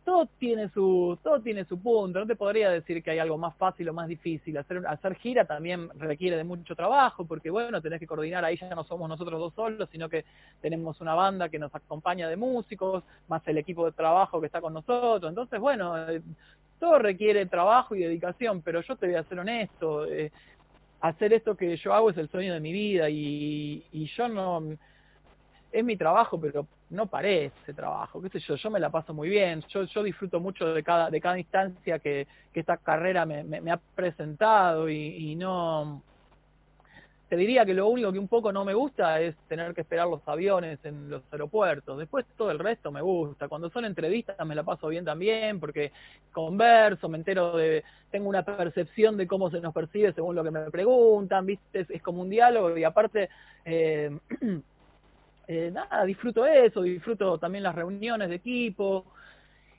todo 0.03 0.27
tiene 0.37 0.69
su 0.69 1.17
todo 1.23 1.41
tiene 1.41 1.65
su 1.65 1.79
punto. 1.79 2.19
No 2.19 2.27
te 2.27 2.35
podría 2.35 2.69
decir 2.69 3.01
que 3.01 3.11
hay 3.11 3.19
algo 3.19 3.37
más 3.37 3.55
fácil 3.55 3.87
o 3.89 3.93
más 3.93 4.07
difícil. 4.07 4.57
Hacer 4.57 4.85
hacer 4.87 5.15
gira 5.15 5.45
también 5.45 5.89
requiere 5.97 6.37
de 6.37 6.43
mucho 6.43 6.75
trabajo 6.75 7.25
porque 7.25 7.49
bueno 7.49 7.81
tenés 7.81 7.99
que 7.99 8.07
coordinar. 8.07 8.43
Ahí 8.43 8.57
ya 8.57 8.69
no 8.75 8.83
somos 8.83 9.07
nosotros 9.07 9.39
dos 9.39 9.53
solos 9.53 9.89
sino 9.91 10.09
que 10.09 10.25
tenemos 10.61 10.99
una 11.01 11.15
banda 11.15 11.49
que 11.49 11.59
nos 11.59 11.73
acompaña 11.73 12.27
de 12.27 12.35
músicos 12.35 13.03
más 13.27 13.47
el 13.47 13.57
equipo 13.57 13.85
de 13.85 13.93
trabajo 13.93 14.39
que 14.39 14.47
está 14.47 14.61
con 14.61 14.73
nosotros. 14.73 15.29
Entonces 15.29 15.59
bueno 15.59 16.09
eh, 16.09 16.21
todo 16.79 16.99
requiere 16.99 17.45
trabajo 17.45 17.95
y 17.95 17.99
dedicación 17.99 18.61
pero 18.61 18.81
yo 18.81 18.95
te 18.95 19.07
voy 19.07 19.15
a 19.15 19.23
ser 19.23 19.39
honesto 19.39 20.05
eh, 20.05 20.31
hacer 20.99 21.33
esto 21.33 21.55
que 21.55 21.75
yo 21.77 21.93
hago 21.93 22.09
es 22.09 22.17
el 22.17 22.29
sueño 22.29 22.53
de 22.53 22.59
mi 22.59 22.73
vida 22.73 23.09
y, 23.09 23.85
y 23.91 24.05
yo 24.05 24.27
no 24.27 24.63
es 25.73 25.83
mi 25.83 25.97
trabajo, 25.97 26.39
pero 26.39 26.67
no 26.91 27.07
parece 27.07 27.73
trabajo, 27.73 28.21
qué 28.21 28.29
sé 28.29 28.39
yo, 28.39 28.55
yo 28.55 28.69
me 28.69 28.79
la 28.79 28.91
paso 28.91 29.11
muy 29.13 29.27
bien, 29.27 29.61
yo, 29.69 29.83
yo 29.83 30.03
disfruto 30.03 30.39
mucho 30.39 30.71
de 30.71 30.83
cada, 30.83 31.09
de 31.09 31.19
cada 31.19 31.39
instancia 31.39 31.97
que, 31.97 32.27
que 32.53 32.59
esta 32.59 32.77
carrera 32.77 33.25
me, 33.25 33.71
ha 33.71 33.79
presentado 33.95 34.87
y, 34.87 35.35
no, 35.35 36.03
te 37.27 37.35
diría 37.35 37.65
que 37.65 37.73
lo 37.73 37.87
único 37.87 38.13
que 38.13 38.19
un 38.19 38.27
poco 38.27 38.51
no 38.51 38.63
me 38.63 38.75
gusta 38.75 39.19
es 39.19 39.35
tener 39.47 39.73
que 39.73 39.81
esperar 39.81 40.07
los 40.07 40.21
aviones 40.27 40.77
en 40.83 41.09
los 41.09 41.23
aeropuertos, 41.31 41.97
después 41.97 42.23
todo 42.37 42.51
el 42.51 42.59
resto 42.59 42.91
me 42.91 43.01
gusta, 43.01 43.47
cuando 43.47 43.71
son 43.71 43.85
entrevistas 43.85 44.37
me 44.45 44.53
la 44.53 44.61
paso 44.61 44.89
bien 44.89 45.03
también 45.03 45.59
porque 45.59 45.91
converso, 46.31 47.09
me 47.09 47.17
entero 47.17 47.57
de, 47.57 47.83
tengo 48.11 48.29
una 48.29 48.43
percepción 48.45 49.17
de 49.17 49.25
cómo 49.25 49.49
se 49.49 49.59
nos 49.59 49.73
percibe 49.73 50.13
según 50.13 50.35
lo 50.35 50.43
que 50.43 50.51
me 50.51 50.69
preguntan, 50.69 51.47
viste, 51.47 51.79
es, 51.79 51.89
es 51.89 52.03
como 52.03 52.21
un 52.21 52.29
diálogo 52.29 52.77
y 52.77 52.83
aparte... 52.83 53.29
Eh, 53.65 54.15
eh, 55.47 55.71
nada, 55.73 56.05
disfruto 56.05 56.45
eso, 56.45 56.81
disfruto 56.81 57.37
también 57.37 57.63
las 57.63 57.75
reuniones 57.75 58.29
de 58.29 58.35
equipo 58.35 59.05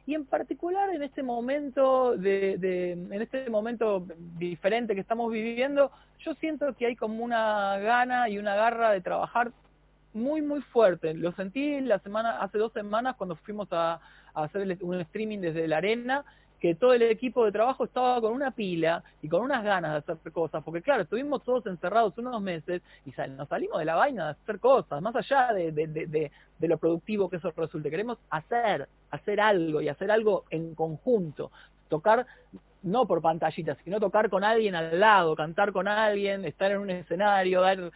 y 0.06 0.14
en 0.14 0.26
particular 0.26 0.90
en 0.90 1.02
este 1.02 1.22
momento 1.22 2.16
de, 2.16 2.92
en 2.92 3.22
este 3.22 3.48
momento 3.48 4.06
diferente 4.38 4.94
que 4.94 5.00
estamos 5.00 5.32
viviendo, 5.32 5.90
yo 6.18 6.34
siento 6.34 6.74
que 6.74 6.86
hay 6.86 6.96
como 6.96 7.24
una 7.24 7.78
gana 7.78 8.28
y 8.28 8.38
una 8.38 8.54
garra 8.54 8.90
de 8.90 9.00
trabajar 9.00 9.52
muy 10.12 10.42
muy 10.42 10.60
fuerte. 10.60 11.14
Lo 11.14 11.32
sentí 11.32 11.80
la 11.80 11.98
semana 12.00 12.40
hace 12.40 12.58
dos 12.58 12.72
semanas 12.72 13.16
cuando 13.16 13.36
fuimos 13.36 13.68
a 13.72 14.00
hacer 14.34 14.78
un 14.82 15.00
streaming 15.00 15.38
desde 15.38 15.66
la 15.66 15.78
arena 15.78 16.24
que 16.60 16.74
todo 16.74 16.94
el 16.94 17.02
equipo 17.02 17.44
de 17.44 17.52
trabajo 17.52 17.84
estaba 17.84 18.20
con 18.20 18.32
una 18.32 18.50
pila 18.50 19.04
y 19.20 19.28
con 19.28 19.42
unas 19.42 19.62
ganas 19.62 19.92
de 19.92 20.12
hacer 20.12 20.32
cosas, 20.32 20.62
porque 20.64 20.80
claro, 20.80 21.02
estuvimos 21.02 21.42
todos 21.42 21.66
encerrados 21.66 22.16
unos 22.16 22.40
meses 22.40 22.80
y 23.04 23.12
nos 23.30 23.48
salimos 23.48 23.78
de 23.78 23.84
la 23.84 23.96
vaina 23.96 24.24
de 24.24 24.30
hacer 24.30 24.58
cosas, 24.60 25.02
más 25.02 25.14
allá 25.14 25.52
de 25.52 26.30
lo 26.60 26.78
productivo 26.78 27.28
que 27.28 27.36
eso 27.36 27.52
resulte. 27.56 27.90
Queremos 27.90 28.18
hacer, 28.30 28.88
hacer 29.10 29.40
algo 29.40 29.82
y 29.82 29.88
hacer 29.88 30.10
algo 30.10 30.44
en 30.50 30.74
conjunto, 30.74 31.50
tocar 31.88 32.26
no 32.84 33.06
por 33.06 33.20
pantallitas, 33.22 33.78
sino 33.82 33.98
tocar 33.98 34.28
con 34.28 34.44
alguien 34.44 34.74
al 34.74 35.00
lado, 35.00 35.34
cantar 35.34 35.72
con 35.72 35.88
alguien, 35.88 36.44
estar 36.44 36.70
en 36.70 36.78
un 36.78 36.90
escenario, 36.90 37.62
dar, 37.62 37.90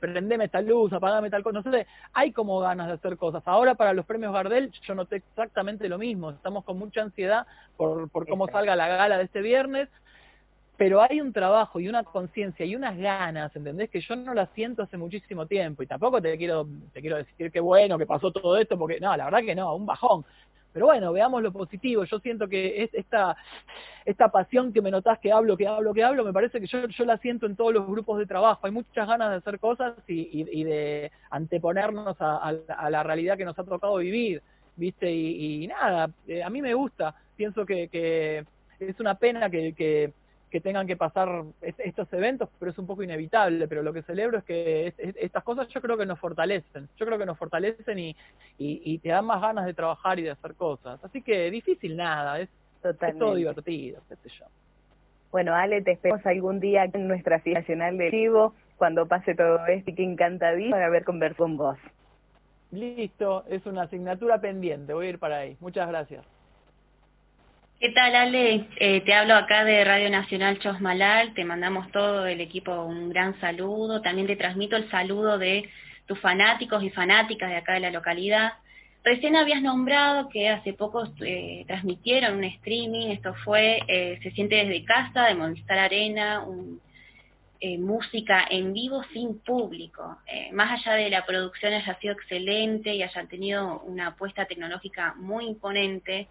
prendeme 0.00 0.44
esta 0.44 0.60
luz, 0.60 0.92
apagame 0.92 1.30
tal 1.30 1.42
cosa, 1.42 1.62
no 1.64 1.70
sé, 1.70 1.86
hay 2.12 2.32
como 2.32 2.58
ganas 2.58 2.88
de 2.88 2.94
hacer 2.94 3.16
cosas. 3.16 3.42
Ahora 3.46 3.74
para 3.76 3.92
los 3.92 4.04
premios 4.04 4.32
Gardel 4.32 4.70
yo 4.82 4.94
noté 4.94 5.16
exactamente 5.16 5.88
lo 5.88 5.98
mismo, 5.98 6.30
estamos 6.30 6.64
con 6.64 6.78
mucha 6.78 7.02
ansiedad 7.02 7.46
por, 7.76 8.10
por 8.10 8.28
cómo 8.28 8.48
salga 8.48 8.76
la 8.76 8.88
gala 8.88 9.18
de 9.18 9.24
este 9.24 9.40
viernes, 9.40 9.88
pero 10.76 11.00
hay 11.00 11.20
un 11.20 11.32
trabajo 11.32 11.78
y 11.78 11.88
una 11.88 12.02
conciencia 12.02 12.66
y 12.66 12.74
unas 12.74 12.98
ganas, 12.98 13.54
¿entendés? 13.54 13.90
Que 13.90 14.00
yo 14.00 14.16
no 14.16 14.34
las 14.34 14.50
siento 14.50 14.82
hace 14.82 14.96
muchísimo 14.96 15.46
tiempo. 15.46 15.84
Y 15.84 15.86
tampoco 15.86 16.20
te 16.20 16.36
quiero, 16.36 16.66
te 16.92 17.00
quiero 17.00 17.16
decir 17.16 17.52
que 17.52 17.60
bueno, 17.60 17.96
que 17.96 18.06
pasó 18.06 18.32
todo 18.32 18.56
esto, 18.56 18.76
porque 18.76 18.98
no, 18.98 19.16
la 19.16 19.26
verdad 19.26 19.44
que 19.44 19.54
no, 19.54 19.76
un 19.76 19.86
bajón, 19.86 20.24
pero 20.74 20.86
bueno, 20.86 21.12
veamos 21.12 21.40
lo 21.40 21.52
positivo. 21.52 22.02
Yo 22.04 22.18
siento 22.18 22.48
que 22.48 22.90
esta, 22.92 23.36
esta 24.04 24.28
pasión 24.28 24.72
que 24.72 24.82
me 24.82 24.90
notás 24.90 25.20
que 25.20 25.30
hablo, 25.30 25.56
que 25.56 25.68
hablo, 25.68 25.94
que 25.94 26.02
hablo, 26.02 26.24
me 26.24 26.32
parece 26.32 26.60
que 26.60 26.66
yo, 26.66 26.88
yo 26.88 27.04
la 27.04 27.16
siento 27.18 27.46
en 27.46 27.54
todos 27.54 27.72
los 27.72 27.86
grupos 27.86 28.18
de 28.18 28.26
trabajo. 28.26 28.66
Hay 28.66 28.72
muchas 28.72 29.06
ganas 29.06 29.30
de 29.30 29.36
hacer 29.36 29.60
cosas 29.60 29.94
y, 30.08 30.64
de 30.64 31.12
anteponernos 31.30 32.16
a, 32.18 32.52
la 32.90 33.02
realidad 33.04 33.38
que 33.38 33.44
nos 33.44 33.56
ha 33.56 33.62
tocado 33.62 33.98
vivir, 33.98 34.42
¿viste? 34.74 35.12
Y, 35.14 35.68
nada, 35.68 36.10
eh, 36.26 36.42
a 36.42 36.50
mí 36.50 36.60
me 36.60 36.74
gusta. 36.74 37.14
Pienso 37.36 37.64
que, 37.64 38.44
es 38.80 38.98
una 38.98 39.14
pena 39.14 39.48
que 39.48 40.12
que 40.54 40.60
tengan 40.60 40.86
que 40.86 40.96
pasar 40.96 41.42
estos 41.60 42.12
eventos, 42.12 42.48
pero 42.60 42.70
es 42.70 42.78
un 42.78 42.86
poco 42.86 43.02
inevitable. 43.02 43.66
Pero 43.66 43.82
lo 43.82 43.92
que 43.92 44.02
celebro 44.02 44.38
es 44.38 44.44
que 44.44 44.94
estas 44.96 45.42
cosas 45.42 45.66
yo 45.66 45.80
creo 45.80 45.96
que 45.96 46.06
nos 46.06 46.20
fortalecen. 46.20 46.88
Yo 46.96 47.04
creo 47.06 47.18
que 47.18 47.26
nos 47.26 47.36
fortalecen 47.36 47.98
y, 47.98 48.14
y, 48.56 48.98
te 49.00 49.08
dan 49.08 49.24
más 49.24 49.40
ganas 49.40 49.66
de 49.66 49.74
trabajar 49.74 50.20
y 50.20 50.22
de 50.22 50.30
hacer 50.30 50.54
cosas. 50.54 51.02
Así 51.02 51.22
que 51.22 51.50
difícil 51.50 51.96
nada, 51.96 52.38
es, 52.38 52.48
todo 53.18 53.34
divertido, 53.34 54.00
qué 54.08 54.14
sé 54.14 54.28
yo. 54.28 54.44
Bueno, 55.32 55.56
Ale, 55.56 55.82
te 55.82 55.90
esperamos 55.90 56.24
algún 56.24 56.60
día 56.60 56.84
en 56.84 57.08
nuestra 57.08 57.40
fiesta 57.40 57.58
nacional 57.58 57.98
de 57.98 58.10
vivo, 58.10 58.54
cuando 58.76 59.08
pase 59.08 59.34
todo 59.34 59.66
esto 59.66 59.90
y 59.90 59.94
que 59.96 60.04
encantadísimo 60.04 60.70
para 60.70 60.88
ver 60.88 61.02
conversar 61.02 61.36
con 61.36 61.56
vos. 61.56 61.78
Listo, 62.70 63.42
es 63.48 63.66
una 63.66 63.82
asignatura 63.82 64.40
pendiente, 64.40 64.94
voy 64.94 65.06
a 65.06 65.10
ir 65.10 65.18
para 65.18 65.38
ahí. 65.38 65.56
Muchas 65.58 65.88
gracias. 65.88 66.24
¿Qué 67.80 67.90
tal, 67.90 68.14
Ale? 68.14 68.68
Eh, 68.76 69.00
te 69.02 69.12
hablo 69.12 69.34
acá 69.34 69.64
de 69.64 69.84
Radio 69.84 70.08
Nacional 70.08 70.58
Chosmalal, 70.60 71.34
te 71.34 71.44
mandamos 71.44 71.90
todo 71.90 72.24
el 72.24 72.40
equipo 72.40 72.84
un 72.84 73.10
gran 73.10 73.38
saludo, 73.40 74.00
también 74.00 74.28
te 74.28 74.36
transmito 74.36 74.76
el 74.76 74.88
saludo 74.90 75.38
de 75.38 75.68
tus 76.06 76.18
fanáticos 76.20 76.82
y 76.82 76.90
fanáticas 76.90 77.50
de 77.50 77.56
acá 77.56 77.74
de 77.74 77.80
la 77.80 77.90
localidad. 77.90 78.54
Recién 79.02 79.36
habías 79.36 79.60
nombrado 79.60 80.28
que 80.30 80.48
hace 80.48 80.72
poco 80.72 81.04
eh, 81.20 81.64
transmitieron 81.66 82.36
un 82.38 82.44
streaming, 82.44 83.08
esto 83.08 83.34
fue 83.44 83.80
eh, 83.88 84.18
Se 84.22 84.30
siente 84.30 84.54
desde 84.54 84.84
casa, 84.84 85.26
de 85.26 85.34
Movistar 85.34 85.78
Arena, 85.78 86.46
música 87.78 88.44
en 88.50 88.74
vivo 88.74 89.02
sin 89.14 89.38
público. 89.40 90.18
más 90.52 90.70
allá 90.72 90.96
de 90.96 91.08
la 91.08 91.24
producción 91.24 91.72
haya 91.72 91.98
sido 91.98 92.12
excelente 92.12 92.94
y 92.94 93.02
hayan 93.02 93.26
tenido 93.26 93.80
una 93.80 94.08
apuesta 94.08 94.44
tecnológica 94.44 95.14
muy 95.16 95.46
imponente, 95.46 96.28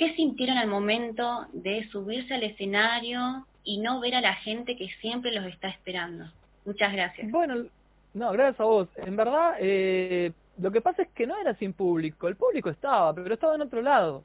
¿Qué 0.00 0.14
sintieron 0.14 0.56
al 0.56 0.66
momento 0.66 1.46
de 1.52 1.86
subirse 1.90 2.32
al 2.32 2.42
escenario 2.42 3.44
y 3.64 3.76
no 3.80 4.00
ver 4.00 4.14
a 4.14 4.22
la 4.22 4.32
gente 4.32 4.74
que 4.74 4.88
siempre 5.02 5.30
los 5.30 5.44
está 5.44 5.68
esperando? 5.68 6.24
Muchas 6.64 6.90
gracias. 6.94 7.30
Bueno, 7.30 7.66
no, 8.14 8.32
gracias 8.32 8.60
a 8.60 8.64
vos. 8.64 8.88
En 8.96 9.14
verdad, 9.14 9.56
eh, 9.60 10.32
lo 10.58 10.72
que 10.72 10.80
pasa 10.80 11.02
es 11.02 11.08
que 11.10 11.26
no 11.26 11.38
era 11.38 11.54
sin 11.56 11.74
público. 11.74 12.28
El 12.28 12.36
público 12.36 12.70
estaba, 12.70 13.14
pero 13.14 13.34
estaba 13.34 13.56
en 13.56 13.60
otro 13.60 13.82
lado. 13.82 14.24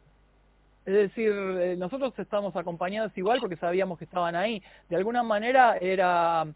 Es 0.85 0.93
decir, 0.93 1.33
eh, 1.33 1.75
nosotros 1.77 2.17
estábamos 2.19 2.55
acompañados 2.55 3.11
igual 3.17 3.41
porque 3.41 3.57
sabíamos 3.57 3.97
que 3.97 4.05
estaban 4.05 4.33
ahí. 4.37 4.63
De 4.87 4.95
alguna 4.95 5.23
manera 5.23 5.75
era 5.75 6.47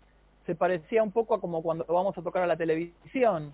se 0.45 0.55
parecía 0.55 1.03
un 1.03 1.11
poco 1.11 1.35
a 1.35 1.41
como 1.41 1.61
cuando 1.61 1.83
vamos 1.89 2.17
a 2.17 2.21
tocar 2.21 2.43
a 2.43 2.47
la 2.47 2.55
televisión 2.55 3.53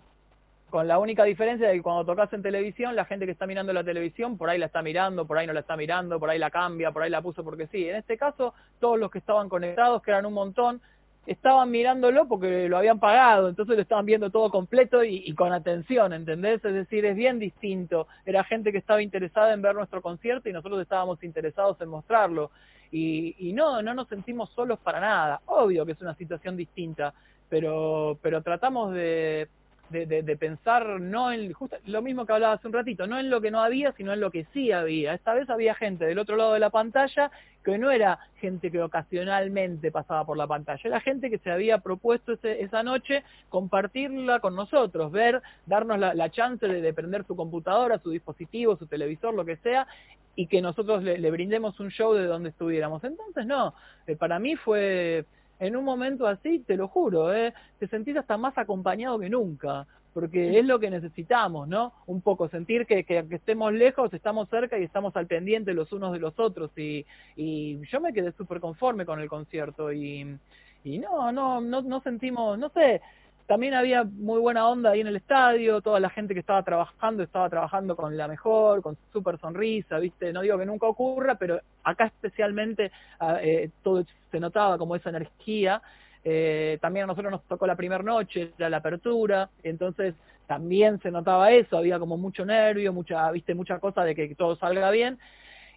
con 0.75 0.89
la 0.89 0.99
única 0.99 1.23
diferencia 1.23 1.69
de 1.69 1.75
que 1.75 1.81
cuando 1.81 2.03
tocas 2.03 2.33
en 2.33 2.41
televisión, 2.41 2.97
la 2.97 3.05
gente 3.05 3.25
que 3.25 3.31
está 3.31 3.47
mirando 3.47 3.71
la 3.71 3.85
televisión, 3.85 4.37
por 4.37 4.49
ahí 4.49 4.59
la 4.59 4.65
está 4.65 4.81
mirando, 4.81 5.25
por 5.25 5.37
ahí 5.37 5.47
no 5.47 5.53
la 5.53 5.61
está 5.61 5.77
mirando, 5.77 6.19
por 6.19 6.29
ahí 6.29 6.37
la 6.37 6.51
cambia, 6.51 6.91
por 6.91 7.01
ahí 7.01 7.09
la 7.09 7.21
puso 7.21 7.45
porque 7.45 7.67
sí. 7.67 7.87
En 7.87 7.95
este 7.95 8.17
caso, 8.17 8.53
todos 8.81 8.99
los 8.99 9.09
que 9.09 9.19
estaban 9.19 9.47
conectados, 9.47 10.01
que 10.01 10.11
eran 10.11 10.25
un 10.25 10.33
montón, 10.33 10.81
estaban 11.25 11.71
mirándolo 11.71 12.27
porque 12.27 12.67
lo 12.67 12.77
habían 12.77 12.99
pagado, 12.99 13.47
entonces 13.47 13.77
lo 13.77 13.81
estaban 13.81 14.05
viendo 14.05 14.31
todo 14.31 14.51
completo 14.51 15.01
y, 15.01 15.33
con 15.33 15.53
atención, 15.53 16.11
¿entendés? 16.11 16.55
Es 16.65 16.73
decir, 16.73 17.05
es 17.05 17.15
bien 17.15 17.39
distinto. 17.39 18.07
Era 18.25 18.43
gente 18.43 18.73
que 18.73 18.79
estaba 18.79 19.01
interesada 19.01 19.53
en 19.53 19.61
ver 19.61 19.75
nuestro 19.75 20.01
concierto 20.01 20.49
y 20.49 20.51
nosotros 20.51 20.81
estábamos 20.81 21.23
interesados 21.23 21.79
en 21.79 21.87
mostrarlo. 21.87 22.51
Y, 22.91 23.33
y 23.39 23.53
no, 23.53 23.81
no 23.81 23.93
nos 23.93 24.09
sentimos 24.09 24.49
solos 24.49 24.77
para 24.79 24.99
nada. 24.99 25.39
Obvio 25.45 25.85
que 25.85 25.93
es 25.93 26.01
una 26.01 26.15
situación 26.15 26.57
distinta, 26.57 27.13
pero, 27.47 28.19
pero 28.21 28.41
tratamos 28.41 28.93
de 28.93 29.47
de, 29.89 30.37
pensar 30.37 30.99
no 30.99 31.31
en 31.31 31.53
lo 31.85 32.01
mismo 32.01 32.25
que 32.25 32.33
hablaba 32.33 32.53
hace 32.53 32.67
un 32.67 32.73
ratito, 32.73 33.07
no 33.07 33.19
en 33.19 33.29
lo 33.29 33.41
que 33.41 33.51
no 33.51 33.61
había, 33.61 33.91
sino 33.93 34.13
en 34.13 34.19
lo 34.19 34.31
que 34.31 34.45
sí 34.53 34.71
había. 34.71 35.13
Esta 35.13 35.33
vez 35.33 35.49
había 35.49 35.75
gente 35.75 36.05
del 36.05 36.19
otro 36.19 36.35
lado 36.35 36.53
de 36.53 36.59
la 36.59 36.69
pantalla 36.69 37.31
que 37.63 37.77
no 37.77 37.89
era 37.89 38.19
gente 38.35 38.71
que 38.71 38.81
ocasionalmente 38.81 39.91
pasaba 39.91 40.23
por 40.25 40.37
la 40.37 40.45
pantalla, 40.45 40.81
era 40.83 40.99
gente 40.99 41.31
que 41.31 41.39
se 41.39 41.49
había 41.49 41.79
propuesto 41.79 42.37
esa 42.43 42.83
noche 42.83 43.23
compartirla 43.49 44.39
con 44.39 44.55
nosotros, 44.55 45.11
ver, 45.11 45.41
darnos 45.65 45.97
la, 45.97 46.29
chance 46.29 46.67
de, 46.67 46.93
prender 46.93 47.25
su 47.25 47.35
computadora, 47.35 47.97
su 47.99 48.11
dispositivo, 48.11 48.77
su 48.77 48.85
televisor, 48.85 49.33
lo 49.33 49.45
que 49.45 49.57
sea, 49.57 49.87
y 50.35 50.47
que 50.47 50.61
nosotros 50.61 51.01
le, 51.01 51.31
brindemos 51.31 51.79
un 51.79 51.89
show 51.89 52.13
de 52.13 52.25
donde 52.25 52.49
estuviéramos. 52.49 53.03
Entonces, 53.03 53.47
no, 53.47 53.73
eh, 54.05 54.15
para 54.15 54.37
mí 54.37 54.55
fue 54.55 55.25
en 55.59 55.75
un 55.75 55.83
momento 55.83 56.27
así, 56.27 56.59
te 56.59 56.75
lo 56.75 56.87
juro, 56.87 57.33
¿eh? 57.33 57.53
te 57.79 57.87
sentís 57.87 58.17
hasta 58.17 58.37
más 58.37 58.57
acompañado 58.57 59.19
que 59.19 59.29
nunca, 59.29 59.87
porque 60.13 60.59
es 60.59 60.65
lo 60.65 60.79
que 60.79 60.89
necesitamos, 60.89 61.67
¿no? 61.67 61.93
Un 62.07 62.21
poco, 62.21 62.47
sentir 62.47 62.85
que, 62.85 63.03
que, 63.03 63.25
estemos 63.31 63.73
lejos, 63.73 64.13
estamos 64.13 64.47
cerca 64.49 64.77
y 64.79 64.83
estamos 64.83 65.15
al 65.17 65.27
pendiente 65.27 65.73
los 65.73 65.91
unos 65.91 66.13
de 66.13 66.19
los 66.19 66.39
otros. 66.39 66.71
Y, 66.77 67.05
y 67.35 67.79
yo 67.91 67.99
me 67.99 68.13
quedé 68.13 68.31
súper 68.31 68.61
conforme 68.61 69.05
con 69.05 69.19
el 69.19 69.27
concierto 69.27 69.91
y, 69.91 70.37
y 70.85 70.99
no, 70.99 71.31
no, 71.33 71.59
no, 71.59 71.81
no 71.81 71.99
sentimos, 72.01 72.57
no 72.57 72.69
sé, 72.69 73.01
también 73.47 73.75
había 73.75 74.03
muy 74.03 74.39
buena 74.39 74.67
onda 74.67 74.91
ahí 74.91 75.01
en 75.01 75.07
el 75.07 75.15
estadio, 75.15 75.81
toda 75.81 75.99
la 75.99 76.09
gente 76.09 76.33
que 76.33 76.39
estaba 76.39 76.63
trabajando 76.63 77.21
estaba 77.21 77.49
trabajando 77.49 77.95
con 77.95 78.17
la 78.17 78.27
mejor, 78.27 78.81
con 78.81 78.97
súper 79.13 79.39
sonrisa, 79.39 79.99
¿viste? 79.99 80.33
No 80.33 80.41
digo 80.41 80.57
que 80.57 80.65
nunca 80.65 80.87
ocurra, 80.87 81.35
pero 81.35 81.59
acá 81.83 82.05
especialmente 82.05 82.91
ah, 83.19 83.37
eh, 83.41 83.69
todo 83.83 84.03
se 84.31 84.39
notaba 84.39 84.77
como 84.77 84.95
esa 84.95 85.09
energía. 85.09 85.81
Eh, 86.23 86.79
también 86.81 87.03
a 87.03 87.07
nosotros 87.07 87.31
nos 87.31 87.43
tocó 87.43 87.67
la 87.67 87.75
primera 87.75 88.03
noche, 88.03 88.51
era 88.57 88.69
la 88.69 88.77
apertura, 88.77 89.49
entonces 89.61 90.15
también 90.47 90.99
se 91.01 91.11
notaba 91.11 91.51
eso, 91.51 91.77
había 91.77 91.99
como 91.99 92.17
mucho 92.17 92.45
nervio, 92.45 92.93
mucha, 92.93 93.29
viste, 93.31 93.53
mucha 93.53 93.79
cosa 93.79 94.03
de 94.03 94.15
que 94.15 94.33
todo 94.33 94.55
salga 94.55 94.89
bien. 94.89 95.19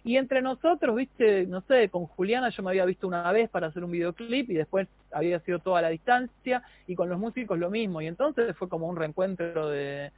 Y 0.03 0.17
entre 0.17 0.41
nosotros, 0.41 0.95
viste, 0.95 1.45
no 1.45 1.61
sé, 1.61 1.89
con 1.89 2.05
Juliana 2.05 2.49
yo 2.49 2.63
me 2.63 2.71
había 2.71 2.85
visto 2.85 3.07
una 3.07 3.31
vez 3.31 3.49
para 3.49 3.67
hacer 3.67 3.83
un 3.83 3.91
videoclip 3.91 4.49
y 4.49 4.53
después 4.53 4.87
había 5.11 5.39
sido 5.41 5.59
toda 5.59 5.81
la 5.81 5.89
distancia 5.89 6.63
y 6.87 6.95
con 6.95 7.09
los 7.09 7.19
músicos 7.19 7.59
lo 7.59 7.69
mismo. 7.69 8.01
Y 8.01 8.07
entonces 8.07 8.55
fue 8.55 8.69
como 8.69 8.87
un 8.87 8.95
reencuentro 8.95 9.69
de, 9.69 10.11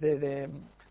de, 0.00 0.18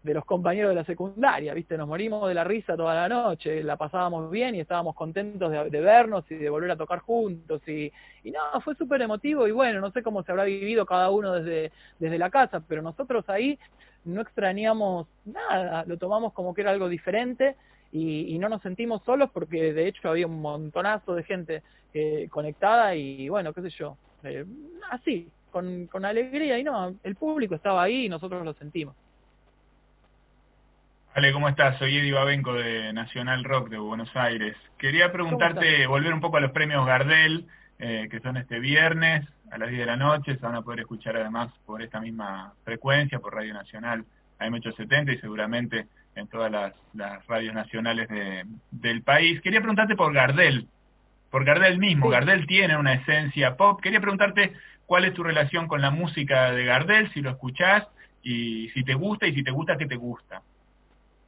de, 0.03 0.13
los 0.13 0.23
compañeros 0.23 0.69
de 0.69 0.75
la 0.75 0.85
secundaria, 0.85 1.53
viste, 1.53 1.77
nos 1.77 1.87
morimos 1.87 2.29
de 2.29 2.33
la 2.33 2.45
risa 2.45 2.77
toda 2.77 2.95
la 2.95 3.09
noche, 3.09 3.61
la 3.61 3.75
pasábamos 3.75 4.31
bien 4.31 4.55
y 4.55 4.61
estábamos 4.61 4.95
contentos 4.95 5.51
de, 5.51 5.81
vernos 5.81 6.23
y 6.31 6.35
de 6.35 6.49
volver 6.49 6.71
a 6.71 6.77
tocar 6.77 6.99
juntos. 6.99 7.61
Y, 7.67 7.91
y 8.23 8.31
no, 8.31 8.61
fue 8.61 8.75
súper 8.75 9.01
emotivo 9.01 9.47
y 9.47 9.51
bueno, 9.51 9.81
no 9.81 9.91
sé 9.91 10.03
cómo 10.03 10.23
se 10.23 10.31
habrá 10.31 10.45
vivido 10.45 10.85
cada 10.85 11.09
uno 11.09 11.33
desde, 11.33 11.73
desde 11.99 12.17
la 12.17 12.29
casa, 12.29 12.61
pero 12.65 12.81
nosotros 12.81 13.27
ahí 13.27 13.59
no 14.05 14.21
extrañamos 14.21 15.07
nada, 15.25 15.83
lo 15.85 15.97
tomamos 15.97 16.31
como 16.31 16.53
que 16.53 16.61
era 16.61 16.71
algo 16.71 16.87
diferente 16.87 17.57
y, 17.91 18.37
no 18.37 18.49
nos 18.49 18.61
sentimos 18.61 19.01
solos 19.03 19.29
porque 19.33 19.73
de 19.73 19.87
hecho 19.87 20.09
había 20.09 20.27
un 20.27 20.41
montonazo 20.41 21.15
de 21.15 21.23
gente 21.23 21.63
eh, 21.93 22.27
conectada 22.29 22.95
y 22.95 23.29
bueno, 23.29 23.53
qué 23.53 23.61
sé 23.61 23.69
yo, 23.71 23.97
eh, 24.23 24.45
así, 24.91 25.29
con, 25.51 25.87
con 25.87 26.05
alegría 26.05 26.59
y 26.59 26.63
no, 26.63 26.95
el 27.03 27.15
público 27.15 27.55
estaba 27.55 27.83
ahí 27.83 28.05
y 28.05 28.09
nosotros 28.09 28.43
lo 28.45 28.53
sentimos. 28.53 28.95
Ale, 31.13 31.33
¿cómo 31.33 31.49
estás? 31.49 31.79
Soy 31.79 31.97
Eddie 31.97 32.13
Babenco 32.13 32.53
de 32.53 32.93
Nacional 32.93 33.43
Rock 33.43 33.69
de 33.69 33.79
Buenos 33.79 34.15
Aires. 34.15 34.55
Quería 34.77 35.11
preguntarte, 35.11 35.87
volver 35.87 36.13
un 36.13 36.21
poco 36.21 36.37
a 36.37 36.41
los 36.41 36.51
premios 36.51 36.85
Gardel, 36.85 37.47
eh, 37.79 38.07
que 38.11 38.19
son 38.19 38.37
este 38.37 38.59
viernes 38.59 39.27
a 39.49 39.57
las 39.57 39.69
10 39.69 39.79
de 39.79 39.85
la 39.87 39.97
noche, 39.97 40.35
se 40.35 40.45
van 40.45 40.55
a 40.55 40.61
poder 40.61 40.81
escuchar 40.81 41.15
además 41.15 41.51
por 41.65 41.81
esta 41.81 41.99
misma 41.99 42.53
frecuencia, 42.63 43.17
por 43.17 43.33
Radio 43.33 43.53
Nacional 43.55 44.05
AM870 44.39 45.15
y 45.15 45.17
seguramente 45.19 45.87
en 46.17 46.27
todas 46.27 46.51
las, 46.51 46.73
radios 47.27 47.53
nacionales 47.53 48.07
del 48.71 49.03
país. 49.03 49.39
Quería 49.41 49.59
preguntarte 49.59 49.95
por 49.95 50.13
Gardel, 50.13 50.67
por 51.29 51.45
Gardel 51.45 51.77
mismo. 51.77 52.09
Gardel 52.09 52.47
tiene 52.47 52.75
una 52.75 52.93
esencia 52.93 53.55
pop. 53.55 53.79
Quería 53.81 54.01
preguntarte 54.01 54.53
cuál 54.85 55.05
es 55.05 55.13
tu 55.13 55.23
relación 55.23 55.67
con 55.67 55.81
la 55.81 55.91
música 55.91 56.51
de 56.51 56.65
Gardel, 56.65 57.11
si 57.13 57.21
lo 57.21 57.29
escuchás 57.29 57.87
y 58.23 58.69
si 58.69 58.83
te 58.83 58.95
gusta 58.95 59.27
y 59.27 59.35
si 59.35 59.43
te 59.43 59.51
gusta, 59.51 59.77
¿qué 59.77 59.85
te 59.85 59.95
gusta? 59.95 60.41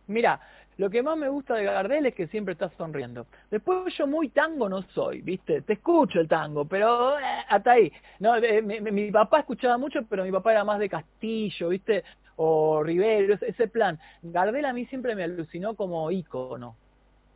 Mira, 0.08 0.39
lo 0.78 0.89
que 0.89 1.04
más 1.04 1.17
me 1.17 1.30
gusta 1.30 1.56
de 1.56 1.65
Gardel 1.65 2.06
es 2.08 2.15
que 2.15 2.28
siempre 2.28 2.54
está 2.54 2.69
sonriendo. 2.78 3.28
Después 3.52 3.93
yo 3.95 4.08
muy 4.08 4.30
tango 4.30 4.69
no 4.69 4.82
soy, 4.93 5.21
¿viste? 5.21 5.62
Te 5.62 5.73
escucho 5.73 6.21
el 6.21 6.28
tango, 6.28 6.65
pero 6.65 7.19
eh, 7.19 7.23
hasta 7.49 7.73
ahí. 7.73 7.91
No, 8.19 8.34
mi, 8.63 9.12
papá 9.12 9.39
escuchaba 9.39 9.78
mucho, 9.78 10.04
pero 10.10 10.23
mi 10.23 10.32
papá 10.32 10.54
era 10.54 10.63
más 10.63 10.80
de 10.80 10.89
Castillo, 10.89 11.69
¿viste? 11.69 12.06
O 12.41 12.82
Rivero, 12.84 13.38
ese 13.41 13.67
plan. 13.67 13.99
Gardel 14.21 14.63
a 14.63 14.71
mí 14.71 14.86
siempre 14.86 15.13
me 15.13 15.23
alucinó 15.23 15.75
como 15.75 16.10
ícono. 16.10 16.78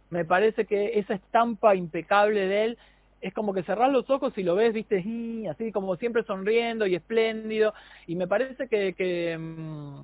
Me 0.10 0.24
parece 0.24 0.64
que 0.64 0.98
esa 0.98 1.16
estampa 1.16 1.76
impecable 1.76 2.48
de 2.48 2.64
él 2.64 2.78
es 3.20 3.34
como 3.34 3.54
que 3.54 3.64
cerrar 3.64 3.92
los 3.92 4.10
ojos 4.10 4.32
y 4.38 4.44
lo 4.44 4.56
ves, 4.56 4.72
viste, 4.74 5.04
así 5.50 5.72
como 5.74 5.98
siempre 5.98 6.24
sonriendo 6.24 6.88
y 6.88 6.96
espléndido. 6.96 7.74
Y 8.08 8.16
me 8.16 8.30
parece 8.30 8.70
que, 8.70 8.94
que 8.94 9.38
mm, 9.38 10.02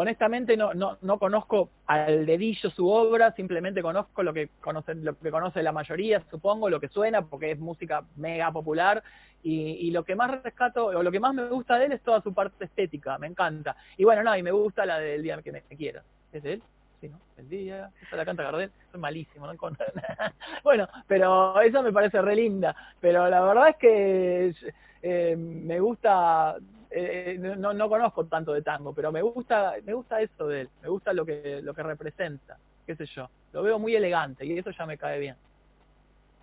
honestamente 0.00 0.56
no, 0.56 0.72
no, 0.74 0.96
no 1.02 1.18
conozco 1.18 1.70
al 1.86 2.24
dedillo 2.26 2.70
su 2.70 2.88
obra, 2.88 3.32
simplemente 3.32 3.82
conozco 3.82 4.22
lo 4.22 4.32
que 4.32 4.48
conoce, 4.60 5.62
la 5.62 5.72
mayoría, 5.72 6.22
supongo, 6.30 6.70
lo 6.70 6.80
que 6.80 6.88
suena, 6.88 7.22
porque 7.22 7.52
es 7.52 7.58
música 7.58 8.04
mega 8.16 8.50
popular, 8.50 9.02
y, 9.42 9.90
lo 9.90 10.04
que 10.04 10.14
más 10.14 10.42
rescato, 10.42 10.86
o 10.86 11.02
lo 11.02 11.10
que 11.10 11.20
más 11.20 11.34
me 11.34 11.48
gusta 11.48 11.78
de 11.78 11.86
él 11.86 11.92
es 11.92 12.02
toda 12.02 12.20
su 12.20 12.34
parte 12.34 12.66
estética, 12.66 13.16
me 13.18 13.26
encanta. 13.26 13.74
Y 13.96 14.04
bueno, 14.04 14.22
no, 14.22 14.36
y 14.36 14.42
me 14.42 14.50
gusta 14.50 14.84
la 14.84 14.98
del 14.98 15.22
día 15.22 15.40
que 15.40 15.52
me, 15.52 15.62
quiera. 15.62 16.02
¿Es 16.32 16.44
él? 16.44 16.62
Sí, 17.00 17.08
¿no? 17.08 17.18
El 17.38 17.48
día, 17.48 17.90
esa 18.02 18.16
la 18.16 18.26
canta 18.26 18.42
Gardel, 18.42 18.70
soy 18.92 19.00
malísimo, 19.00 19.46
¿no? 19.46 19.54
bueno, 20.64 20.88
pero 21.06 21.58
esa 21.62 21.80
me 21.80 21.92
parece 21.92 22.20
re 22.20 22.36
linda, 22.36 22.76
pero 23.00 23.28
la 23.28 23.40
verdad 23.40 23.70
es 23.70 23.76
que 23.76 24.54
eh, 25.02 25.36
me 25.36 25.80
gusta 25.80 26.56
eh, 26.90 27.36
no, 27.38 27.72
no 27.72 27.88
conozco 27.88 28.26
tanto 28.26 28.52
de 28.52 28.62
tango, 28.62 28.92
pero 28.92 29.12
me 29.12 29.22
gusta, 29.22 29.74
me 29.84 29.94
gusta 29.94 30.20
eso 30.20 30.48
de 30.48 30.62
él, 30.62 30.68
me 30.82 30.88
gusta 30.88 31.12
lo 31.12 31.24
que, 31.24 31.60
lo 31.62 31.72
que 31.72 31.82
representa, 31.82 32.58
qué 32.86 32.96
sé 32.96 33.06
yo. 33.06 33.28
Lo 33.52 33.62
veo 33.62 33.78
muy 33.78 33.94
elegante 33.94 34.44
y 34.44 34.58
eso 34.58 34.70
ya 34.70 34.86
me 34.86 34.98
cae 34.98 35.18
bien. 35.18 35.36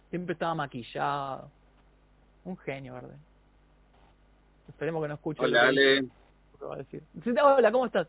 Siempre 0.09 0.33
estaba 0.33 0.55
maquillado. 0.55 1.49
Un 2.45 2.57
genio, 2.57 2.93
¿verdad? 2.93 3.17
Esperemos 4.69 5.01
que 5.01 5.07
no 5.09 5.13
escuche. 5.15 5.43
Hola, 5.43 5.67
Ale. 5.67 6.05
Hola, 6.61 7.71
¿cómo 7.71 7.85
estás? 7.85 8.07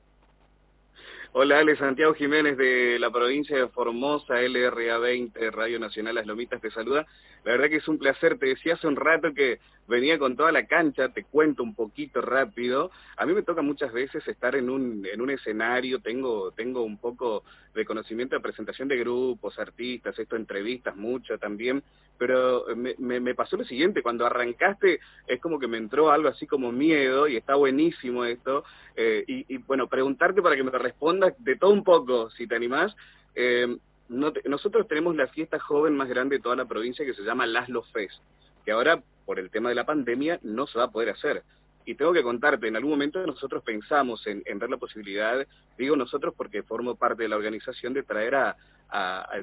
Hola, 1.33 1.59
Ale 1.59 1.77
Santiago 1.77 2.14
Jiménez 2.14 2.57
de 2.57 2.99
la 2.99 3.11
provincia 3.11 3.55
de 3.55 3.69
Formosa, 3.69 4.41
LRA 4.41 4.97
20, 4.97 5.51
Radio 5.51 5.79
Nacional 5.79 6.14
Las 6.14 6.27
Lomitas 6.27 6.59
te 6.59 6.71
saluda. 6.71 7.07
La 7.45 7.53
verdad 7.53 7.69
que 7.69 7.77
es 7.77 7.87
un 7.87 7.99
placer, 7.99 8.38
te 8.38 8.47
decía 8.47 8.75
hace 8.75 8.87
un 8.87 8.97
rato 8.97 9.35
que 9.35 9.61
venía 9.87 10.19
con 10.19 10.37
toda 10.37 10.53
la 10.53 10.67
cancha, 10.67 11.11
te 11.11 11.25
cuento 11.25 11.62
un 11.62 11.75
poquito 11.75 12.23
rápido. 12.23 12.91
A 13.17 13.27
mí 13.27 13.35
me 13.35 13.43
toca 13.43 13.61
muchas 13.61 13.93
veces 13.93 14.27
estar 14.27 14.57
en 14.57 14.71
un, 14.71 15.07
en 15.11 15.21
un 15.21 15.31
escenario, 15.31 16.01
tengo, 16.01 16.51
tengo 16.53 16.83
un 16.83 16.99
poco 16.99 17.45
de 17.75 17.85
conocimiento 17.85 18.35
de 18.35 18.41
presentación 18.41 18.88
de 18.88 18.97
grupos, 18.97 19.59
artistas, 19.59 20.19
esto, 20.19 20.35
entrevistas, 20.35 20.97
mucho 20.97 21.38
también, 21.38 21.83
pero 22.19 22.64
me, 22.75 23.35
pasó 23.35 23.57
lo 23.57 23.64
siguiente, 23.64 24.03
cuando 24.03 24.27
arrancaste 24.27 24.99
es 25.27 25.41
como 25.41 25.61
que 25.61 25.69
me 25.69 25.79
entró 25.79 26.11
algo 26.11 26.29
así 26.29 26.47
como 26.47 26.73
miedo 26.73 27.29
y 27.29 27.37
está 27.37 27.55
buenísimo 27.55 28.25
esto, 28.25 28.64
eh, 28.97 29.25
y, 29.27 29.55
y, 29.55 29.59
bueno, 29.59 29.87
preguntarte 29.87 30.43
para 30.43 30.57
que 30.57 30.64
me 30.64 30.73
respondas 30.73 31.18
de 31.39 31.57
todo 31.57 31.71
un 31.71 31.85
poco, 31.85 32.31
si 32.31 32.47
te 32.47 32.57
animás. 32.57 32.95
Eh, 33.35 33.77
nosotros 34.09 34.89
tenemos 34.89 35.15
la 35.17 35.29
fiesta 35.29 35.59
joven 35.59 35.97
más 35.97 36.09
grande 36.09 36.37
de 36.37 36.43
toda 36.43 36.57
la 36.57 36.65
provincia 36.65 37.05
que 37.05 37.15
se 37.15 37.23
llama 37.23 37.47
Laslo 37.47 37.83
Fest, 37.83 38.23
que 38.65 38.73
ahora 38.73 39.03
por 39.27 39.39
el 39.39 39.51
tema 39.51 39.69
de 39.69 39.75
la 39.75 39.85
pandemia 39.85 40.41
no 40.43 40.67
se 40.67 40.79
va 40.79 40.85
a 40.85 40.91
poder 40.91 41.11
hacer. 41.11 41.43
Y 41.85 41.95
tengo 41.95 42.13
que 42.13 42.23
contarte, 42.23 42.69
en 42.69 42.77
algún 42.77 42.93
momento 42.93 43.25
nosotros 43.27 43.63
pensamos 43.63 44.27
en, 44.27 44.43
ver 44.59 44.71
la 44.71 44.77
posibilidad, 44.77 45.47
digo 45.77 45.97
nosotros 45.97 46.35
porque 46.37 46.63
formo 46.63 46.97
parte 46.97 47.23
de 47.23 47.29
la 47.29 47.37
organización, 47.37 47.93
de 47.93 48.03
traer 48.03 48.35
a, 48.35 48.57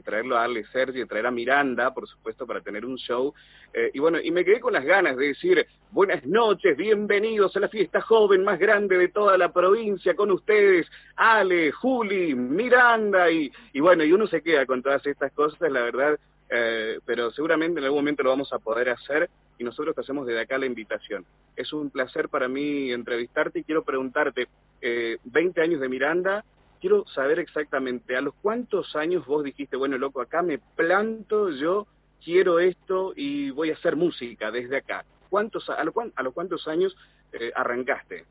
traerlo 0.04 0.38
a 0.38 0.44
Ale 0.44 0.66
Sergio, 0.72 1.08
traer 1.08 1.28
a 1.28 1.32
Miranda, 1.32 1.94
por 1.94 2.08
supuesto, 2.08 2.48
para 2.48 2.62
tener 2.62 2.86
un 2.86 2.98
show. 2.98 3.34
Eh, 3.74 3.92
y 3.94 4.00
bueno, 4.00 4.20
y 4.24 4.32
me 4.32 4.46
quedé 4.46 4.60
con 4.60 4.74
las 4.74 4.86
ganas 4.86 5.18
de 5.18 5.28
decir, 5.28 5.68
buenas 5.92 6.26
noches, 6.26 6.78
bienvenidos 6.78 7.56
a 7.56 7.60
la 7.60 7.68
fiesta 7.68 8.02
joven 8.02 8.44
más 8.44 8.58
grande 8.58 8.98
de 8.98 9.10
toda 9.10 9.38
la 9.38 9.52
provincia, 9.52 10.16
con 10.16 10.32
ustedes, 10.32 10.88
Ale, 11.16 11.72
Juli, 11.72 12.34
Miranda, 12.34 13.30
y, 13.30 13.52
y 13.74 13.80
bueno, 13.82 14.04
y 14.04 14.14
uno 14.14 14.28
se 14.28 14.42
queda 14.42 14.66
con 14.66 14.82
todas 14.82 15.06
estas 15.06 15.32
cosas, 15.34 15.70
la 15.72 15.82
verdad, 15.82 16.18
eh, 16.50 17.00
pero 17.06 17.32
seguramente 17.32 17.80
en 17.80 17.86
algún 17.86 18.00
momento 18.00 18.24
lo 18.24 18.30
vamos 18.30 18.54
a 18.54 18.60
poder 18.60 18.90
hacer 18.90 19.30
y 19.58 19.64
nosotros 19.64 19.96
te 19.96 20.02
hacemos 20.02 20.28
desde 20.28 20.42
acá 20.42 20.58
la 20.58 20.66
invitación. 20.66 21.26
Es 21.56 21.74
un 21.74 21.90
placer 21.90 22.30
para 22.30 22.48
mí 22.48 22.92
entrevistarte 22.92 23.60
y 23.60 23.64
quiero 23.64 23.84
preguntarte, 23.84 24.48
eh, 24.82 25.18
20 25.24 25.62
años 25.62 25.82
de 25.82 25.90
Miranda, 25.90 26.46
quiero 26.86 27.04
saber 27.08 27.40
exactamente 27.40 28.16
a 28.16 28.22
los 28.22 28.36
cuántos 28.44 28.96
años 28.96 29.26
vos 29.26 29.44
dijiste, 29.44 29.76
bueno, 29.76 29.98
loco, 29.98 30.22
acá 30.22 30.44
me 30.44 30.60
planto, 30.60 31.50
yo 31.50 31.88
quiero 32.24 32.60
esto 32.60 33.12
y 33.16 33.50
voy 33.50 33.72
a 33.72 33.74
hacer 33.74 33.96
música 33.96 34.52
desde 34.52 34.78
acá. 34.78 35.04
¿Cuántos, 35.28 35.68
a, 35.68 35.78
a 35.82 35.84
los 35.84 36.34
cuántos 36.36 36.68
años 36.68 36.96
eh, 37.34 37.52
arrancaste? 37.56 38.26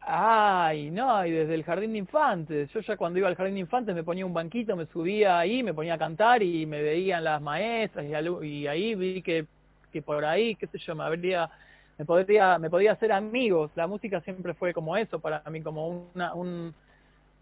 Ay, 0.00 0.90
no, 0.90 1.26
y 1.26 1.32
desde 1.32 1.54
el 1.54 1.64
jardín 1.64 1.92
de 1.92 1.98
infantes. 1.98 2.70
Yo 2.72 2.80
ya 2.80 2.96
cuando 2.96 3.18
iba 3.18 3.28
al 3.28 3.36
jardín 3.36 3.56
de 3.56 3.60
infantes 3.60 3.94
me 3.94 4.02
ponía 4.02 4.24
un 4.24 4.32
banquito, 4.32 4.74
me 4.74 4.86
subía 4.86 5.38
ahí, 5.38 5.62
me 5.62 5.74
ponía 5.74 5.94
a 5.94 5.98
cantar 5.98 6.42
y 6.42 6.64
me 6.64 6.80
veían 6.80 7.24
las 7.24 7.42
maestras 7.42 8.06
y, 8.06 8.46
y 8.46 8.66
ahí 8.68 8.94
vi 8.94 9.20
que, 9.20 9.44
que 9.92 10.00
por 10.00 10.24
ahí, 10.24 10.54
qué 10.54 10.66
sé 10.66 10.78
yo, 10.78 10.94
me 10.94 11.04
habría, 11.04 11.50
me 12.02 12.06
podría, 12.06 12.58
me 12.58 12.68
podía 12.68 12.92
hacer 12.92 13.12
amigos. 13.12 13.70
La 13.76 13.86
música 13.86 14.20
siempre 14.22 14.54
fue 14.54 14.74
como 14.74 14.96
eso 14.96 15.20
para 15.20 15.40
mí, 15.50 15.62
como 15.62 16.10
una, 16.12 16.34
un, 16.34 16.74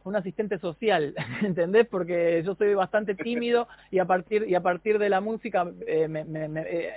un 0.04 0.16
asistente 0.16 0.58
social, 0.58 1.14
¿entendés? 1.42 1.86
Porque 1.86 2.42
yo 2.44 2.54
soy 2.56 2.74
bastante 2.74 3.14
tímido 3.14 3.68
y 3.90 4.00
a 4.00 4.04
partir 4.04 4.46
y 4.46 4.54
a 4.54 4.60
partir 4.60 4.98
de 4.98 5.08
la 5.08 5.22
música, 5.22 5.66
eh, 5.86 6.08
me, 6.08 6.24
eh, 6.60 6.92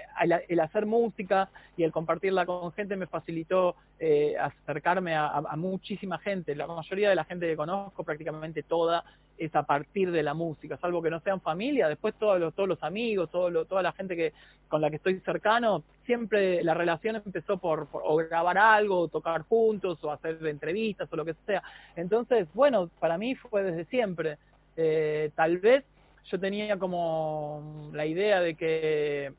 el, 0.50 0.60
hacer 0.60 0.86
música 0.86 1.50
y 1.78 1.84
el 1.84 1.94
compartirla 1.94 2.46
con 2.46 2.74
gente 2.74 2.98
me 2.98 3.08
facilitó 3.08 3.78
eh, 3.98 4.36
acercarme 4.38 5.16
a, 5.16 5.42
muchísima 5.56 6.20
gente. 6.20 6.56
La 6.56 6.68
mayoría 6.68 7.10
de 7.10 7.16
la 7.16 7.24
gente 7.24 7.48
que 7.48 7.56
conozco, 7.56 8.04
prácticamente 8.04 8.62
toda, 8.62 9.06
es 9.46 9.56
a 9.56 9.64
partir 9.64 10.12
de 10.12 10.24
la 10.24 10.34
música, 10.34 10.78
salvo 10.78 11.02
que 11.02 11.10
no 11.10 11.20
sean 11.20 11.42
familia, 11.42 11.88
después 11.88 12.14
todos 12.16 12.40
los, 12.40 12.54
todos 12.54 12.70
los 12.70 12.84
amigos, 12.84 13.30
toda 13.32 13.82
la 13.82 13.92
gente 13.94 14.16
que 14.16 14.34
con 14.68 14.82
la 14.82 14.90
que 14.90 14.96
estoy 14.96 15.20
cercano, 15.20 15.84
siempre 16.06 16.64
la 16.64 16.74
relación 16.74 17.16
empezó 17.18 17.58
por, 17.58 17.88
o 17.92 18.16
grabar 18.16 18.58
algo, 18.58 19.02
o 19.02 19.08
tocar 19.08 19.44
juntos, 19.44 20.04
o 20.04 20.12
hacer 20.12 20.44
entrevistas, 20.48 21.08
o 21.12 21.16
lo 21.16 21.26
que 21.26 21.36
sea. 21.46 21.62
Entonces, 21.96 22.48
bueno, 22.56 22.90
para 23.00 23.20
mí 23.20 23.36
fue 23.36 23.64
desde 23.64 23.86
siempre. 23.86 24.40
Eh, 24.76 25.30
tal 25.36 25.60
vez 25.60 25.84
yo 26.26 26.40
tenía 26.40 26.80
como 26.80 27.92
la 27.94 28.08
idea 28.08 28.42
de 28.42 28.56
que 28.56 29.34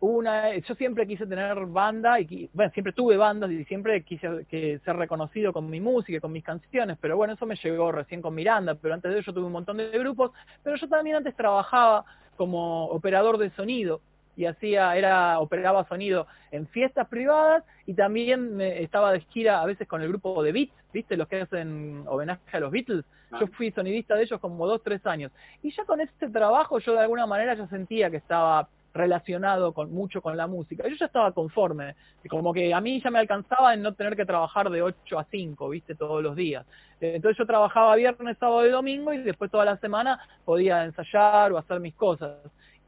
una, 0.00 0.56
yo 0.56 0.74
siempre 0.76 1.06
quise 1.06 1.26
tener 1.26 1.66
banda 1.66 2.20
y 2.20 2.48
bueno, 2.52 2.70
siempre 2.72 2.92
tuve 2.92 3.16
bandas 3.16 3.50
y 3.50 3.64
siempre 3.64 4.02
quise 4.02 4.46
que 4.48 4.78
ser 4.84 4.96
reconocido 4.96 5.52
con 5.52 5.68
mi 5.68 5.80
música, 5.80 6.20
con 6.20 6.32
mis 6.32 6.44
canciones, 6.44 6.96
pero 7.00 7.16
bueno, 7.16 7.34
eso 7.34 7.46
me 7.46 7.56
llegó 7.56 7.90
recién 7.90 8.22
con 8.22 8.34
Miranda, 8.34 8.76
pero 8.76 8.94
antes 8.94 9.12
de 9.12 9.20
eso 9.20 9.32
tuve 9.32 9.46
un 9.46 9.52
montón 9.52 9.78
de 9.78 9.90
grupos, 9.90 10.30
pero 10.62 10.76
yo 10.76 10.88
también 10.88 11.16
antes 11.16 11.34
trabajaba 11.34 12.04
como 12.36 12.86
operador 12.86 13.38
de 13.38 13.50
sonido 13.50 14.00
y 14.36 14.44
hacía, 14.44 14.96
era, 14.96 15.40
operaba 15.40 15.84
sonido 15.88 16.28
en 16.52 16.68
fiestas 16.68 17.08
privadas 17.08 17.64
y 17.86 17.94
también 17.94 18.56
me, 18.56 18.80
estaba 18.84 19.12
de 19.12 19.20
gira 19.32 19.60
a 19.60 19.66
veces 19.66 19.88
con 19.88 20.00
el 20.00 20.08
grupo 20.08 20.44
de 20.44 20.52
Beats, 20.52 20.72
¿viste? 20.92 21.16
Los 21.16 21.26
que 21.26 21.40
hacen 21.40 22.04
homenaje 22.06 22.56
a 22.56 22.60
los 22.60 22.70
Beatles. 22.70 23.04
Yo 23.32 23.46
ah. 23.46 23.50
fui 23.56 23.72
sonidista 23.72 24.14
de 24.14 24.22
ellos 24.22 24.40
como 24.40 24.64
dos, 24.68 24.80
tres 24.84 25.04
años. 25.06 25.32
Y 25.60 25.72
ya 25.72 25.84
con 25.84 26.00
este 26.00 26.30
trabajo 26.30 26.78
yo 26.78 26.92
de 26.92 27.00
alguna 27.00 27.26
manera 27.26 27.54
ya 27.54 27.66
sentía 27.66 28.12
que 28.12 28.18
estaba 28.18 28.68
relacionado 28.94 29.72
con 29.72 29.92
mucho 29.92 30.22
con 30.22 30.36
la 30.36 30.46
música. 30.46 30.88
Yo 30.88 30.96
ya 30.96 31.06
estaba 31.06 31.32
conforme, 31.32 31.94
como 32.28 32.52
que 32.52 32.72
a 32.74 32.80
mí 32.80 33.00
ya 33.00 33.10
me 33.10 33.18
alcanzaba 33.18 33.74
en 33.74 33.82
no 33.82 33.94
tener 33.94 34.16
que 34.16 34.26
trabajar 34.26 34.70
de 34.70 34.82
8 34.82 35.18
a 35.18 35.24
5, 35.24 35.68
viste, 35.68 35.94
todos 35.94 36.22
los 36.22 36.36
días. 36.36 36.66
Entonces 37.00 37.38
yo 37.38 37.46
trabajaba 37.46 37.94
viernes, 37.96 38.36
sábado 38.38 38.66
y 38.66 38.70
domingo 38.70 39.12
y 39.12 39.18
después 39.18 39.50
toda 39.50 39.64
la 39.64 39.76
semana 39.78 40.18
podía 40.44 40.84
ensayar 40.84 41.52
o 41.52 41.58
hacer 41.58 41.80
mis 41.80 41.94
cosas. 41.94 42.36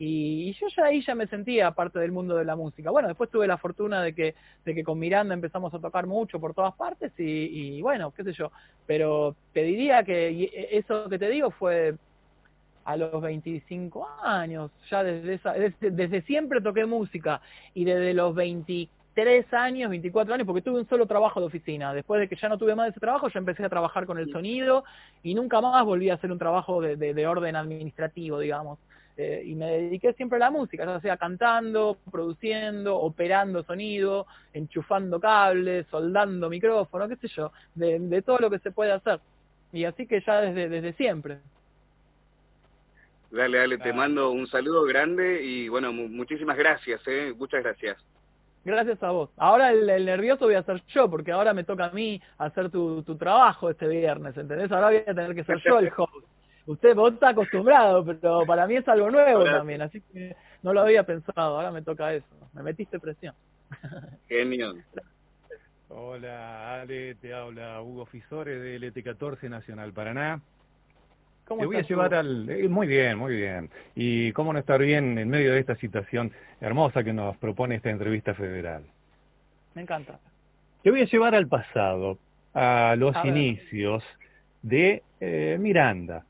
Y, 0.02 0.54
yo 0.54 0.66
ya 0.74 0.86
ahí 0.86 1.02
ya 1.02 1.14
me 1.14 1.26
sentía 1.26 1.70
parte 1.72 1.98
del 1.98 2.10
mundo 2.10 2.34
de 2.34 2.46
la 2.46 2.56
música. 2.56 2.90
Bueno, 2.90 3.08
después 3.08 3.28
tuve 3.28 3.46
la 3.46 3.58
fortuna 3.58 4.02
de 4.02 4.14
que, 4.14 4.34
de 4.64 4.74
que 4.74 4.82
con 4.82 4.98
Miranda 4.98 5.34
empezamos 5.34 5.74
a 5.74 5.78
tocar 5.78 6.06
mucho 6.06 6.40
por 6.40 6.54
todas 6.54 6.74
partes 6.74 7.12
y, 7.18 7.24
y 7.76 7.82
bueno, 7.82 8.10
qué 8.10 8.24
sé 8.24 8.32
yo. 8.32 8.50
Pero 8.86 9.36
te 9.52 9.62
diría 9.62 10.02
que 10.02 10.70
eso 10.72 11.06
que 11.10 11.18
te 11.18 11.28
digo 11.28 11.50
fue 11.50 11.96
a 12.90 12.96
los 12.96 13.22
25 13.22 14.08
años, 14.22 14.70
ya 14.90 15.04
desde, 15.04 15.34
esa, 15.34 15.52
desde, 15.52 16.22
siempre 16.22 16.60
toqué 16.60 16.86
música 16.86 17.40
y 17.72 17.84
desde 17.84 18.14
los 18.14 18.34
23 18.34 19.54
años, 19.54 19.90
24 19.90 20.34
años, 20.34 20.46
porque 20.46 20.62
tuve 20.62 20.80
un 20.80 20.88
solo 20.88 21.06
trabajo 21.06 21.40
de 21.40 21.46
oficina. 21.46 21.94
Después 21.94 22.20
de 22.20 22.28
que 22.28 22.36
ya 22.36 22.48
no 22.48 22.58
tuve 22.58 22.74
más 22.74 22.90
ese 22.90 23.00
trabajo, 23.00 23.28
ya 23.28 23.38
empecé 23.38 23.64
a 23.64 23.68
trabajar 23.68 24.06
con 24.06 24.18
el 24.18 24.30
sonido 24.32 24.84
y 25.22 25.34
nunca 25.34 25.60
más 25.60 25.84
volví 25.84 26.10
a 26.10 26.14
hacer 26.14 26.32
un 26.32 26.38
trabajo 26.38 26.80
de, 26.80 26.96
de, 26.96 27.26
orden 27.26 27.54
administrativo, 27.54 28.40
digamos. 28.40 28.78
Eh, 29.16 29.42
y 29.46 29.54
me 29.54 29.66
dediqué 29.66 30.12
siempre 30.14 30.36
a 30.36 30.40
la 30.40 30.50
música, 30.50 30.84
ya 30.84 31.00
sea 31.00 31.16
cantando, 31.16 31.98
produciendo, 32.10 32.96
operando 32.96 33.62
sonido, 33.62 34.26
enchufando 34.52 35.20
cables, 35.20 35.86
soldando 35.90 36.48
micrófono, 36.48 37.08
qué 37.08 37.16
sé 37.16 37.28
yo, 37.28 37.52
de, 37.74 37.98
de 38.00 38.22
todo 38.22 38.38
lo 38.38 38.50
que 38.50 38.58
se 38.58 38.70
puede 38.70 38.92
hacer. 38.92 39.20
Y 39.72 39.84
así 39.84 40.06
que 40.06 40.20
ya 40.26 40.40
desde, 40.40 40.68
desde 40.68 40.92
siempre. 40.94 41.38
Dale, 43.30 43.58
dale, 43.58 43.78
te 43.78 43.92
mando 43.92 44.30
un 44.30 44.46
saludo 44.48 44.82
grande 44.84 45.42
y 45.44 45.68
bueno, 45.68 45.92
muchísimas 45.92 46.56
gracias, 46.56 47.00
¿eh? 47.06 47.32
Muchas 47.36 47.62
gracias. 47.62 47.96
Gracias 48.64 49.02
a 49.02 49.10
vos. 49.10 49.30
Ahora 49.36 49.70
el, 49.70 50.04
nervioso 50.04 50.46
voy 50.46 50.54
a 50.54 50.62
ser 50.62 50.82
yo, 50.88 51.08
porque 51.08 51.32
ahora 51.32 51.54
me 51.54 51.64
toca 51.64 51.86
a 51.86 51.90
mí 51.90 52.20
hacer 52.38 52.70
tu, 52.70 53.02
tu 53.04 53.16
trabajo 53.16 53.70
este 53.70 53.86
viernes, 53.86 54.36
¿entendés? 54.36 54.70
Ahora 54.72 54.88
voy 54.88 54.96
a 54.98 55.04
tener 55.04 55.34
que 55.34 55.44
ser 55.44 55.60
yo 55.64 55.78
el 55.78 55.90
host. 55.96 56.26
Usted, 56.66 56.94
vos 56.94 57.14
está 57.14 57.30
acostumbrado, 57.30 58.04
pero 58.04 58.44
para 58.46 58.66
mí 58.66 58.76
es 58.76 58.86
algo 58.86 59.10
nuevo 59.10 59.44
también, 59.44 59.80
así 59.80 60.00
que 60.12 60.36
no 60.62 60.72
lo 60.72 60.82
había 60.82 61.04
pensado, 61.04 61.56
ahora 61.56 61.70
me 61.70 61.82
toca 61.82 62.12
eso. 62.12 62.26
Me 62.52 62.62
metiste 62.62 63.00
presión. 63.00 63.34
Genial. 64.28 64.84
Hola, 65.88 66.80
Ale, 66.80 67.14
te 67.16 67.34
habla 67.34 67.80
Hugo 67.82 68.06
Fisore 68.06 68.58
de 68.58 68.78
LT14 68.78 69.48
Nacional 69.48 69.92
Paraná. 69.92 70.40
¿Cómo 71.50 71.62
te 71.62 71.66
voy 71.66 71.76
a 71.78 71.82
llevar 71.82 72.14
al... 72.14 72.48
Eh, 72.48 72.68
muy 72.68 72.86
bien, 72.86 73.18
muy 73.18 73.34
bien. 73.34 73.70
Y 73.96 74.30
cómo 74.34 74.52
no 74.52 74.60
estar 74.60 74.80
bien 74.80 75.18
en 75.18 75.28
medio 75.28 75.52
de 75.52 75.58
esta 75.58 75.74
situación 75.74 76.30
hermosa 76.60 77.02
que 77.02 77.12
nos 77.12 77.36
propone 77.38 77.74
esta 77.74 77.90
entrevista 77.90 78.34
federal. 78.34 78.84
Me 79.74 79.82
encanta. 79.82 80.20
Te 80.84 80.92
voy 80.92 81.00
a 81.00 81.06
llevar 81.06 81.34
al 81.34 81.48
pasado, 81.48 82.18
a 82.54 82.94
los 82.96 83.16
inicios 83.24 84.04
de 84.62 85.02
eh, 85.18 85.56
Miranda. 85.58 86.24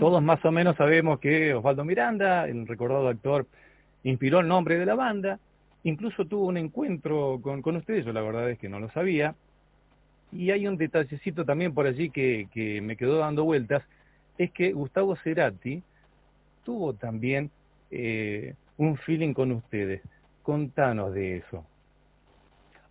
Todos 0.00 0.20
más 0.20 0.44
o 0.44 0.50
menos 0.50 0.74
sabemos 0.74 1.20
que 1.20 1.54
Osvaldo 1.54 1.84
Miranda, 1.84 2.48
el 2.48 2.66
recordado 2.66 3.06
actor, 3.06 3.46
inspiró 4.02 4.40
el 4.40 4.48
nombre 4.48 4.78
de 4.78 4.86
la 4.86 4.96
banda, 4.96 5.38
incluso 5.84 6.24
tuvo 6.24 6.46
un 6.46 6.56
encuentro 6.56 7.38
con, 7.40 7.62
con 7.62 7.76
ustedes, 7.76 8.04
yo 8.04 8.12
la 8.12 8.22
verdad 8.22 8.50
es 8.50 8.58
que 8.58 8.68
no 8.68 8.80
lo 8.80 8.90
sabía, 8.90 9.36
y 10.32 10.50
hay 10.50 10.66
un 10.66 10.76
detallecito 10.76 11.44
también 11.44 11.72
por 11.72 11.86
allí 11.86 12.10
que, 12.10 12.48
que 12.52 12.80
me 12.80 12.96
quedó 12.96 13.18
dando 13.18 13.44
vueltas, 13.44 13.84
es 14.38 14.52
que 14.52 14.72
Gustavo 14.72 15.16
Cerati 15.16 15.82
tuvo 16.64 16.94
también 16.94 17.50
eh, 17.90 18.54
un 18.76 18.96
feeling 18.96 19.34
con 19.34 19.52
ustedes. 19.52 20.00
Contanos 20.42 21.12
de 21.12 21.38
eso. 21.38 21.64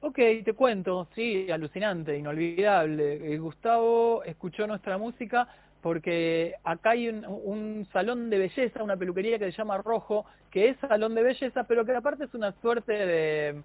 Ok, 0.01 0.19
te 0.45 0.53
cuento, 0.53 1.07
sí, 1.15 1.49
alucinante, 1.49 2.17
inolvidable. 2.17 3.33
Eh, 3.33 3.37
Gustavo 3.39 4.23
escuchó 4.23 4.67
nuestra 4.67 4.97
música 4.97 5.47
porque 5.81 6.53
acá 6.63 6.91
hay 6.91 7.07
un, 7.07 7.25
un, 7.25 7.87
salón 7.93 8.29
de 8.29 8.37
belleza, 8.37 8.83
una 8.83 8.97
peluquería 8.97 9.39
que 9.39 9.45
se 9.45 9.57
llama 9.57 9.77
Rojo, 9.77 10.25
que 10.51 10.69
es 10.69 10.77
salón 10.79 11.15
de 11.15 11.23
belleza, 11.23 11.63
pero 11.63 11.85
que 11.85 11.95
aparte 11.95 12.25
es 12.25 12.33
una 12.33 12.51
suerte 12.61 12.93
de 12.93 13.61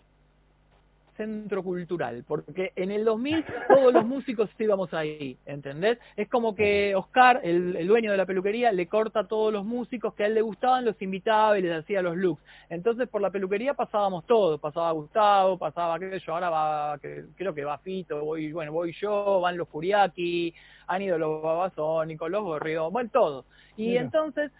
centro 1.17 1.63
cultural, 1.63 2.25
porque 2.27 2.73
en 2.77 2.91
el 2.91 3.05
2000 3.05 3.45
todos 3.69 3.93
los 3.93 4.05
músicos 4.05 4.51
íbamos 4.59 4.93
ahí, 4.95 5.37
¿entendés? 5.47 5.99
Es 6.17 6.29
como 6.29 6.55
que 6.55 6.95
Oscar, 6.95 7.41
el, 7.43 7.87
dueño 7.87 8.11
de 8.11 8.17
la 8.17 8.27
peluquería, 8.27 8.73
le 8.73 8.87
corta 8.87 9.21
a 9.21 9.29
todos 9.29 9.53
los 9.53 9.65
músicos 9.65 10.15
que 10.15 10.25
a 10.25 10.27
él 10.27 10.35
le 10.35 10.43
gustaban, 10.43 10.85
los 10.85 11.01
invitaba 11.03 11.59
y 11.59 11.63
les 11.63 11.79
hacía 11.79 12.03
los 12.03 12.17
looks. 12.17 12.43
Entonces 12.69 13.09
por 13.09 13.21
la 13.21 13.31
peluquería 13.31 13.75
pasábamos 13.75 14.27
todos, 14.27 14.61
pasaba 14.61 14.93
Gustavo, 14.93 15.59
pasaba 15.59 15.95
aquello, 15.97 16.35
ahora 16.35 16.51
va, 16.51 16.99
que, 16.99 17.25
creo 17.37 17.55
que 17.55 17.65
va 17.65 17.79
Fito, 17.79 18.25
voy, 18.25 18.53
bueno, 18.53 18.73
voy 18.73 18.93
yo, 18.93 19.41
van 19.41 19.57
los 19.57 19.69
Furiaki, 19.69 20.55
han 20.87 21.03
ido 21.03 21.19
los 21.19 21.43
Babasónicos, 21.43 22.31
los 22.31 22.43
Gorridos, 22.43 22.93
bueno, 22.93 23.11
todos. 23.13 23.45
Y 23.77 23.97
entonces 23.97 24.51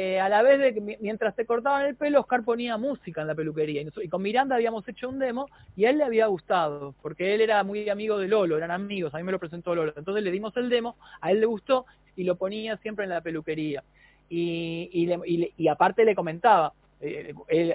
eh, 0.00 0.20
a 0.20 0.28
la 0.28 0.42
vez 0.42 0.60
de 0.60 0.72
que 0.72 0.98
mientras 1.00 1.34
te 1.34 1.44
cortaban 1.44 1.84
el 1.84 1.96
pelo, 1.96 2.20
Oscar 2.20 2.44
ponía 2.44 2.76
música 2.76 3.22
en 3.22 3.26
la 3.26 3.34
peluquería. 3.34 3.82
Y, 3.82 4.08
con 4.08 4.22
Miranda 4.22 4.54
habíamos 4.54 4.88
hecho 4.88 5.08
un 5.08 5.18
demo 5.18 5.48
y 5.74 5.86
a 5.86 5.90
él 5.90 5.98
le 5.98 6.04
había 6.04 6.26
gustado, 6.26 6.94
porque 7.02 7.34
él 7.34 7.40
era 7.40 7.64
muy 7.64 7.88
amigo 7.88 8.16
de 8.16 8.28
Lolo, 8.28 8.56
eran 8.56 8.70
amigos, 8.70 9.12
a 9.12 9.18
mí 9.18 9.24
me 9.24 9.32
lo 9.32 9.40
presentó 9.40 9.74
Lolo. 9.74 9.92
Entonces 9.96 10.22
le 10.22 10.30
dimos 10.30 10.56
el 10.56 10.68
demo, 10.68 10.96
a 11.20 11.32
él 11.32 11.40
le 11.40 11.46
gustó 11.46 11.84
y 12.14 12.22
lo 12.22 12.36
ponía 12.36 12.76
siempre 12.76 13.06
en 13.06 13.10
la 13.10 13.22
peluquería. 13.22 13.82
Y, 14.28 14.88
y, 14.92 15.52
y, 15.56 15.66
aparte 15.66 16.04
le 16.04 16.14
comentaba, 16.14 16.72
eh, 17.00 17.34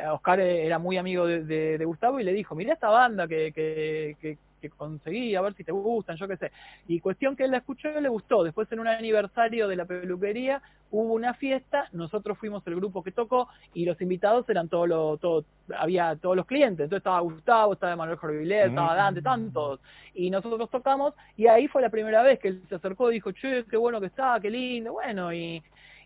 Oscar 0.09 0.39
era 0.39 0.79
muy 0.79 0.95
amigo 0.95 1.27
de, 1.27 1.83
Gustavo 1.83 2.21
y 2.21 2.23
le 2.23 2.31
dijo, 2.31 2.55
mira 2.55 2.71
esta 2.71 2.87
banda 2.87 3.27
que 3.27 4.37
conseguí, 4.69 5.35
a 5.35 5.41
ver 5.41 5.53
si 5.53 5.63
te 5.63 5.71
gustan, 5.71 6.17
yo 6.17 6.27
qué 6.27 6.37
sé. 6.37 6.51
Y 6.87 6.99
cuestión 6.99 7.35
que 7.35 7.43
él 7.45 7.51
la 7.51 7.57
escuchó 7.57 7.89
y 7.89 8.01
le 8.01 8.09
gustó. 8.09 8.43
Después 8.43 8.71
en 8.71 8.79
un 8.79 8.87
aniversario 8.87 9.67
de 9.67 9.75
la 9.75 9.85
peluquería 9.85 10.61
hubo 10.91 11.13
una 11.13 11.33
fiesta, 11.33 11.89
nosotros 11.91 12.37
fuimos 12.37 12.65
el 12.67 12.75
grupo 12.75 13.03
que 13.03 13.11
tocó 13.11 13.49
y 13.73 13.85
los 13.85 13.99
invitados 14.01 14.47
eran 14.47 14.69
todos 14.69 14.87
los, 14.87 15.19
todo, 15.19 15.43
había 15.75 16.15
todos 16.15 16.35
los 16.35 16.45
clientes. 16.45 16.83
Entonces 16.83 16.99
estaba 16.99 17.19
Gustavo, 17.21 17.73
estaba 17.73 17.95
Manuel 17.95 18.17
Jorvilet, 18.17 18.67
estaba 18.67 18.95
Dante, 18.95 19.19
estaban 19.19 19.51
todos. 19.51 19.79
Y 20.13 20.29
nosotros 20.29 20.69
tocamos 20.69 21.13
y 21.35 21.47
ahí 21.47 21.67
fue 21.67 21.81
la 21.81 21.89
primera 21.89 22.21
vez 22.21 22.39
que 22.39 22.49
él 22.49 22.61
se 22.69 22.75
acercó 22.75 23.11
y 23.11 23.15
dijo, 23.15 23.31
che, 23.31 23.65
qué 23.65 23.77
bueno 23.77 23.99
que 23.99 24.07
está, 24.07 24.39
qué 24.39 24.49
lindo, 24.49 24.93
bueno, 24.93 25.33
y 25.33 25.63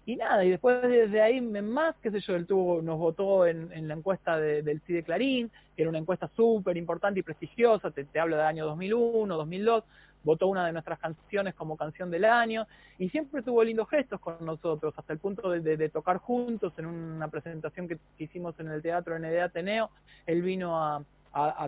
y 0.07 0.15
nada, 0.15 0.45
y 0.45 0.51
después 0.51 0.81
desde 0.83 1.21
ahí 1.21 1.41
más, 1.41 1.93
qué 2.01 2.09
sé 2.09 2.21
yo, 2.21 2.37
él 2.37 2.47
tuvo, 2.47 2.81
nos 2.81 2.97
votó 2.97 3.45
en, 3.45 3.89
la 3.89 3.93
encuesta 3.93 4.39
del 4.39 4.79
CIDE 4.87 5.03
Clarín, 5.03 5.51
que 5.75 5.81
era 5.81 5.89
una 5.89 5.99
encuesta 5.99 6.29
súper 6.33 6.77
importante 6.77 7.19
y 7.19 7.23
prestigiosa, 7.23 7.91
te, 7.91 8.05
te 8.05 8.17
hablo 8.17 8.37
del 8.37 8.45
año 8.45 8.65
2001, 8.67 9.35
2002, 9.35 9.83
votó 10.23 10.47
una 10.47 10.65
de 10.65 10.71
nuestras 10.71 10.97
canciones 10.99 11.55
como 11.55 11.75
canción 11.75 12.09
del 12.09 12.23
año, 12.23 12.67
y 12.97 13.09
siempre 13.09 13.41
tuvo 13.41 13.61
lindos 13.65 13.89
gestos 13.89 14.21
con 14.21 14.37
nosotros, 14.45 14.93
hasta 14.95 15.11
el 15.11 15.19
punto 15.19 15.49
de, 15.51 15.75
de, 15.75 15.89
tocar 15.89 16.19
juntos 16.19 16.71
en 16.77 16.85
una 16.85 17.27
presentación 17.27 17.89
que, 17.89 17.97
hicimos 18.17 18.57
en 18.61 18.69
el 18.69 18.81
Teatro 18.81 19.19
ND 19.19 19.41
Ateneo, 19.41 19.89
él 20.25 20.41
vino 20.41 20.81
a 20.81 21.03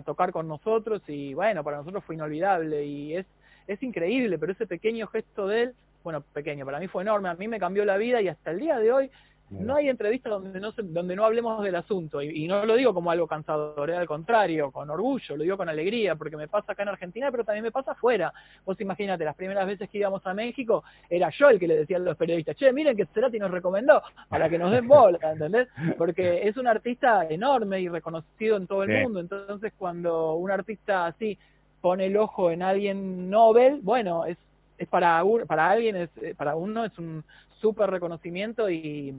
tocar 0.06 0.32
con 0.32 0.48
nosotros, 0.48 1.02
y 1.08 1.34
bueno, 1.34 1.62
para 1.62 1.76
nosotros 1.76 2.02
fue 2.04 2.14
inolvidable, 2.14 2.86
y 2.86 3.16
es, 3.16 3.26
es 3.66 3.82
increíble, 3.82 4.38
pero 4.38 4.52
ese 4.52 4.66
pequeño 4.66 5.08
gesto 5.08 5.46
de 5.46 5.62
él 5.64 5.74
bueno, 6.02 6.22
pequeño, 6.32 6.64
para 6.64 6.80
mí 6.80 6.88
fue 6.88 7.02
enorme, 7.02 7.28
a 7.28 7.34
mí 7.34 7.48
me 7.48 7.58
cambió 7.58 7.84
la 7.84 7.96
vida 7.96 8.20
y 8.20 8.28
hasta 8.28 8.50
el 8.50 8.58
día 8.58 8.78
de 8.78 8.92
hoy 8.92 9.10
no 9.50 9.74
hay 9.74 9.88
entrevista 9.88 10.30
donde 10.30 10.60
no, 10.60 10.72
donde 10.72 11.16
no 11.16 11.24
hablemos 11.24 11.62
del 11.64 11.74
asunto. 11.74 12.22
Y, 12.22 12.46
no 12.46 12.64
lo 12.64 12.76
digo 12.76 12.94
como 12.94 13.10
algo 13.10 13.26
cansador, 13.26 13.90
¿eh? 13.90 13.96
al 13.96 14.06
contrario, 14.06 14.70
con 14.70 14.88
orgullo, 14.90 15.36
lo 15.36 15.42
digo 15.42 15.56
con 15.56 15.68
alegría, 15.68 16.14
porque 16.14 16.36
me 16.36 16.46
pasa 16.46 16.72
acá 16.72 16.84
en 16.84 16.90
Argentina, 16.90 17.30
pero 17.30 17.44
también 17.44 17.64
me 17.64 17.72
pasa 17.72 17.92
afuera. 17.92 18.32
Vos 18.64 18.80
imagínate, 18.80 19.24
las 19.24 19.34
primeras 19.34 19.66
veces 19.66 19.90
que 19.90 19.98
íbamos 19.98 20.24
a 20.24 20.34
México, 20.34 20.84
era 21.08 21.30
yo 21.30 21.48
el 21.50 21.58
que 21.58 21.66
le 21.66 21.78
decía 21.78 21.96
a 21.96 22.00
los 22.00 22.16
periodistas, 22.16 22.56
che, 22.56 22.72
miren 22.72 22.96
que 22.96 23.06
Cerati 23.06 23.38
nos 23.38 23.50
recomendó 23.50 24.02
para 24.28 24.48
que 24.48 24.58
nos 24.58 24.70
den 24.70 24.86
bola, 24.88 25.18
¿entendés? 25.32 25.68
Porque 25.98 26.46
es 26.46 26.56
un 26.56 26.68
artista 26.68 27.26
enorme 27.28 27.80
y 27.80 27.88
reconocido 27.88 28.56
en 28.56 28.66
todo 28.68 28.84
el 28.84 29.02
mundo. 29.02 29.18
Entonces, 29.18 29.72
cuando 29.76 30.34
un 30.34 30.50
artista 30.50 31.06
así 31.06 31.36
pone 31.80 32.06
el 32.06 32.16
ojo 32.16 32.50
en 32.50 32.62
alguien 32.62 33.28
Nobel, 33.30 33.80
bueno, 33.82 34.26
es 34.26 34.36
es 34.80 34.88
para, 34.88 35.22
para 35.46 35.70
alguien, 35.70 35.94
es, 35.94 36.10
eh, 36.22 36.34
para 36.34 36.56
uno 36.56 36.86
es 36.86 36.98
un 36.98 37.22
súper 37.60 37.90
reconocimiento 37.90 38.70
y, 38.70 39.14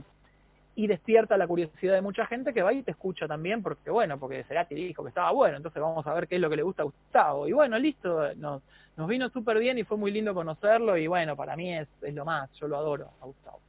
y 0.76 0.88
despierta 0.88 1.38
la 1.38 1.45
curiosidad 1.45 1.93
de 1.93 2.02
mucha 2.02 2.26
gente 2.26 2.52
que 2.52 2.63
va 2.63 2.74
y 2.74 2.82
te 2.82 2.89
escucha 2.89 3.28
también, 3.28 3.62
porque 3.62 3.91
bueno, 3.91 4.17
porque 4.17 4.43
Cerati 4.45 4.74
dijo 4.74 5.04
que 5.04 5.10
estaba 5.10 5.32
bueno, 5.32 5.58
entonces 5.58 5.80
vamos 5.80 6.06
a 6.08 6.13
ver 6.15 6.28
qué 6.28 6.36
es 6.36 6.41
lo 6.41 6.50
que 6.50 6.56
le 6.56 6.63
gusta 6.63 6.82
a 6.82 6.86
Gustavo. 6.86 7.47
Y 7.47 7.52
bueno, 7.52 7.78
listo, 7.78 8.34
nos, 8.38 8.63
nos 8.97 9.08
vino 9.08 9.30
súper 9.30 9.60
bien 9.60 9.78
y 9.78 9.84
fue 9.84 9.97
muy 9.97 10.10
lindo 10.10 10.34
conocerlo 10.34 10.97
y 10.97 11.06
bueno, 11.06 11.36
para 11.36 11.56
mí 11.56 11.71
es, 11.71 11.88
es 12.02 12.13
lo 12.15 12.26
más, 12.26 12.52
yo 12.60 12.67
lo 12.67 12.78
adoro 12.78 13.12
a 13.21 13.26
Gustavo. 13.26 13.60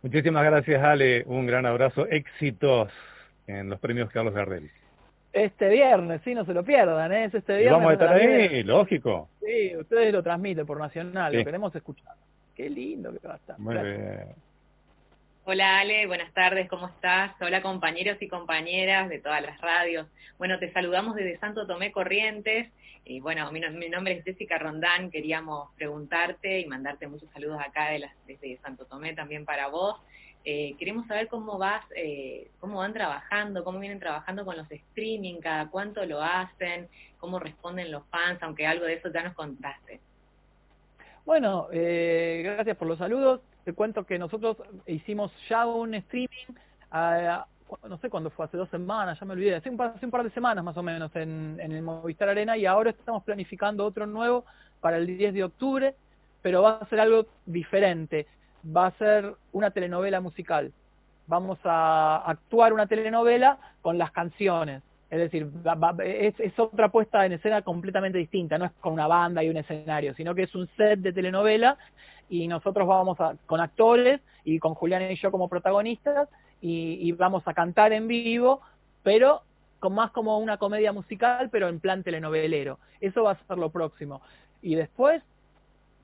Muchísimas 0.00 0.44
gracias 0.44 0.82
Ale, 0.82 1.22
un 1.26 1.44
gran 1.44 1.66
abrazo, 1.66 2.06
éxitos 2.06 2.90
en 3.46 3.68
los 3.68 3.78
premios 3.78 4.08
Carlos 4.10 4.32
Gardel. 4.32 4.70
Este 5.44 5.68
viernes, 5.68 6.20
sí, 6.24 6.34
no 6.34 6.44
se 6.44 6.52
lo 6.52 6.64
pierdan, 6.64 7.12
¿eh? 7.12 7.24
es 7.24 7.34
este 7.34 7.58
viernes. 7.58 7.72
vamos 7.72 7.90
a 7.90 7.92
estar 7.94 8.12
ahí, 8.14 8.62
lógico. 8.64 9.28
Sí, 9.40 9.76
ustedes 9.76 10.12
lo 10.12 10.22
transmiten 10.22 10.66
por 10.66 10.78
Nacional, 10.78 11.32
lo 11.32 11.44
queremos 11.44 11.74
escuchar. 11.74 12.14
Qué 12.56 12.68
lindo 12.68 13.12
que 13.12 13.26
va 13.26 13.34
a 13.34 13.36
estar. 13.36 13.58
Muy 13.58 13.74
bien. 13.74 14.34
Hola 15.44 15.78
Ale, 15.78 16.06
buenas 16.06 16.34
tardes, 16.34 16.68
¿cómo 16.68 16.88
estás? 16.88 17.32
Hola 17.40 17.62
compañeros 17.62 18.18
y 18.20 18.28
compañeras 18.28 19.08
de 19.08 19.18
todas 19.20 19.40
las 19.40 19.58
radios. 19.60 20.06
Bueno, 20.36 20.58
te 20.58 20.72
saludamos 20.72 21.14
desde 21.14 21.38
Santo 21.38 21.66
Tomé 21.66 21.92
Corrientes. 21.92 22.70
Y 23.04 23.20
bueno, 23.20 23.50
mi, 23.50 23.60
nombre 23.60 24.18
es 24.18 24.24
Jessica 24.24 24.58
Rondán, 24.58 25.10
queríamos 25.10 25.70
preguntarte 25.76 26.60
y 26.60 26.66
mandarte 26.66 27.06
muchos 27.06 27.30
saludos 27.30 27.58
acá 27.66 27.88
de 27.90 28.00
las, 28.00 28.12
desde 28.26 28.58
Santo 28.58 28.84
Tomé 28.84 29.14
también 29.14 29.46
para 29.46 29.68
vos. 29.68 29.98
Eh, 30.44 30.74
queremos 30.78 31.06
saber 31.06 31.28
cómo 31.28 31.58
vas, 31.58 31.84
eh, 31.94 32.50
cómo 32.60 32.78
van 32.78 32.92
trabajando, 32.92 33.64
cómo 33.64 33.78
vienen 33.78 33.98
trabajando 33.98 34.44
con 34.44 34.56
los 34.56 34.70
streaming, 34.70 35.40
cada 35.40 35.68
cuánto 35.68 36.04
lo 36.06 36.22
hacen, 36.22 36.88
cómo 37.18 37.38
responden 37.38 37.90
los 37.90 38.04
fans, 38.06 38.42
aunque 38.42 38.66
algo 38.66 38.86
de 38.86 38.94
eso 38.94 39.10
ya 39.12 39.22
nos 39.22 39.34
contaste. 39.34 40.00
Bueno, 41.26 41.68
eh, 41.72 42.40
gracias 42.44 42.76
por 42.76 42.88
los 42.88 42.98
saludos. 42.98 43.40
Te 43.64 43.74
cuento 43.74 44.06
que 44.06 44.18
nosotros 44.18 44.56
hicimos 44.86 45.30
ya 45.48 45.66
un 45.66 45.92
streaming, 45.94 46.54
no 47.86 47.98
sé 47.98 48.08
cuándo 48.08 48.30
fue, 48.30 48.46
hace 48.46 48.56
dos 48.56 48.70
semanas, 48.70 49.20
ya 49.20 49.26
me 49.26 49.34
olvidé, 49.34 49.56
hace 49.56 49.68
un 49.68 49.76
par, 49.76 50.24
de 50.24 50.30
semanas 50.30 50.64
más 50.64 50.76
o 50.78 50.82
menos 50.82 51.14
en, 51.16 51.58
en 51.60 51.72
el 51.72 51.82
Movistar 51.82 52.30
Arena 52.30 52.56
y 52.56 52.64
ahora 52.64 52.88
estamos 52.88 53.22
planificando 53.24 53.84
otro 53.84 54.06
nuevo 54.06 54.46
para 54.80 54.96
el 54.96 55.06
10 55.06 55.34
de 55.34 55.44
octubre, 55.44 55.94
pero 56.40 56.62
va 56.62 56.78
a 56.80 56.88
ser 56.88 57.00
algo 57.00 57.26
diferente 57.44 58.26
va 58.64 58.86
a 58.86 58.90
ser 58.92 59.34
una 59.52 59.70
telenovela 59.70 60.20
musical. 60.20 60.72
Vamos 61.26 61.58
a 61.64 62.22
actuar 62.26 62.72
una 62.72 62.86
telenovela 62.86 63.58
con 63.82 63.98
las 63.98 64.10
canciones. 64.12 64.82
Es 65.10 65.18
decir, 65.18 65.50
es, 66.04 66.58
otra 66.58 66.90
puesta 66.90 67.24
en 67.24 67.32
escena 67.32 67.62
completamente 67.62 68.18
distinta, 68.18 68.58
no 68.58 68.66
es 68.66 68.72
con 68.80 68.92
una 68.92 69.06
banda 69.06 69.42
y 69.42 69.48
un 69.48 69.56
escenario, 69.56 70.14
sino 70.14 70.34
que 70.34 70.42
es 70.42 70.54
un 70.54 70.68
set 70.76 71.00
de 71.00 71.12
telenovela 71.12 71.78
y 72.28 72.46
nosotros 72.46 72.86
vamos 72.86 73.18
a, 73.20 73.34
con 73.46 73.60
actores 73.60 74.20
y 74.44 74.58
con 74.58 74.74
Julián 74.74 75.10
y 75.10 75.16
yo 75.16 75.30
como 75.30 75.48
protagonistas 75.48 76.28
y, 76.60 77.12
vamos 77.12 77.46
a 77.46 77.54
cantar 77.54 77.92
en 77.92 78.08
vivo, 78.08 78.60
pero 79.02 79.42
con 79.78 79.94
más 79.94 80.10
como 80.10 80.38
una 80.38 80.56
comedia 80.58 80.92
musical, 80.92 81.48
pero 81.50 81.68
en 81.68 81.80
plan 81.80 82.02
telenovelero. 82.02 82.78
Eso 83.00 83.22
va 83.22 83.32
a 83.32 83.46
ser 83.46 83.58
lo 83.58 83.70
próximo. 83.70 84.20
Y 84.60 84.74
después, 84.74 85.22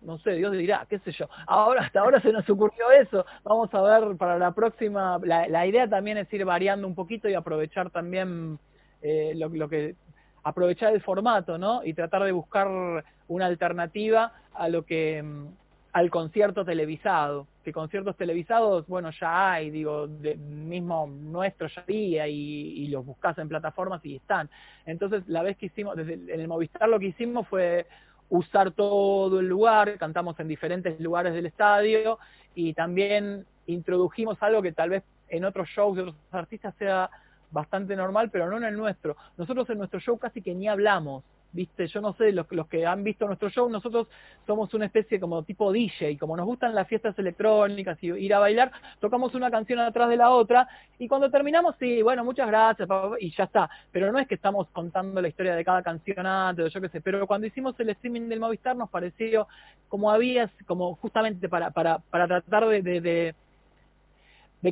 no 0.05 0.19
sé, 0.19 0.33
Dios 0.33 0.53
dirá, 0.53 0.87
qué 0.89 0.99
sé 1.01 1.13
yo. 1.13 1.29
Ahora, 1.47 1.83
hasta 1.83 2.01
ahora 2.01 2.21
se 2.21 2.33
nos 2.33 2.49
ocurrió 2.49 2.91
eso. 2.91 3.25
Vamos 3.43 3.73
a 3.73 3.83
ver 3.83 4.17
para 4.17 4.39
la 4.39 4.53
próxima. 4.53 5.19
La, 5.23 5.49
la 5.49 5.67
idea 5.67 5.89
también 5.89 6.19
es 6.19 6.33
ir 6.33 6.45
variando 6.45 6.87
un 6.87 6.95
poquito 6.95 7.29
y 7.29 7.35
aprovechar 7.35 7.91
también 7.91 8.59
eh, 9.07 9.35
lo, 9.37 9.69
que 9.69 9.97
aprovechar 10.45 10.95
el 10.95 11.03
formato, 11.03 11.59
¿no? 11.59 11.85
Y 11.85 11.93
tratar 11.93 12.23
de 12.23 12.33
buscar 12.33 13.05
una 13.29 13.45
alternativa 13.45 14.33
a 14.55 14.71
lo 14.71 14.87
que 14.87 15.23
mm, 15.23 15.49
al 15.93 16.11
concierto 16.11 16.65
televisado, 16.65 17.47
que 17.63 17.71
conciertos 17.71 18.17
televisados, 18.17 18.87
bueno, 18.87 19.11
ya 19.11 19.53
hay, 19.53 19.71
digo, 19.71 20.09
de, 20.09 20.37
mismo 20.37 21.07
nuestro 21.07 21.69
ya 21.69 21.83
había 21.83 22.27
y, 22.29 22.89
los 22.89 23.05
buscas 23.05 23.37
en 23.37 23.51
plataformas 23.51 24.03
y 24.07 24.17
están. 24.17 24.49
Entonces, 24.87 25.23
la 25.29 25.43
vez 25.43 25.59
que 25.59 25.67
hicimos, 25.67 25.97
desde 25.97 26.15
en 26.15 26.41
el 26.41 26.49
Movistar 26.49 26.89
lo 26.89 26.99
que 26.99 27.09
hicimos 27.09 27.47
fue 27.47 27.87
usar 28.29 28.73
todo 28.73 29.41
el 29.41 29.47
lugar, 29.47 29.99
cantamos 29.99 30.39
en 30.41 30.49
diferentes 30.49 30.99
lugares 31.01 31.35
del 31.35 31.47
estadio 31.47 32.19
y 32.55 32.75
también 32.75 33.47
introdujimos 33.67 34.43
algo 34.43 34.63
que 34.63 34.73
tal 34.73 34.91
vez 34.91 35.03
en 35.29 35.45
otros 35.45 35.69
shows 35.69 35.97
de 35.97 36.03
otros 36.03 36.17
artistas 36.33 36.75
sea 36.79 37.11
bastante 37.51 37.97
normal, 37.97 38.31
pero 38.31 38.51
no 38.51 38.57
en 38.57 38.65
el 38.65 38.77
nuestro. 38.77 39.17
Nosotros 39.37 39.69
en 39.71 39.79
nuestro 39.79 40.01
show 40.01 40.19
casi 40.19 40.43
que 40.43 40.55
ni 40.55 40.69
hablamos, 40.69 41.25
¿viste? 41.55 41.87
Yo 41.87 42.01
no 42.01 42.13
sé, 42.15 42.33
los, 42.33 42.51
los 42.51 42.67
que 42.67 42.85
han 42.85 43.03
visto 43.03 43.27
nuestro 43.27 43.49
show, 43.49 43.69
nosotros 43.71 44.09
somos 44.47 44.75
una 44.75 44.87
especie 44.87 45.19
como 45.21 45.43
tipo 45.45 45.73
DJ, 45.73 46.19
como 46.19 46.37
nos 46.37 46.45
gustan 46.45 46.75
las 46.75 46.87
fiestas 46.89 47.19
electrónicas 47.19 47.97
y 48.03 48.09
ir 48.09 48.35
a 48.35 48.41
bailar, 48.41 48.73
tocamos 49.01 49.35
una 49.35 49.51
canción 49.51 49.79
atrás 49.79 50.09
de 50.09 50.17
la 50.17 50.31
otra 50.31 50.69
y 50.99 51.09
cuando 51.09 51.31
terminamos, 51.31 51.77
sí, 51.79 52.03
bueno, 52.03 52.25
muchas 52.25 52.49
gracias, 52.49 52.89
y 53.21 53.31
ya 53.31 53.45
está. 53.45 53.71
Pero 53.93 54.13
no 54.13 54.19
es 54.19 54.27
que 54.27 54.35
estamos 54.35 54.69
contando 54.73 55.23
la 55.23 55.29
historia 55.29 55.55
de 55.55 55.65
cada 55.65 55.83
canción 55.83 56.27
antes, 56.27 56.67
o 56.67 56.69
yo 56.69 56.81
qué 56.81 56.89
sé, 56.89 57.01
pero 57.01 57.27
cuando 57.27 57.47
hicimos 57.47 57.79
el 57.79 57.91
streaming 57.91 58.29
del 58.29 58.41
Movistar 58.41 58.77
nos 58.77 58.91
pareció 58.91 59.47
como 59.89 60.11
había, 60.11 60.51
como 60.67 60.97
justamente 60.97 61.49
para, 61.49 61.71
para, 61.71 61.99
para 61.99 62.27
tratar 62.27 62.67
de 62.67 63.35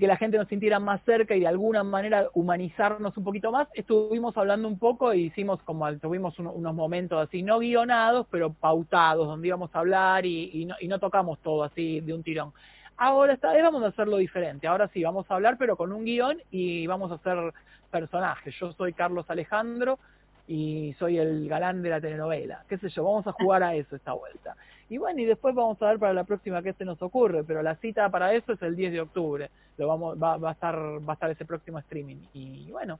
que 0.00 0.06
la 0.06 0.16
gente 0.16 0.38
nos 0.38 0.48
sintiera 0.48 0.78
más 0.78 1.02
cerca 1.04 1.34
y 1.34 1.40
de 1.40 1.46
alguna 1.46 1.82
manera 1.82 2.28
humanizarnos 2.34 3.16
un 3.16 3.24
poquito 3.24 3.52
más, 3.52 3.68
estuvimos 3.74 4.36
hablando 4.36 4.68
un 4.68 4.78
poco 4.78 5.12
y 5.12 5.24
hicimos 5.24 5.60
como, 5.62 5.92
tuvimos 5.98 6.38
unos 6.38 6.74
momentos 6.74 7.26
así, 7.26 7.42
no 7.42 7.58
guionados, 7.58 8.26
pero 8.30 8.52
pautados, 8.52 9.26
donde 9.26 9.48
íbamos 9.48 9.74
a 9.74 9.80
hablar 9.80 10.24
y, 10.24 10.64
no, 10.64 10.74
y 10.80 10.88
no 10.88 10.98
tocamos 10.98 11.38
todo 11.40 11.64
así 11.64 12.00
de 12.00 12.14
un 12.14 12.22
tirón. 12.22 12.52
Ahora 12.96 13.34
esta 13.34 13.52
vez 13.52 13.62
vamos 13.62 13.82
a 13.82 13.88
hacerlo 13.88 14.16
diferente, 14.18 14.66
ahora 14.66 14.88
sí, 14.88 15.02
vamos 15.02 15.30
a 15.30 15.34
hablar 15.34 15.56
pero 15.58 15.76
con 15.76 15.92
un 15.92 16.04
guion 16.04 16.38
y 16.50 16.86
vamos 16.86 17.10
a 17.10 17.16
hacer 17.16 17.52
personajes. 17.90 18.54
Yo 18.58 18.72
soy 18.72 18.92
Carlos 18.92 19.26
Alejandro, 19.28 19.98
y 20.46 20.94
soy 20.98 21.18
el 21.18 21.48
galán 21.48 21.82
de 21.82 21.90
la 21.90 22.00
telenovela, 22.00 22.64
qué 22.68 22.76
sé 22.78 22.88
yo, 22.88 23.04
vamos 23.04 23.26
a 23.26 23.32
jugar 23.32 23.62
a 23.62 23.74
eso 23.74 23.96
esta 23.96 24.12
vuelta. 24.12 24.56
Y 24.92 24.98
bueno, 24.98 25.20
y 25.20 25.24
después 25.24 25.54
vamos 25.54 25.80
a 25.80 25.86
ver 25.86 25.98
para 25.98 26.12
la 26.12 26.24
próxima 26.24 26.62
qué 26.62 26.74
se 26.74 26.84
nos 26.84 27.00
ocurre, 27.00 27.44
pero 27.44 27.62
la 27.62 27.76
cita 27.76 28.10
para 28.10 28.34
eso 28.34 28.52
es 28.52 28.60
el 28.60 28.76
10 28.76 28.92
de 28.92 29.00
octubre, 29.00 29.50
lo 29.78 29.88
vamos 29.88 30.22
va, 30.22 30.36
va 30.36 30.50
a 30.50 30.52
estar 30.52 30.76
va 30.76 31.12
a 31.12 31.14
estar 31.14 31.30
ese 31.30 31.46
próximo 31.46 31.78
streaming 31.78 32.18
y 32.34 32.70
bueno, 32.70 32.98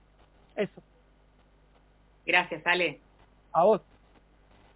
eso. 0.57 0.81
Gracias, 2.25 2.67
Ale. 2.67 2.99
A 3.53 3.65
vos. 3.65 3.83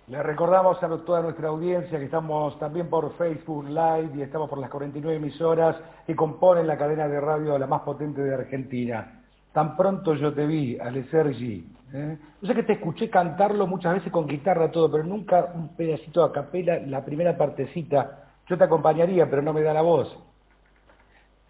Le 0.08 0.22
recordamos 0.22 0.82
a 0.82 0.88
toda 1.06 1.22
nuestra 1.22 1.48
audiencia 1.48 1.98
que 1.98 2.04
estamos 2.04 2.58
también 2.58 2.90
por 2.90 3.16
Facebook 3.16 3.66
Live 3.66 4.10
y 4.14 4.20
estamos 4.20 4.50
por 4.50 4.58
las 4.58 4.68
49 4.68 5.16
emisoras 5.16 5.74
que 6.06 6.14
componen 6.14 6.66
la 6.66 6.76
cadena 6.76 7.08
de 7.08 7.18
radio 7.18 7.56
la 7.56 7.66
más 7.66 7.80
potente 7.80 8.20
de 8.20 8.34
Argentina. 8.34 9.24
Tan 9.56 9.74
pronto 9.74 10.12
yo 10.12 10.34
te 10.34 10.46
vi, 10.46 10.76
Ale 10.78 11.04
Sergi. 11.04 11.66
¿eh? 11.94 12.18
Yo 12.42 12.46
sé 12.46 12.54
que 12.54 12.62
te 12.62 12.74
escuché 12.74 13.08
cantarlo 13.08 13.66
muchas 13.66 13.94
veces 13.94 14.12
con 14.12 14.26
guitarra 14.26 14.70
todo, 14.70 14.90
pero 14.90 15.02
nunca 15.02 15.50
un 15.54 15.74
pedacito 15.74 16.22
a 16.22 16.30
capela, 16.30 16.78
la 16.80 17.02
primera 17.02 17.38
partecita. 17.38 18.34
Yo 18.50 18.58
te 18.58 18.64
acompañaría, 18.64 19.30
pero 19.30 19.40
no 19.40 19.54
me 19.54 19.62
da 19.62 19.72
la 19.72 19.80
voz. 19.80 20.14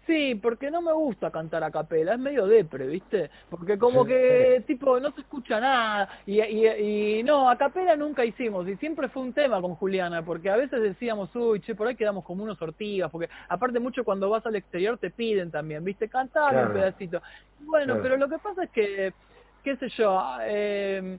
Sí, 0.07 0.35
porque 0.35 0.71
no 0.71 0.81
me 0.81 0.93
gusta 0.93 1.31
cantar 1.31 1.65
a 1.65 1.69
capela, 1.69 2.13
es 2.13 2.19
medio 2.19 2.47
depre, 2.47 2.87
¿viste? 2.87 3.29
Porque 3.49 3.77
como 3.77 4.05
que, 4.05 4.63
tipo, 4.65 4.97
no 5.01 5.11
se 5.11 5.19
escucha 5.19 5.59
nada. 5.59 6.07
Y, 6.25 6.41
y, 6.41 7.23
no, 7.23 7.49
a 7.49 7.57
capela 7.57 7.93
nunca 7.97 8.23
hicimos. 8.23 8.65
Y 8.69 8.77
siempre 8.77 9.09
fue 9.09 9.23
un 9.23 9.33
tema 9.33 9.59
con 9.59 9.75
Juliana, 9.75 10.23
porque 10.23 10.49
a 10.49 10.55
veces 10.55 10.81
decíamos, 10.81 11.35
uy, 11.35 11.59
che, 11.59 11.75
por 11.75 11.87
ahí 11.87 11.95
quedamos 11.97 12.23
como 12.23 12.45
unos 12.45 12.61
ortigas. 12.61 13.11
Porque 13.11 13.29
aparte 13.49 13.81
mucho 13.81 14.05
cuando 14.05 14.29
vas 14.29 14.45
al 14.45 14.55
exterior 14.55 14.97
te 14.97 15.09
piden 15.09 15.51
también, 15.51 15.83
¿viste? 15.83 16.07
Cantar 16.07 16.67
un 16.67 16.73
pedacito. 16.73 17.21
Bueno, 17.59 17.99
pero 18.01 18.15
lo 18.15 18.29
que 18.29 18.37
pasa 18.37 18.63
es 18.63 18.69
que, 18.69 19.13
qué 19.61 19.75
sé 19.75 19.89
yo, 19.89 20.23
eh, 20.43 21.17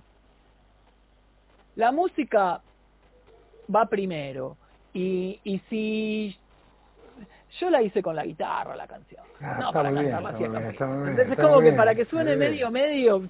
la 1.76 1.93
música 1.93 2.62
va 3.74 3.84
primero. 3.84 4.57
Y, 4.95 5.39
y 5.45 5.59
si 5.68 6.39
yo 7.59 7.70
la 7.70 7.82
hice 7.82 8.02
con 8.02 8.14
la 8.14 8.24
guitarra, 8.24 8.76
la 8.76 8.86
canción. 8.86 9.22
Ah, 9.40 9.59
no 9.61 9.72
para 9.72 9.92
cantarla 9.92 10.30
así. 10.30 10.44
Entonces, 10.44 11.30
es 11.30 11.36
como 11.36 11.61
que 11.61 11.72
para 11.72 11.94
que 11.94 12.04
suene 12.04 12.36
medio, 12.36 12.70
medio, 12.70 13.22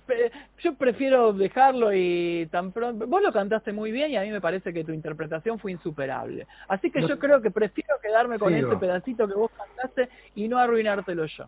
yo 0.58 0.74
prefiero 0.74 1.32
dejarlo 1.32 1.92
y 1.92 2.48
tan 2.50 2.72
pronto. 2.72 3.06
Vos 3.06 3.22
lo 3.22 3.32
cantaste 3.32 3.72
muy 3.72 3.92
bien 3.92 4.10
y 4.10 4.16
a 4.16 4.22
mí 4.22 4.30
me 4.30 4.40
parece 4.40 4.72
que 4.72 4.84
tu 4.84 4.92
interpretación 4.92 5.58
fue 5.58 5.72
insuperable. 5.72 6.46
Así 6.68 6.90
que 6.90 7.06
yo 7.06 7.18
creo 7.18 7.40
que 7.40 7.50
prefiero 7.50 7.96
quedarme 8.02 8.38
con 8.38 8.54
ese 8.54 8.76
pedacito 8.76 9.26
que 9.26 9.34
vos 9.34 9.50
cantaste 9.56 10.08
y 10.34 10.48
no 10.48 10.58
arruinártelo 10.58 11.26
yo. 11.26 11.46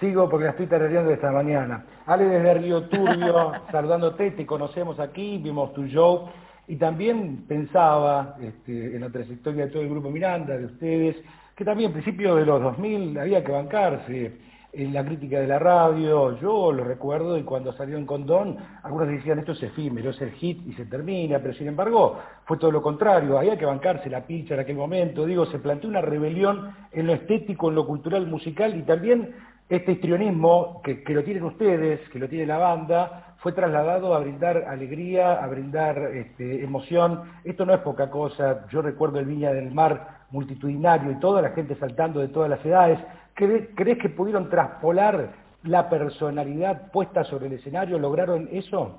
Sigo 0.00 0.28
porque 0.28 0.46
la 0.46 0.50
estoy 0.50 0.66
tarareando 0.66 1.10
esta 1.10 1.30
mañana. 1.30 1.84
Ale 2.06 2.24
desde 2.24 2.54
Río 2.54 2.82
Turbio, 2.88 3.52
saludándote, 3.70 4.32
te 4.32 4.44
conocemos 4.44 4.98
aquí, 5.00 5.38
vimos 5.38 5.72
tu 5.74 5.86
show 5.86 6.28
y 6.68 6.76
también 6.76 7.44
pensaba 7.46 8.36
este, 8.40 8.96
en 8.96 9.00
la 9.00 9.10
trayectoria 9.10 9.66
de 9.66 9.70
todo 9.70 9.82
el 9.82 9.88
grupo 9.88 10.10
Miranda, 10.10 10.56
de 10.56 10.66
ustedes, 10.66 11.16
que 11.56 11.64
también 11.64 11.90
a 11.90 11.94
principios 11.94 12.38
de 12.38 12.44
los 12.44 12.62
2000 12.62 13.18
había 13.18 13.42
que 13.42 13.50
bancarse 13.50 14.32
en 14.74 14.92
la 14.92 15.02
crítica 15.02 15.40
de 15.40 15.46
la 15.46 15.58
radio, 15.58 16.38
yo 16.38 16.70
lo 16.70 16.84
recuerdo 16.84 17.38
y 17.38 17.44
cuando 17.44 17.72
salió 17.72 17.96
en 17.96 18.04
Condón, 18.04 18.58
algunos 18.82 19.08
decían 19.08 19.38
esto 19.38 19.52
es 19.52 19.62
efímero, 19.62 20.10
es 20.10 20.20
el 20.20 20.32
hit 20.32 20.66
y 20.66 20.74
se 20.74 20.84
termina, 20.84 21.38
pero 21.38 21.54
sin 21.54 21.68
embargo 21.68 22.20
fue 22.44 22.58
todo 22.58 22.70
lo 22.70 22.82
contrario, 22.82 23.38
había 23.38 23.56
que 23.56 23.64
bancarse 23.64 24.10
la 24.10 24.26
pincha 24.26 24.52
en 24.52 24.60
aquel 24.60 24.76
momento, 24.76 25.24
digo, 25.24 25.46
se 25.46 25.58
planteó 25.58 25.88
una 25.88 26.02
rebelión 26.02 26.74
en 26.92 27.06
lo 27.06 27.14
estético, 27.14 27.70
en 27.70 27.76
lo 27.76 27.86
cultural, 27.86 28.26
musical 28.26 28.76
y 28.76 28.82
también 28.82 29.34
este 29.66 29.92
histrionismo 29.92 30.82
que, 30.84 31.02
que 31.02 31.14
lo 31.14 31.24
tienen 31.24 31.44
ustedes, 31.44 32.06
que 32.10 32.18
lo 32.18 32.28
tiene 32.28 32.44
la 32.44 32.58
banda, 32.58 33.35
fue 33.46 33.52
trasladado 33.52 34.12
a 34.12 34.18
brindar 34.18 34.64
alegría, 34.66 35.34
a 35.34 35.46
brindar 35.46 35.96
este, 36.16 36.64
emoción. 36.64 37.30
Esto 37.44 37.64
no 37.64 37.74
es 37.74 37.80
poca 37.82 38.10
cosa. 38.10 38.66
Yo 38.72 38.82
recuerdo 38.82 39.20
el 39.20 39.26
Viña 39.26 39.52
del 39.52 39.70
Mar 39.70 40.24
multitudinario 40.32 41.12
y 41.12 41.20
toda 41.20 41.40
la 41.40 41.50
gente 41.50 41.76
saltando 41.76 42.18
de 42.18 42.26
todas 42.26 42.50
las 42.50 42.66
edades. 42.66 42.98
¿Crees 43.34 43.98
que 43.98 44.08
pudieron 44.08 44.50
traspolar 44.50 45.32
la 45.62 45.88
personalidad 45.88 46.90
puesta 46.90 47.22
sobre 47.22 47.46
el 47.46 47.52
escenario? 47.52 48.00
¿Lograron 48.00 48.48
eso? 48.50 48.98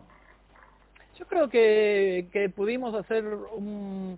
Yo 1.19 1.25
creo 1.25 1.49
que, 1.49 2.49
pudimos 2.55 2.95
hacer 2.95 3.25
un, 3.25 4.17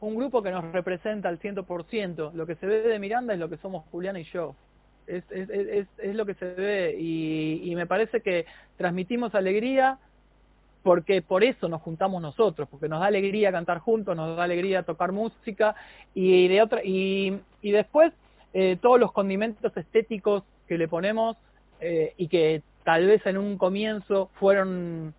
un 0.00 0.16
grupo 0.16 0.42
que 0.42 0.50
nos 0.50 0.72
representa 0.72 1.28
al 1.28 1.38
100%. 1.38 2.32
Lo 2.32 2.46
que 2.46 2.56
se 2.56 2.66
ve 2.66 2.82
de 2.82 2.98
Miranda 2.98 3.32
es 3.32 3.38
lo 3.38 3.48
que 3.48 3.58
somos 3.58 3.84
Juliana 3.92 4.18
y 4.18 4.24
yo. 4.24 4.56
Es, 5.08 5.24
es, 5.30 5.48
es, 5.50 5.86
es 5.98 6.14
lo 6.14 6.26
que 6.26 6.34
se 6.34 6.44
ve 6.52 6.96
y, 6.98 7.62
y 7.64 7.74
me 7.74 7.86
parece 7.86 8.20
que 8.20 8.44
transmitimos 8.76 9.34
alegría, 9.34 9.98
porque 10.82 11.22
por 11.22 11.44
eso 11.44 11.68
nos 11.68 11.82
juntamos 11.82 12.22
nosotros, 12.22 12.68
porque 12.70 12.88
nos 12.88 13.00
da 13.00 13.06
alegría 13.06 13.50
cantar 13.50 13.78
juntos, 13.78 14.16
nos 14.16 14.36
da 14.36 14.44
alegría 14.44 14.82
tocar 14.82 15.12
música 15.12 15.74
y 16.14 16.48
de 16.48 16.62
otra 16.62 16.82
y, 16.84 17.40
y 17.62 17.70
después 17.72 18.12
eh, 18.54 18.76
todos 18.80 18.98
los 18.98 19.12
condimentos 19.12 19.76
estéticos 19.76 20.44
que 20.66 20.78
le 20.78 20.88
ponemos 20.88 21.36
eh, 21.80 22.14
y 22.16 22.28
que 22.28 22.62
tal 22.84 23.06
vez 23.06 23.24
en 23.26 23.38
un 23.38 23.58
comienzo 23.58 24.30
fueron 24.34 25.14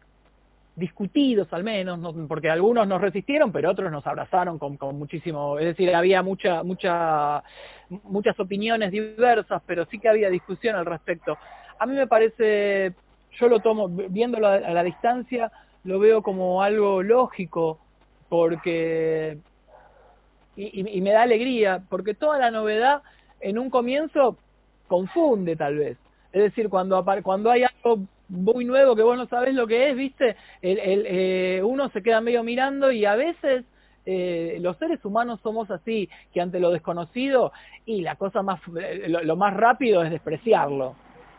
discutidos 0.79 1.51
al 1.51 1.63
menos, 1.63 1.99
porque 2.27 2.49
algunos 2.49 2.87
nos 2.87 3.01
resistieron, 3.01 3.51
pero 3.51 3.71
otros 3.71 3.91
nos 3.91 4.05
abrazaron 4.07 4.57
con, 4.57 4.77
muchísimo, 4.97 5.59
es 5.59 5.65
decir, 5.65 5.93
había 5.93 6.23
mucha, 6.23 6.63
mucha, 6.63 7.43
muchas 8.03 8.39
opiniones 8.39 8.91
diversas, 8.91 9.61
pero 9.65 9.85
sí 9.85 9.99
que 9.99 10.09
había 10.09 10.29
discusión 10.29 10.75
al 10.75 10.85
respecto. 10.85 11.37
A 11.77 11.85
mí 11.85 11.95
me 11.95 12.07
parece 12.07 12.93
yo 13.37 13.47
lo 13.47 13.59
tomo, 13.59 13.87
viéndolo 13.89 14.47
a, 14.47 14.59
la 14.59 14.83
distancia, 14.83 15.51
lo 15.83 15.99
veo 15.99 16.21
como 16.21 16.63
algo 16.63 17.03
lógico, 17.03 17.79
porque, 18.27 19.37
y, 20.55 20.97
y, 20.97 21.01
me 21.01 21.11
da 21.11 21.23
alegría, 21.23 21.83
porque 21.89 22.13
toda 22.13 22.37
la 22.39 22.51
novedad 22.51 23.01
en 23.39 23.57
un 23.59 23.69
comienzo 23.69 24.37
confunde 24.87 25.55
tal 25.55 25.77
vez. 25.77 25.97
Es 26.31 26.43
decir, 26.43 26.69
cuando, 26.69 27.03
cuando 27.23 27.49
hay 27.49 27.63
algo 27.63 28.03
muy 28.29 28.63
nuevo 28.63 28.95
que 28.95 29.03
vos 29.03 29.17
no 29.17 29.27
sabés 29.27 29.53
lo 29.53 29.67
que 29.67 29.89
es, 29.89 29.95
¿viste? 29.95 30.35
El, 30.61 30.79
el, 30.79 31.05
eh, 31.07 31.61
uno 31.63 31.89
se 31.89 32.01
queda 32.01 32.21
medio 32.21 32.43
mirando 32.43 32.91
y 32.91 33.05
a 33.05 33.15
veces 33.15 33.65
eh, 34.05 34.57
los 34.61 34.77
seres 34.77 35.03
humanos 35.03 35.39
somos 35.43 35.69
así, 35.69 36.09
que 36.33 36.41
ante 36.41 36.59
lo 36.59 36.71
desconocido 36.71 37.51
y 37.85 38.01
la 38.01 38.15
cosa 38.15 38.41
más, 38.41 38.59
lo, 39.07 39.35
más 39.35 39.55
rápido 39.55 40.03
es 40.03 40.11
despreciarlo. 40.11 40.95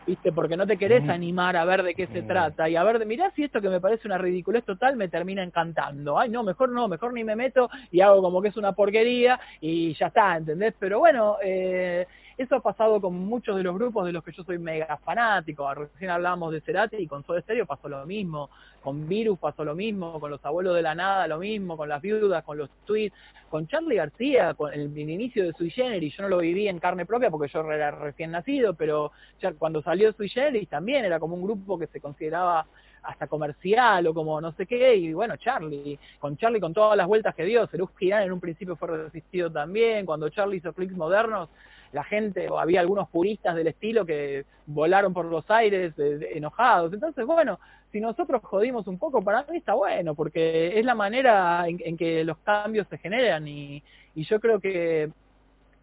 ¿viste? 0.06 0.32
Porque 0.32 0.56
no 0.56 0.66
te 0.66 0.76
querés 0.76 1.08
animar 1.08 1.56
a 1.56 1.64
ver 1.64 1.82
de 1.82 1.94
qué 1.94 2.06
se 2.08 2.22
trata 2.22 2.68
y 2.68 2.74
a 2.74 2.82
ver, 2.82 3.04
mirá 3.06 3.30
si 3.32 3.44
esto 3.44 3.60
que 3.60 3.68
me 3.68 3.80
parece 3.80 4.08
una 4.08 4.18
ridiculez 4.18 4.64
total 4.64 4.96
me 4.96 5.08
termina 5.08 5.42
encantando. 5.42 6.18
Ay, 6.18 6.30
no, 6.30 6.42
mejor 6.42 6.70
no, 6.70 6.88
mejor 6.88 7.12
ni 7.12 7.22
me 7.22 7.36
meto 7.36 7.70
y 7.90 8.00
hago 8.00 8.22
como 8.22 8.40
que 8.40 8.48
es 8.48 8.56
una 8.56 8.72
porquería 8.72 9.38
y 9.60 9.94
ya 9.94 10.06
está, 10.06 10.36
¿entendés? 10.36 10.74
Pero 10.78 10.98
bueno, 10.98 11.36
eh, 11.42 12.06
eso 12.40 12.56
ha 12.56 12.60
pasado 12.60 13.02
con 13.02 13.14
muchos 13.14 13.54
de 13.54 13.62
los 13.62 13.74
grupos 13.74 14.06
de 14.06 14.12
los 14.12 14.24
que 14.24 14.32
yo 14.32 14.42
soy 14.44 14.58
mega 14.58 14.96
fanático. 15.04 15.72
Recién 15.74 16.10
hablábamos 16.10 16.52
de 16.52 16.62
Cerati 16.62 16.96
y 16.96 17.06
con 17.06 17.22
Soda 17.22 17.42
Stereo 17.42 17.66
pasó 17.66 17.86
lo 17.86 18.06
mismo. 18.06 18.48
Con 18.82 19.06
Virus 19.06 19.38
pasó 19.38 19.62
lo 19.62 19.74
mismo. 19.74 20.18
Con 20.18 20.30
Los 20.30 20.42
Abuelos 20.42 20.74
de 20.74 20.80
la 20.80 20.94
Nada 20.94 21.28
lo 21.28 21.36
mismo. 21.36 21.76
Con 21.76 21.90
Las 21.90 22.00
Viudas, 22.00 22.42
con 22.42 22.56
los 22.56 22.70
tweets. 22.86 23.14
Con 23.50 23.66
Charlie 23.68 23.96
García, 23.96 24.54
con 24.54 24.72
el, 24.72 24.98
inicio 24.98 25.44
de 25.44 25.52
Sui 25.52 25.68
Generis. 25.68 26.16
Yo 26.16 26.22
no 26.22 26.30
lo 26.30 26.38
viví 26.38 26.66
en 26.66 26.78
carne 26.78 27.04
propia 27.04 27.30
porque 27.30 27.52
yo 27.52 27.60
era 27.70 27.90
recién 27.90 28.30
nacido, 28.30 28.72
pero 28.72 29.12
cuando 29.58 29.82
salió 29.82 30.10
Sui 30.14 30.30
Generis 30.30 30.66
también 30.66 31.04
era 31.04 31.20
como 31.20 31.34
un 31.34 31.42
grupo 31.42 31.78
que 31.78 31.88
se 31.88 32.00
consideraba 32.00 32.66
hasta 33.02 33.26
comercial 33.26 34.06
o 34.06 34.14
como 34.14 34.40
no 34.40 34.52
sé 34.52 34.66
qué, 34.66 34.94
y 34.94 35.12
bueno, 35.14 35.36
Charlie, 35.36 35.98
con 36.18 36.36
Charlie 36.36 36.60
con 36.60 36.74
todas 36.74 36.98
las 36.98 37.06
vueltas 37.06 37.34
que 37.34 37.44
dio, 37.44 37.66
Serú 37.66 37.88
Girán 37.98 38.24
en 38.24 38.32
un 38.32 38.40
principio 38.40 38.76
fue 38.76 38.88
resistido 38.88 39.50
también, 39.50 40.04
cuando 40.04 40.28
Charlie 40.28 40.58
hizo 40.58 40.74
clics 40.74 40.94
modernos, 40.94 41.48
la 41.92 42.04
gente, 42.04 42.48
o 42.48 42.58
había 42.58 42.80
algunos 42.80 43.08
puristas 43.08 43.56
del 43.56 43.66
estilo 43.66 44.06
que 44.06 44.44
volaron 44.66 45.12
por 45.12 45.24
los 45.24 45.48
aires 45.50 45.94
enojados. 45.98 46.92
Entonces, 46.92 47.26
bueno, 47.26 47.58
si 47.90 48.00
nosotros 48.00 48.42
jodimos 48.44 48.86
un 48.86 48.98
poco, 48.98 49.22
para 49.22 49.44
mí 49.44 49.56
está 49.56 49.74
bueno, 49.74 50.14
porque 50.14 50.78
es 50.78 50.84
la 50.84 50.94
manera 50.94 51.64
en, 51.66 51.96
que 51.96 52.24
los 52.24 52.38
cambios 52.38 52.86
se 52.88 52.98
generan 52.98 53.48
y, 53.48 53.82
y 54.14 54.22
yo 54.24 54.38
creo 54.40 54.60
que, 54.60 55.10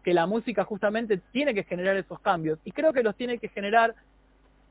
que 0.02 0.14
la 0.14 0.26
música 0.26 0.64
justamente 0.64 1.20
tiene 1.32 1.52
que 1.54 1.64
generar 1.64 1.96
esos 1.96 2.20
cambios 2.20 2.58
y 2.64 2.72
creo 2.72 2.92
que 2.92 3.02
los 3.02 3.14
tiene 3.14 3.38
que 3.38 3.48
generar 3.48 3.94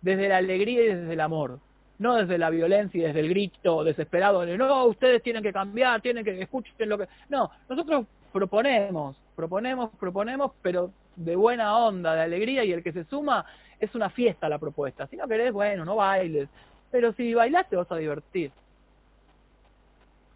desde 0.02 0.30
la 0.30 0.38
alegría 0.38 0.84
y 0.84 0.88
desde 0.88 1.14
el 1.14 1.22
amor 1.22 1.60
no 2.00 2.16
desde 2.16 2.38
la 2.38 2.50
violencia 2.50 3.00
y 3.00 3.04
desde 3.06 3.20
el 3.20 3.30
grito 3.30 3.84
desesperado 3.84 4.42
de 4.42 4.58
no, 4.58 4.86
ustedes 4.86 5.22
tienen 5.24 5.44
que 5.44 5.54
cambiar, 5.54 6.02
tienen 6.02 6.24
que 6.24 6.42
escuchen 6.42 6.90
lo 6.90 6.98
que... 6.98 7.08
No, 7.30 7.50
nosotros 7.68 8.06
proponemos, 8.32 9.18
proponemos, 9.36 9.90
proponemos, 10.00 10.52
pero 10.62 10.92
de 11.18 11.36
buena 11.36 11.78
onda, 11.78 12.16
de 12.16 12.22
alegría, 12.22 12.64
y 12.64 12.72
el 12.72 12.84
que 12.84 12.94
se 12.94 13.04
suma 13.04 13.46
es 13.80 13.94
una 13.96 14.10
fiesta 14.10 14.48
la 14.48 14.58
propuesta. 14.58 15.08
Si 15.08 15.18
no 15.18 15.28
querés, 15.28 15.52
bueno, 15.52 15.84
no 15.84 15.98
bailes, 15.98 16.48
pero 16.90 17.12
si 17.14 17.34
bailás 17.34 17.68
te 17.70 17.76
vas 17.76 17.92
a 17.92 17.98
divertir. 17.98 18.52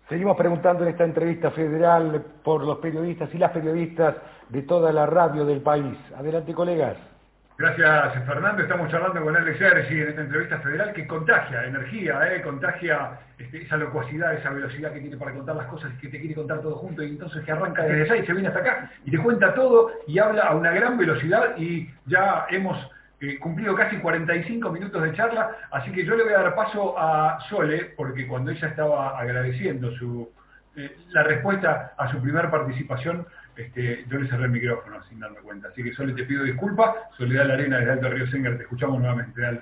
Seguimos 0.09 0.35
preguntando 0.35 0.83
en 0.83 0.89
esta 0.89 1.05
entrevista 1.05 1.51
federal 1.51 2.21
por 2.43 2.65
los 2.65 2.79
periodistas 2.79 3.33
y 3.33 3.37
las 3.37 3.51
periodistas 3.51 4.15
de 4.49 4.63
toda 4.63 4.91
la 4.91 5.05
radio 5.05 5.45
del 5.45 5.61
país. 5.61 5.97
Adelante, 6.13 6.53
colegas. 6.53 6.97
Gracias, 7.61 8.25
Fernando. 8.25 8.63
Estamos 8.63 8.89
charlando 8.89 9.21
con 9.21 9.37
Alex 9.37 9.59
Sergi 9.59 10.01
en 10.01 10.09
esta 10.09 10.21
entrevista 10.21 10.57
federal 10.61 10.93
que 10.93 11.05
contagia 11.05 11.63
energía, 11.63 12.33
¿eh? 12.33 12.41
contagia 12.41 13.19
este, 13.37 13.61
esa 13.61 13.77
locuacidad, 13.77 14.33
esa 14.33 14.49
velocidad 14.49 14.91
que 14.91 14.99
tiene 14.99 15.15
para 15.15 15.31
contar 15.31 15.55
las 15.57 15.67
cosas, 15.67 15.91
que 16.01 16.07
te 16.07 16.19
quiere 16.19 16.33
contar 16.33 16.59
todo 16.61 16.77
junto 16.77 17.03
y 17.03 17.09
entonces 17.09 17.45
que 17.45 17.51
arranca 17.51 17.83
desde 17.83 18.11
ahí, 18.11 18.25
se 18.25 18.33
viene 18.33 18.47
hasta 18.47 18.61
acá 18.61 18.91
y 19.05 19.11
te 19.11 19.19
cuenta 19.19 19.53
todo 19.53 19.91
y 20.07 20.17
habla 20.17 20.41
a 20.41 20.55
una 20.55 20.71
gran 20.71 20.97
velocidad 20.97 21.55
y 21.55 21.87
ya 22.07 22.47
hemos 22.49 22.79
eh, 23.19 23.37
cumplido 23.37 23.75
casi 23.75 23.97
45 23.97 24.71
minutos 24.71 25.03
de 25.03 25.13
charla, 25.13 25.55
así 25.69 25.91
que 25.91 26.03
yo 26.03 26.15
le 26.15 26.23
voy 26.23 26.33
a 26.33 26.41
dar 26.41 26.55
paso 26.55 26.97
a 26.97 27.37
Sole, 27.47 27.93
porque 27.95 28.25
cuando 28.25 28.49
ella 28.49 28.69
estaba 28.69 29.19
agradeciendo 29.19 29.91
su, 29.91 30.27
eh, 30.75 30.97
la 31.09 31.21
respuesta 31.21 31.93
a 31.95 32.09
su 32.09 32.19
primer 32.23 32.49
participación, 32.49 33.27
este, 33.55 34.05
yo 34.09 34.19
le 34.19 34.29
cerré 34.29 34.45
el 34.45 34.51
micrófono 34.51 35.03
sin 35.05 35.19
darme 35.19 35.39
cuenta. 35.39 35.69
Así 35.69 35.83
que 35.83 35.93
solo 35.93 36.15
te 36.15 36.23
pido 36.23 36.43
disculpas. 36.43 36.95
Soledad 37.17 37.47
La 37.47 37.53
Arena 37.55 37.77
desde 37.77 37.91
Alto 37.91 38.09
Río 38.09 38.27
Senger, 38.27 38.57
te 38.57 38.63
escuchamos 38.63 38.99
nuevamente. 38.99 39.39
Dale. 39.39 39.61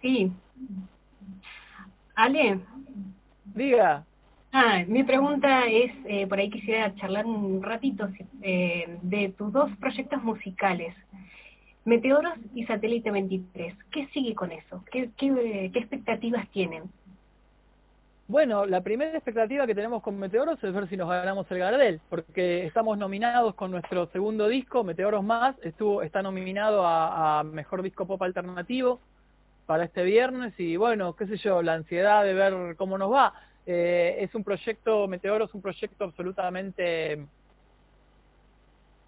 Sí. 0.00 0.32
Ale. 2.14 2.60
Diga. 3.44 4.04
Ah, 4.52 4.84
mi 4.86 5.02
pregunta 5.02 5.66
es, 5.66 5.92
eh, 6.04 6.26
por 6.26 6.38
ahí 6.38 6.50
quisiera 6.50 6.94
charlar 6.96 7.24
un 7.24 7.62
ratito 7.62 8.08
eh, 8.42 8.98
de 9.00 9.30
tus 9.30 9.50
dos 9.50 9.74
proyectos 9.78 10.22
musicales, 10.22 10.94
Meteoros 11.86 12.34
y 12.54 12.64
Satélite 12.66 13.10
23. 13.10 13.74
¿Qué 13.90 14.08
sigue 14.08 14.34
con 14.34 14.52
eso? 14.52 14.84
¿Qué, 14.92 15.10
qué, 15.16 15.70
qué 15.72 15.78
expectativas 15.78 16.46
tienen? 16.50 16.82
Bueno, 18.32 18.64
la 18.64 18.80
primera 18.80 19.12
expectativa 19.12 19.66
que 19.66 19.74
tenemos 19.74 20.02
con 20.02 20.18
Meteoros 20.18 20.64
es 20.64 20.72
ver 20.72 20.88
si 20.88 20.96
nos 20.96 21.10
ganamos 21.10 21.46
el 21.50 21.58
Gardel, 21.58 22.00
porque 22.08 22.64
estamos 22.64 22.96
nominados 22.96 23.54
con 23.54 23.70
nuestro 23.70 24.06
segundo 24.06 24.48
disco, 24.48 24.84
Meteoros 24.84 25.22
Más, 25.22 25.54
estuvo, 25.62 26.00
está 26.00 26.22
nominado 26.22 26.86
a, 26.86 27.44
Mejor 27.44 27.82
Disco 27.82 28.06
Pop 28.06 28.22
Alternativo 28.22 29.00
para 29.66 29.84
este 29.84 30.02
viernes 30.02 30.58
y 30.58 30.78
bueno, 30.78 31.14
qué 31.14 31.26
sé 31.26 31.36
yo, 31.36 31.60
la 31.60 31.74
ansiedad 31.74 32.24
de 32.24 32.32
ver 32.32 32.74
cómo 32.76 32.96
nos 32.96 33.12
va. 33.12 33.34
Eh, 33.66 34.16
es 34.20 34.34
un 34.34 34.44
proyecto, 34.44 35.06
Meteoros 35.08 35.50
es 35.50 35.54
un 35.54 35.60
proyecto 35.60 36.04
absolutamente 36.04 37.26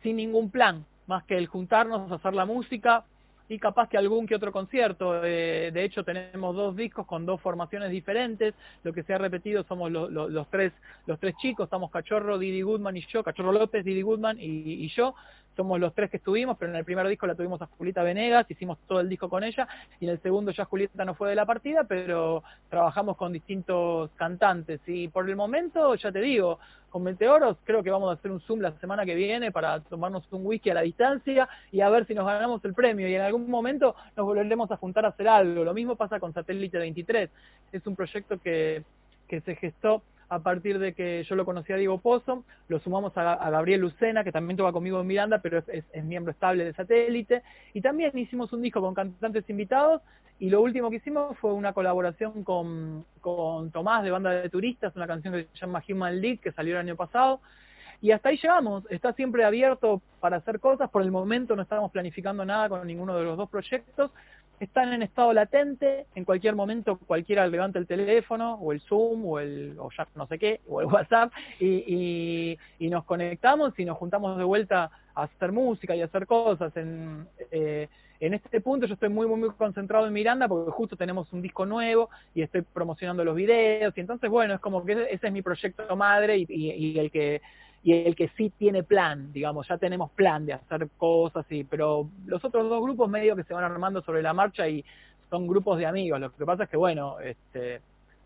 sin 0.02 0.16
ningún 0.16 0.50
plan, 0.50 0.84
más 1.06 1.24
que 1.24 1.38
el 1.38 1.46
juntarnos, 1.46 2.12
hacer 2.12 2.34
la 2.34 2.44
música, 2.44 3.06
y 3.48 3.58
capaz 3.58 3.88
que 3.88 3.98
algún 3.98 4.26
que 4.26 4.34
otro 4.34 4.52
concierto. 4.52 5.24
Eh, 5.24 5.70
de 5.72 5.84
hecho, 5.84 6.04
tenemos 6.04 6.54
dos 6.56 6.76
discos 6.76 7.06
con 7.06 7.26
dos 7.26 7.40
formaciones 7.40 7.90
diferentes. 7.90 8.54
Lo 8.82 8.92
que 8.92 9.02
se 9.02 9.14
ha 9.14 9.18
repetido 9.18 9.64
somos 9.64 9.90
los 9.90 10.48
tres 10.50 10.72
los 11.06 11.18
tres 11.20 11.34
chicos, 11.36 11.64
estamos 11.66 11.90
Cachorro, 11.90 12.38
Didi 12.38 12.62
Goodman 12.62 12.96
y 12.96 13.06
yo, 13.06 13.22
Cachorro 13.22 13.52
López, 13.52 13.84
Didi 13.84 14.02
Goodman 14.02 14.38
y, 14.40 14.88
yo. 14.88 15.14
Somos 15.56 15.78
los 15.78 15.94
tres 15.94 16.10
que 16.10 16.16
estuvimos, 16.16 16.56
pero 16.58 16.72
en 16.72 16.76
el 16.76 16.84
primer 16.84 17.06
disco 17.06 17.26
la 17.26 17.34
tuvimos 17.34 17.62
a 17.62 17.66
Julieta 17.66 18.02
Venegas, 18.02 18.50
hicimos 18.50 18.78
todo 18.88 19.00
el 19.00 19.08
disco 19.08 19.28
con 19.28 19.44
ella, 19.44 19.68
y 20.00 20.06
en 20.06 20.10
el 20.10 20.20
segundo 20.20 20.50
ya 20.50 20.64
Julieta 20.64 21.04
no 21.04 21.14
fue 21.14 21.30
de 21.30 21.36
la 21.36 21.46
partida, 21.46 21.84
pero 21.84 22.42
trabajamos 22.68 23.16
con 23.16 23.32
distintos 23.32 24.10
cantantes. 24.16 24.80
Y 24.86 25.08
por 25.08 25.28
el 25.28 25.36
momento, 25.36 25.94
ya 25.94 26.10
te 26.10 26.20
digo, 26.20 26.58
con 26.94 27.02
Meteoros, 27.02 27.56
creo 27.64 27.82
que 27.82 27.90
vamos 27.90 28.08
a 28.08 28.12
hacer 28.12 28.30
un 28.30 28.40
Zoom 28.40 28.60
la 28.60 28.70
semana 28.78 29.04
que 29.04 29.16
viene 29.16 29.50
para 29.50 29.80
tomarnos 29.80 30.24
un 30.30 30.46
whisky 30.46 30.70
a 30.70 30.74
la 30.74 30.82
distancia 30.82 31.48
y 31.72 31.80
a 31.80 31.88
ver 31.88 32.06
si 32.06 32.14
nos 32.14 32.24
ganamos 32.24 32.64
el 32.64 32.72
premio. 32.72 33.08
Y 33.08 33.14
en 33.16 33.22
algún 33.22 33.50
momento 33.50 33.96
nos 34.16 34.24
volveremos 34.24 34.70
a 34.70 34.76
juntar 34.76 35.04
a 35.04 35.08
hacer 35.08 35.26
algo. 35.26 35.64
Lo 35.64 35.74
mismo 35.74 35.96
pasa 35.96 36.20
con 36.20 36.32
Satélite 36.32 36.78
23. 36.78 37.30
Es 37.72 37.84
un 37.88 37.96
proyecto 37.96 38.38
que, 38.38 38.84
que 39.26 39.40
se 39.40 39.56
gestó 39.56 40.02
a 40.28 40.38
partir 40.40 40.78
de 40.78 40.94
que 40.94 41.24
yo 41.24 41.34
lo 41.34 41.44
conocí 41.44 41.72
a 41.72 41.76
Diego 41.76 41.98
Pozo, 41.98 42.44
lo 42.68 42.78
sumamos 42.80 43.16
a, 43.16 43.50
Gabriel 43.50 43.80
Lucena, 43.80 44.24
que 44.24 44.32
también 44.32 44.56
toca 44.56 44.72
conmigo 44.72 45.00
en 45.00 45.06
Miranda, 45.06 45.38
pero 45.38 45.62
es, 45.66 46.04
miembro 46.04 46.32
estable 46.32 46.64
de 46.64 46.72
satélite, 46.72 47.42
y 47.72 47.80
también 47.80 48.16
hicimos 48.16 48.52
un 48.52 48.62
disco 48.62 48.80
con 48.80 48.94
cantantes 48.94 49.48
invitados, 49.48 50.02
y 50.38 50.50
lo 50.50 50.60
último 50.62 50.90
que 50.90 50.96
hicimos 50.96 51.36
fue 51.38 51.52
una 51.52 51.72
colaboración 51.72 52.42
con, 52.42 53.04
con 53.20 53.70
Tomás 53.70 54.02
de 54.02 54.10
Banda 54.10 54.30
de 54.30 54.48
Turistas, 54.48 54.96
una 54.96 55.06
canción 55.06 55.34
que 55.34 55.48
se 55.52 55.60
llama 55.60 55.82
Human 55.88 56.20
League, 56.20 56.38
que 56.38 56.52
salió 56.52 56.74
el 56.74 56.80
año 56.80 56.96
pasado, 56.96 57.40
y 58.00 58.10
hasta 58.10 58.28
ahí 58.28 58.36
llegamos, 58.36 58.84
está 58.90 59.12
siempre 59.12 59.44
abierto 59.44 60.02
para 60.20 60.36
hacer 60.36 60.60
cosas, 60.60 60.90
por 60.90 61.02
el 61.02 61.10
momento 61.10 61.56
no 61.56 61.62
estamos 61.62 61.90
planificando 61.90 62.44
nada 62.44 62.68
con 62.68 62.86
ninguno 62.86 63.16
de 63.16 63.24
los 63.24 63.36
dos 63.36 63.48
proyectos, 63.48 64.10
están 64.60 64.92
en 64.92 65.02
estado 65.02 65.32
latente, 65.32 66.06
en 66.14 66.24
cualquier 66.24 66.54
momento 66.54 66.98
cualquiera 66.98 67.46
levanta 67.46 67.78
el 67.78 67.86
teléfono 67.86 68.54
o 68.54 68.72
el 68.72 68.80
Zoom 68.80 69.26
o 69.26 69.38
el 69.40 69.76
o 69.78 69.90
ya 69.96 70.06
no 70.14 70.26
sé 70.26 70.38
qué, 70.38 70.60
o 70.68 70.80
el 70.80 70.86
WhatsApp 70.92 71.32
y, 71.60 72.58
y, 72.78 72.88
nos 72.88 73.04
conectamos 73.04 73.78
y 73.78 73.84
nos 73.84 73.98
juntamos 73.98 74.38
de 74.38 74.44
vuelta 74.44 74.90
a 75.14 75.22
hacer 75.22 75.52
música 75.52 75.96
y 75.96 76.02
a 76.02 76.04
hacer 76.04 76.26
cosas. 76.26 76.76
En, 76.76 77.26
eh, 77.50 77.88
en 78.20 78.34
este 78.34 78.60
punto 78.60 78.86
yo 78.86 78.94
estoy 78.94 79.08
muy, 79.08 79.26
muy, 79.26 79.40
muy 79.40 79.50
concentrado 79.50 80.06
en 80.06 80.12
Miranda 80.12 80.46
porque 80.46 80.70
justo 80.70 80.96
tenemos 80.96 81.32
un 81.32 81.42
disco 81.42 81.66
nuevo 81.66 82.08
y 82.34 82.42
estoy 82.42 82.62
promocionando 82.62 83.24
los 83.24 83.34
videos 83.34 83.92
y 83.96 84.00
entonces 84.00 84.30
bueno, 84.30 84.54
es 84.54 84.60
como 84.60 84.84
que 84.84 84.92
ese, 84.92 85.26
es 85.26 85.32
mi 85.32 85.42
proyecto 85.42 85.96
madre 85.96 86.38
y, 86.38 86.46
y 86.48 86.98
el 86.98 87.10
que 87.10 87.42
y 87.84 87.92
el 87.92 88.16
que 88.16 88.28
sí 88.36 88.50
tiene 88.58 88.82
plan, 88.82 89.30
digamos, 89.32 89.68
ya 89.68 89.76
tenemos 89.76 90.10
plan 90.10 90.46
de 90.46 90.54
hacer 90.54 90.88
cosas, 90.96 91.44
y, 91.50 91.64
pero 91.64 92.08
los 92.26 92.42
otros 92.42 92.68
dos 92.68 92.82
grupos 92.82 93.10
medio 93.10 93.36
que 93.36 93.44
se 93.44 93.52
van 93.52 93.62
armando 93.62 94.00
sobre 94.02 94.22
la 94.22 94.32
marcha 94.32 94.66
y 94.66 94.82
son 95.28 95.46
grupos 95.46 95.78
de 95.78 95.84
amigos. 95.84 96.18
Lo 96.18 96.32
que 96.32 96.46
pasa 96.46 96.64
es 96.64 96.70
que, 96.70 96.78
bueno, 96.78 97.20
este, 97.20 97.82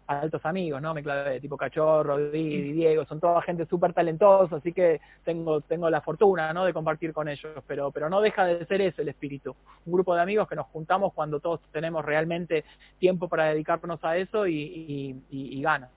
altos 0.06 0.46
amigos, 0.46 0.80
¿no? 0.80 0.94
Me 0.94 1.02
clave, 1.02 1.40
tipo 1.40 1.56
Cachorro, 1.56 2.30
Didi, 2.30 2.72
Diego, 2.72 3.04
son 3.04 3.18
toda 3.18 3.42
gente 3.42 3.66
súper 3.66 3.92
talentosa, 3.92 4.56
así 4.56 4.72
que 4.72 5.00
tengo, 5.24 5.60
tengo 5.60 5.90
la 5.90 6.02
fortuna, 6.02 6.52
¿no? 6.52 6.64
De 6.64 6.72
compartir 6.72 7.12
con 7.12 7.28
ellos, 7.28 7.52
pero, 7.66 7.90
pero 7.90 8.08
no 8.08 8.20
deja 8.20 8.46
de 8.46 8.64
ser 8.64 8.80
eso 8.80 9.02
el 9.02 9.08
espíritu. 9.08 9.56
Un 9.86 9.92
grupo 9.92 10.14
de 10.14 10.22
amigos 10.22 10.48
que 10.48 10.54
nos 10.54 10.66
juntamos 10.66 11.12
cuando 11.12 11.40
todos 11.40 11.60
tenemos 11.72 12.04
realmente 12.04 12.64
tiempo 13.00 13.28
para 13.28 13.46
dedicarnos 13.46 14.02
a 14.04 14.16
eso 14.16 14.46
y, 14.46 14.54
y, 14.54 15.22
y, 15.30 15.58
y 15.58 15.62
ganas. 15.62 15.90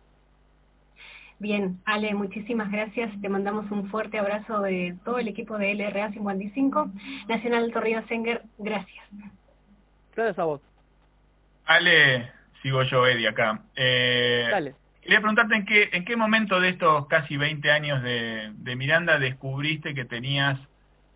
Bien, 1.41 1.81
Ale, 1.85 2.13
muchísimas 2.13 2.71
gracias. 2.71 3.09
Te 3.19 3.27
mandamos 3.27 3.71
un 3.71 3.89
fuerte 3.89 4.19
abrazo 4.19 4.61
de 4.61 4.95
todo 5.03 5.17
el 5.17 5.27
equipo 5.27 5.57
de 5.57 5.73
LRA 5.73 6.11
55. 6.11 6.91
Nacional 7.27 7.71
Torrido 7.73 8.03
Senger, 8.07 8.43
gracias. 8.59 9.03
Gracias 10.15 10.37
a 10.37 10.43
vos. 10.43 10.61
Ale, 11.65 12.31
sigo 12.61 12.83
yo, 12.83 13.07
Eddie, 13.07 13.27
acá. 13.27 13.63
Eh, 13.75 14.49
Dale. 14.51 14.75
Quería 15.01 15.17
preguntarte 15.17 15.55
en 15.55 15.65
qué, 15.65 15.89
en 15.93 16.05
qué 16.05 16.15
momento 16.15 16.59
de 16.59 16.69
estos 16.69 17.07
casi 17.07 17.37
20 17.37 17.71
años 17.71 18.03
de, 18.03 18.51
de 18.57 18.75
Miranda 18.75 19.17
descubriste 19.17 19.95
que 19.95 20.05
tenías 20.05 20.59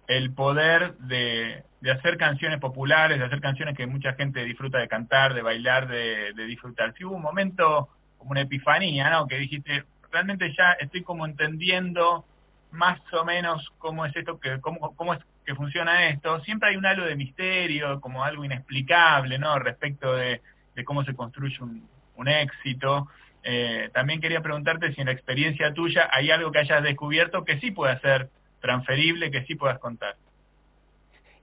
el 0.08 0.34
poder 0.34 0.98
de, 0.98 1.64
de, 1.82 1.92
hacer 1.92 2.18
canciones 2.18 2.60
populares, 2.60 3.20
de 3.20 3.26
hacer 3.26 3.42
canciones 3.42 3.78
que 3.78 3.86
mucha 3.86 4.14
gente 4.14 4.44
disfruta 4.44 4.80
de 4.80 4.88
cantar, 4.88 5.36
de 5.36 5.44
bailar, 5.44 5.88
de, 5.88 6.34
de 6.34 6.46
disfrutar. 6.48 6.96
Si 6.98 7.04
hubo 7.04 7.16
un 7.16 7.22
momento 7.22 7.90
como 8.18 8.32
una 8.32 8.42
epifanía, 8.42 9.12
¿no? 9.12 9.28
Que 9.28 9.38
dijiste, 9.38 9.84
realmente 10.16 10.54
ya 10.58 10.72
estoy 10.80 11.04
como 11.04 11.26
entendiendo 11.26 12.24
más 12.72 13.02
o 13.12 13.26
menos 13.26 13.70
cómo 13.80 14.06
es 14.06 14.16
esto, 14.16 14.40
que, 14.40 14.62
cómo, 14.62 14.96
cómo 14.96 15.14
es 15.14 15.20
que 15.46 15.54
funciona 15.56 16.08
esto. 16.08 16.40
Siempre 16.46 16.70
hay 16.70 16.78
un 16.78 16.86
halo 16.86 17.04
de 17.04 17.18
misterio, 17.18 18.00
como 18.00 18.24
algo 18.24 18.46
inexplicable, 18.46 19.38
¿no? 19.38 19.60
Respecto 19.60 20.16
de, 20.16 20.42
cómo 20.86 21.04
se 21.04 21.14
construye 21.14 21.62
un, 21.62 21.86
un 22.16 22.28
éxito. 22.30 23.10
Eh, 23.44 23.90
también 23.94 24.22
quería 24.22 24.42
preguntarte 24.42 24.94
si 24.94 25.02
en 25.02 25.08
la 25.08 25.12
experiencia 25.12 25.74
tuya 25.74 26.10
hay 26.14 26.32
algo 26.32 26.50
que 26.50 26.60
hayas 26.60 26.82
descubierto 26.82 27.44
que 27.44 27.60
sí 27.60 27.72
pueda 27.72 28.00
ser 28.00 28.30
transferible, 28.62 29.32
que 29.32 29.44
sí 29.44 29.56
puedas 29.56 29.80
contar. 29.80 30.16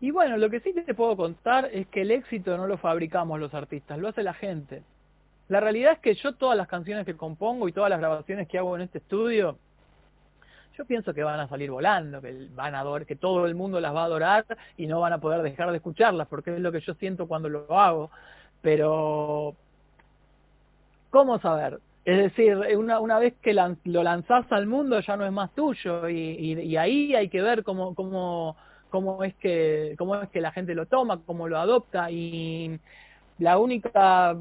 Y 0.00 0.12
bueno, 0.12 0.38
lo 0.38 0.48
que 0.48 0.60
sí 0.60 0.72
te 0.72 0.94
puedo 0.94 1.14
contar 1.14 1.68
es 1.74 1.86
que 1.88 2.00
el 2.00 2.10
éxito 2.10 2.56
no 2.56 2.66
lo 2.66 2.78
fabricamos 2.78 3.38
los 3.38 3.52
artistas, 3.52 3.98
lo 3.98 4.08
hace 4.08 4.22
la 4.22 4.32
gente. 4.32 4.82
La 5.48 5.60
realidad 5.60 5.92
es 5.92 5.98
que 5.98 6.14
yo 6.14 6.34
todas 6.34 6.56
las 6.56 6.68
canciones 6.68 7.04
que 7.04 7.16
compongo 7.16 7.68
y 7.68 7.72
todas 7.72 7.90
las 7.90 7.98
grabaciones 7.98 8.48
que 8.48 8.58
hago 8.58 8.76
en 8.76 8.82
este 8.82 8.98
estudio, 8.98 9.58
yo 10.76 10.86
pienso 10.86 11.12
que 11.12 11.22
van 11.22 11.40
a 11.40 11.48
salir 11.48 11.70
volando, 11.70 12.20
que 12.22 12.48
van 12.54 12.74
a 12.74 12.80
adorar, 12.80 13.06
que 13.06 13.16
todo 13.16 13.46
el 13.46 13.54
mundo 13.54 13.80
las 13.80 13.94
va 13.94 14.02
a 14.02 14.06
adorar 14.06 14.46
y 14.76 14.86
no 14.86 15.00
van 15.00 15.12
a 15.12 15.18
poder 15.18 15.42
dejar 15.42 15.70
de 15.70 15.76
escucharlas, 15.76 16.28
porque 16.28 16.54
es 16.54 16.60
lo 16.60 16.72
que 16.72 16.80
yo 16.80 16.94
siento 16.94 17.28
cuando 17.28 17.48
lo 17.48 17.78
hago. 17.78 18.10
Pero, 18.62 19.54
¿cómo 21.10 21.38
saber? 21.40 21.80
Es 22.04 22.18
decir, 22.18 22.56
una, 22.76 23.00
una 23.00 23.18
vez 23.18 23.34
que 23.42 23.54
lo 23.54 24.02
lanzás 24.02 24.50
al 24.50 24.66
mundo 24.66 24.98
ya 25.00 25.16
no 25.16 25.24
es 25.24 25.32
más 25.32 25.52
tuyo 25.54 26.08
y, 26.08 26.60
y, 26.60 26.76
ahí 26.76 27.14
hay 27.14 27.28
que 27.28 27.42
ver 27.42 27.62
cómo, 27.62 27.94
cómo, 27.94 28.56
cómo, 28.90 29.22
es 29.22 29.34
que, 29.36 29.94
cómo 29.98 30.16
es 30.16 30.28
que 30.30 30.40
la 30.40 30.50
gente 30.50 30.74
lo 30.74 30.86
toma, 30.86 31.20
cómo 31.24 31.46
lo 31.46 31.58
adopta 31.58 32.10
y 32.10 32.80
la 33.38 33.58
única 33.58 34.36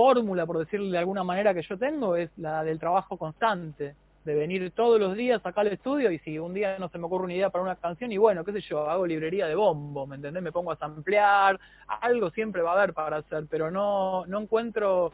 fórmula, 0.00 0.46
por 0.46 0.58
decirlo 0.58 0.90
de 0.90 0.96
alguna 0.96 1.22
manera, 1.22 1.52
que 1.52 1.60
yo 1.60 1.76
tengo 1.76 2.16
es 2.16 2.30
la 2.38 2.64
del 2.64 2.78
trabajo 2.78 3.18
constante, 3.18 3.94
de 4.24 4.34
venir 4.34 4.70
todos 4.70 4.98
los 4.98 5.14
días 5.14 5.44
acá 5.44 5.60
al 5.60 5.66
estudio 5.66 6.10
y 6.10 6.18
si 6.20 6.38
un 6.38 6.54
día 6.54 6.78
no 6.78 6.88
se 6.88 6.96
me 6.96 7.04
ocurre 7.04 7.24
una 7.24 7.34
idea 7.34 7.50
para 7.50 7.64
una 7.64 7.76
canción 7.76 8.10
y 8.10 8.16
bueno, 8.16 8.42
qué 8.42 8.52
sé 8.52 8.62
yo, 8.62 8.88
hago 8.88 9.06
librería 9.06 9.46
de 9.46 9.54
bombo, 9.54 10.06
¿me 10.06 10.16
entendés? 10.16 10.42
Me 10.42 10.52
pongo 10.52 10.72
a 10.72 10.76
samplear, 10.76 11.60
algo 11.86 12.30
siempre 12.30 12.62
va 12.62 12.70
a 12.70 12.78
haber 12.78 12.94
para 12.94 13.18
hacer, 13.18 13.44
pero 13.50 13.70
no, 13.70 14.24
no 14.24 14.40
encuentro 14.40 15.12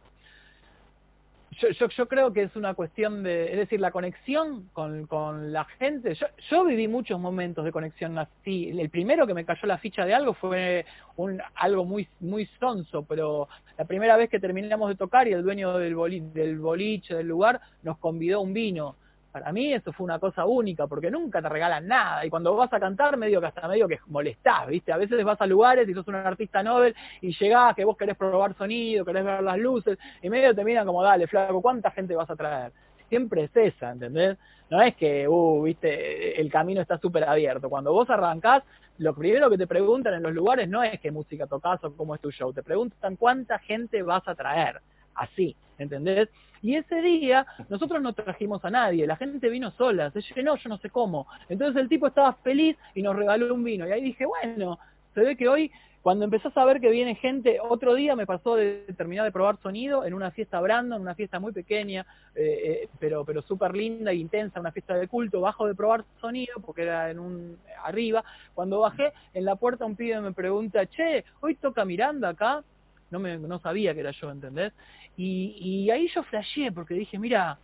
yo, 1.59 1.69
yo, 1.69 1.87
yo, 1.89 2.07
creo 2.07 2.33
que 2.33 2.43
es 2.43 2.55
una 2.55 2.73
cuestión 2.73 3.23
de, 3.23 3.51
es 3.51 3.57
decir, 3.57 3.79
la 3.79 3.91
conexión 3.91 4.69
con, 4.73 5.07
con 5.07 5.51
la 5.51 5.65
gente. 5.65 6.13
Yo, 6.15 6.27
yo, 6.49 6.65
viví 6.65 6.87
muchos 6.87 7.19
momentos 7.19 7.65
de 7.65 7.71
conexión 7.71 8.17
así. 8.17 8.69
El 8.69 8.89
primero 8.89 9.25
que 9.25 9.33
me 9.33 9.45
cayó 9.45 9.67
la 9.67 9.77
ficha 9.77 10.05
de 10.05 10.13
algo 10.13 10.33
fue 10.33 10.85
un 11.15 11.41
algo 11.55 11.85
muy 11.85 12.07
muy 12.19 12.45
sonso, 12.59 13.03
pero 13.03 13.47
la 13.77 13.85
primera 13.85 14.17
vez 14.17 14.29
que 14.29 14.39
terminamos 14.39 14.89
de 14.89 14.95
tocar 14.95 15.27
y 15.27 15.33
el 15.33 15.43
dueño 15.43 15.77
del, 15.77 15.95
del 16.33 16.59
boliche 16.59 17.15
del 17.15 17.27
lugar 17.27 17.61
nos 17.83 17.97
convidó 17.97 18.41
un 18.41 18.53
vino 18.53 18.95
para 19.39 19.53
mí 19.53 19.71
eso 19.71 19.93
fue 19.93 20.03
una 20.03 20.17
cosa 20.17 20.45
única, 20.45 20.87
porque 20.87 21.11
nunca 21.11 21.41
te 21.41 21.49
regalan 21.49 21.87
nada, 21.87 22.25
y 22.25 22.29
cuando 22.29 22.55
vas 22.55 22.73
a 22.73 22.79
cantar 22.79 23.17
medio 23.17 23.39
que 23.39 23.45
hasta 23.45 23.67
medio 23.67 23.87
que 23.87 23.99
molestás, 24.07 24.67
¿viste? 24.67 24.91
A 24.91 24.97
veces 24.97 25.23
vas 25.23 25.39
a 25.39 25.45
lugares 25.45 25.87
y 25.87 25.93
sos 25.93 26.07
un 26.07 26.15
artista 26.15 26.63
Nobel 26.63 26.95
y 27.21 27.37
llegás 27.37 27.75
que 27.75 27.85
vos 27.85 27.95
querés 27.95 28.17
probar 28.17 28.55
sonido, 28.55 29.05
querés 29.05 29.23
ver 29.23 29.43
las 29.43 29.57
luces, 29.59 29.99
y 30.23 30.29
medio 30.29 30.55
te 30.55 30.63
miran 30.63 30.87
como, 30.87 31.03
dale, 31.03 31.27
flaco, 31.27 31.61
¿cuánta 31.61 31.91
gente 31.91 32.15
vas 32.15 32.29
a 32.31 32.35
traer? 32.35 32.71
Siempre 33.09 33.43
es 33.43 33.55
esa, 33.55 33.91
¿entendés? 33.91 34.37
No 34.69 34.81
es 34.81 34.95
que, 34.95 35.27
uh, 35.27 35.61
viste, 35.61 36.41
el 36.41 36.51
camino 36.51 36.81
está 36.81 36.97
súper 36.97 37.23
abierto. 37.23 37.69
Cuando 37.69 37.93
vos 37.93 38.09
arrancás, 38.09 38.63
lo 38.97 39.13
primero 39.13 39.49
que 39.49 39.57
te 39.57 39.67
preguntan 39.67 40.15
en 40.15 40.23
los 40.23 40.33
lugares 40.33 40.67
no 40.67 40.83
es 40.83 40.99
qué 40.99 41.11
música 41.11 41.45
tocas 41.45 41.81
o 41.83 41.95
cómo 41.95 42.15
es 42.15 42.21
tu 42.21 42.31
show, 42.31 42.51
te 42.51 42.63
preguntan 42.63 43.15
cuánta 43.15 43.59
gente 43.59 44.01
vas 44.01 44.27
a 44.27 44.35
traer. 44.35 44.81
Así, 45.17 45.55
¿entendés? 45.77 46.29
Y 46.61 46.75
ese 46.75 47.01
día 47.01 47.45
nosotros 47.69 48.01
no 48.01 48.13
trajimos 48.13 48.63
a 48.65 48.69
nadie, 48.69 49.05
la 49.05 49.15
gente 49.15 49.49
vino 49.49 49.71
sola, 49.71 50.11
se 50.11 50.21
llenó, 50.21 50.55
yo 50.55 50.69
no 50.69 50.77
sé 50.77 50.89
cómo. 50.89 51.27
Entonces 51.49 51.81
el 51.81 51.89
tipo 51.89 52.07
estaba 52.07 52.33
feliz 52.43 52.77
y 52.95 53.01
nos 53.01 53.15
regaló 53.15 53.53
un 53.53 53.63
vino. 53.63 53.87
Y 53.87 53.91
ahí 53.91 54.01
dije, 54.01 54.25
bueno, 54.25 54.79
se 55.13 55.21
ve 55.21 55.35
que 55.35 55.47
hoy, 55.47 55.71
cuando 56.01 56.25
empezás 56.25 56.55
a 56.57 56.65
ver 56.65 56.79
que 56.79 56.89
viene 56.89 57.15
gente, 57.15 57.59
otro 57.61 57.93
día 57.93 58.15
me 58.15 58.25
pasó 58.25 58.55
de 58.55 58.85
terminar 58.97 59.25
de 59.25 59.31
probar 59.31 59.57
sonido 59.61 60.05
en 60.05 60.13
una 60.13 60.31
fiesta 60.31 60.61
Brandon, 60.61 61.01
una 61.01 61.15
fiesta 61.15 61.39
muy 61.39 61.51
pequeña, 61.51 62.05
eh, 62.33 62.83
eh, 62.83 62.89
pero, 62.99 63.25
pero 63.25 63.41
súper 63.41 63.75
linda 63.75 64.11
e 64.11 64.15
intensa, 64.15 64.59
una 64.59 64.71
fiesta 64.71 64.95
de 64.95 65.07
culto, 65.07 65.41
bajo 65.41 65.67
de 65.67 65.75
probar 65.75 66.05
sonido, 66.21 66.55
porque 66.65 66.83
era 66.83 67.11
en 67.11 67.19
un 67.19 67.57
arriba. 67.83 68.23
Cuando 68.53 68.79
bajé, 68.79 69.11
en 69.33 69.45
la 69.45 69.55
puerta 69.55 69.85
un 69.85 69.95
pibe 69.95 70.21
me 70.21 70.33
pregunta, 70.33 70.85
che, 70.85 71.25
¿hoy 71.41 71.55
toca 71.55 71.85
Miranda 71.85 72.29
acá? 72.29 72.63
No, 73.09 73.19
me, 73.19 73.37
no 73.37 73.59
sabía 73.59 73.93
que 73.93 74.01
era 74.01 74.11
yo, 74.11 74.31
¿entendés? 74.31 74.73
Y, 75.15 75.57
y 75.59 75.91
ahí 75.91 76.07
yo 76.13 76.23
flasheé 76.23 76.71
porque 76.71 76.93
dije, 76.93 77.17
mira, 77.17 77.57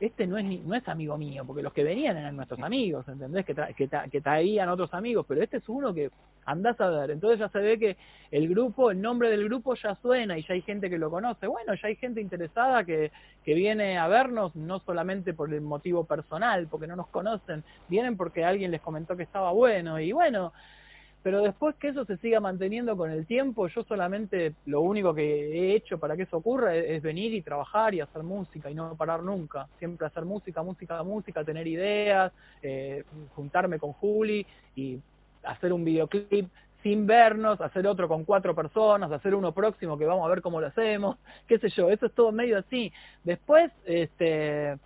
este 0.00 0.26
no 0.26 0.38
es 0.38 0.44
no 0.64 0.74
es 0.74 0.88
amigo 0.88 1.18
mío, 1.18 1.44
porque 1.46 1.62
los 1.62 1.72
que 1.74 1.84
venían 1.84 2.16
eran 2.16 2.34
nuestros 2.34 2.60
amigos, 2.60 3.06
¿entendés? 3.06 3.44
Que, 3.44 3.54
que, 4.10 4.20
traían 4.20 4.68
otros 4.70 4.92
amigos, 4.94 5.26
pero 5.28 5.42
este 5.42 5.58
es 5.58 5.68
uno 5.68 5.92
que 5.92 6.10
andás 6.46 6.80
a 6.80 6.88
ver. 6.88 7.10
Entonces 7.10 7.38
ya 7.38 7.48
se 7.50 7.58
ve 7.58 7.78
que 7.78 7.96
el 8.30 8.48
grupo, 8.48 8.90
el 8.90 9.00
nombre 9.00 9.28
del 9.28 9.44
grupo 9.44 9.74
ya 9.74 9.94
suena 9.96 10.38
y 10.38 10.42
ya 10.42 10.54
hay 10.54 10.62
gente 10.62 10.88
que 10.88 10.96
lo 10.96 11.10
conoce. 11.10 11.46
Bueno, 11.46 11.74
ya 11.74 11.88
hay 11.88 11.96
gente 11.96 12.20
interesada 12.20 12.82
que, 12.84 13.12
que 13.44 13.54
viene 13.54 13.98
a 13.98 14.08
vernos, 14.08 14.56
no 14.56 14.80
solamente 14.80 15.34
por 15.34 15.52
el 15.52 15.60
motivo 15.60 16.04
personal, 16.04 16.66
porque 16.68 16.86
no 16.86 16.96
nos 16.96 17.08
conocen, 17.08 17.62
vienen 17.88 18.16
porque 18.16 18.44
alguien 18.44 18.70
les 18.70 18.80
comentó 18.80 19.16
que 19.18 19.24
estaba 19.24 19.52
bueno. 19.52 20.00
Y 20.00 20.12
bueno, 20.12 20.52
pero 21.22 21.42
después 21.42 21.76
que 21.76 21.88
eso 21.88 22.04
se 22.06 22.16
siga 22.16 22.40
manteniendo 22.40 22.96
con 22.96 23.10
el 23.10 23.26
tiempo, 23.26 23.68
yo 23.68 23.84
solamente 23.84 24.54
lo 24.64 24.80
único 24.80 25.14
que 25.14 25.22
he 25.22 25.74
hecho 25.74 25.98
para 25.98 26.16
que 26.16 26.22
eso 26.22 26.38
ocurra 26.38 26.74
es, 26.74 27.02
venir 27.02 27.34
y 27.34 27.42
trabajar 27.42 27.94
y 27.94 28.00
hacer 28.00 28.22
música 28.22 28.70
y 28.70 28.74
no 28.74 28.94
parar 28.96 29.22
nunca. 29.22 29.68
Siempre 29.78 30.06
hacer 30.06 30.24
música, 30.24 30.62
música, 30.62 31.02
música, 31.02 31.44
tener 31.44 31.66
ideas, 31.66 32.32
eh, 32.62 33.04
juntarme 33.34 33.78
con 33.78 33.92
Juli 33.92 34.46
y 34.74 34.98
hacer 35.42 35.72
un 35.72 35.84
videoclip 35.84 36.48
sin 36.82 37.06
vernos, 37.06 37.60
hacer 37.60 37.86
otro 37.86 38.08
con 38.08 38.24
cuatro 38.24 38.54
personas, 38.54 39.12
hacer 39.12 39.34
uno 39.34 39.52
próximo 39.52 39.98
que 39.98 40.06
vamos 40.06 40.24
a 40.24 40.30
ver 40.30 40.40
cómo 40.40 40.60
lo 40.60 40.68
hacemos, 40.68 41.18
qué 41.46 41.58
sé 41.58 41.68
yo, 41.68 41.90
eso 41.90 42.06
es 42.06 42.12
todo 42.12 42.32
medio 42.32 42.58
así. 42.58 42.92
Después, 43.24 43.70
este 43.84 44.78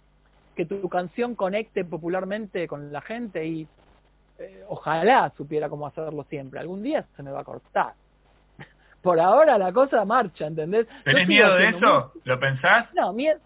que 0.57 0.67
tu 0.67 0.89
canción 0.89 1.35
conecte 1.35 1.85
popularmente 1.85 2.69
con 2.69 2.93
la 2.93 3.01
gente 3.01 3.45
y 3.45 3.67
eh, 4.45 4.65
ojalá 4.69 5.33
supiera 5.37 5.69
cómo 5.69 5.87
hacerlo 5.87 6.25
siempre. 6.29 6.61
Algún 6.61 6.83
día 6.83 7.05
se 7.17 7.23
me 7.23 7.31
va 7.31 7.41
a 7.41 7.45
cortar. 7.45 7.95
Por 9.03 9.21
ahora 9.21 9.59
la 9.59 9.73
cosa 9.73 10.05
marcha, 10.05 10.47
¿entendés? 10.47 10.87
¿Tenés 11.05 11.27
miedo 11.27 11.55
de 11.55 11.69
eso? 11.69 12.13
¿Lo 12.25 12.39
pensás? 12.39 12.89
No, 12.95 13.13
miedo, 13.13 13.39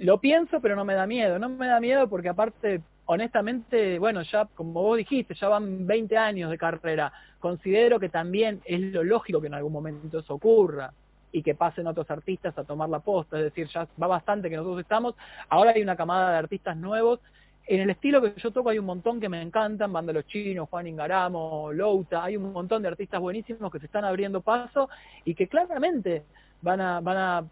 lo 0.00 0.18
pienso, 0.18 0.60
pero 0.60 0.76
no 0.76 0.84
me 0.84 0.94
da 0.94 1.06
miedo. 1.06 1.38
No 1.38 1.48
me 1.48 1.66
da 1.66 1.80
miedo 1.80 2.08
porque 2.08 2.28
aparte, 2.28 2.80
honestamente, 3.06 3.98
bueno, 3.98 4.22
ya 4.22 4.46
como 4.54 4.82
vos 4.82 4.96
dijiste, 4.96 5.34
ya 5.34 5.48
van 5.48 5.86
20 5.86 6.16
años 6.16 6.50
de 6.50 6.58
carrera. 6.58 7.12
Considero 7.40 7.98
que 7.98 8.08
también 8.08 8.60
es 8.64 8.80
lo 8.80 9.02
lógico 9.02 9.40
que 9.40 9.48
en 9.48 9.54
algún 9.54 9.72
momento 9.72 10.20
eso 10.20 10.34
ocurra 10.34 10.92
y 11.32 11.42
que 11.42 11.54
pasen 11.54 11.86
otros 11.86 12.10
artistas 12.10 12.56
a 12.58 12.64
tomar 12.64 12.88
la 12.88 13.00
posta. 13.00 13.38
Es 13.38 13.44
decir, 13.44 13.66
ya 13.68 13.88
va 14.00 14.06
bastante 14.06 14.50
que 14.50 14.56
nosotros 14.56 14.80
estamos. 14.80 15.14
Ahora 15.48 15.72
hay 15.74 15.82
una 15.82 15.96
camada 15.96 16.30
de 16.32 16.38
artistas 16.38 16.76
nuevos 16.76 17.20
en 17.66 17.80
el 17.80 17.90
estilo 17.90 18.20
que 18.20 18.34
yo 18.36 18.50
toco 18.50 18.70
hay 18.70 18.78
un 18.78 18.86
montón 18.86 19.20
que 19.20 19.28
me 19.28 19.40
encantan, 19.40 19.92
Banda 19.92 20.12
Los 20.12 20.26
Chinos, 20.26 20.68
Juan 20.68 20.86
Ingaramo, 20.86 21.72
Louta, 21.72 22.24
hay 22.24 22.36
un 22.36 22.52
montón 22.52 22.82
de 22.82 22.88
artistas 22.88 23.20
buenísimos 23.20 23.70
que 23.70 23.78
se 23.78 23.86
están 23.86 24.04
abriendo 24.04 24.40
paso 24.40 24.88
y 25.24 25.34
que 25.34 25.48
claramente 25.48 26.24
van 26.60 26.80
a, 26.80 27.00
van 27.00 27.16
a 27.16 27.44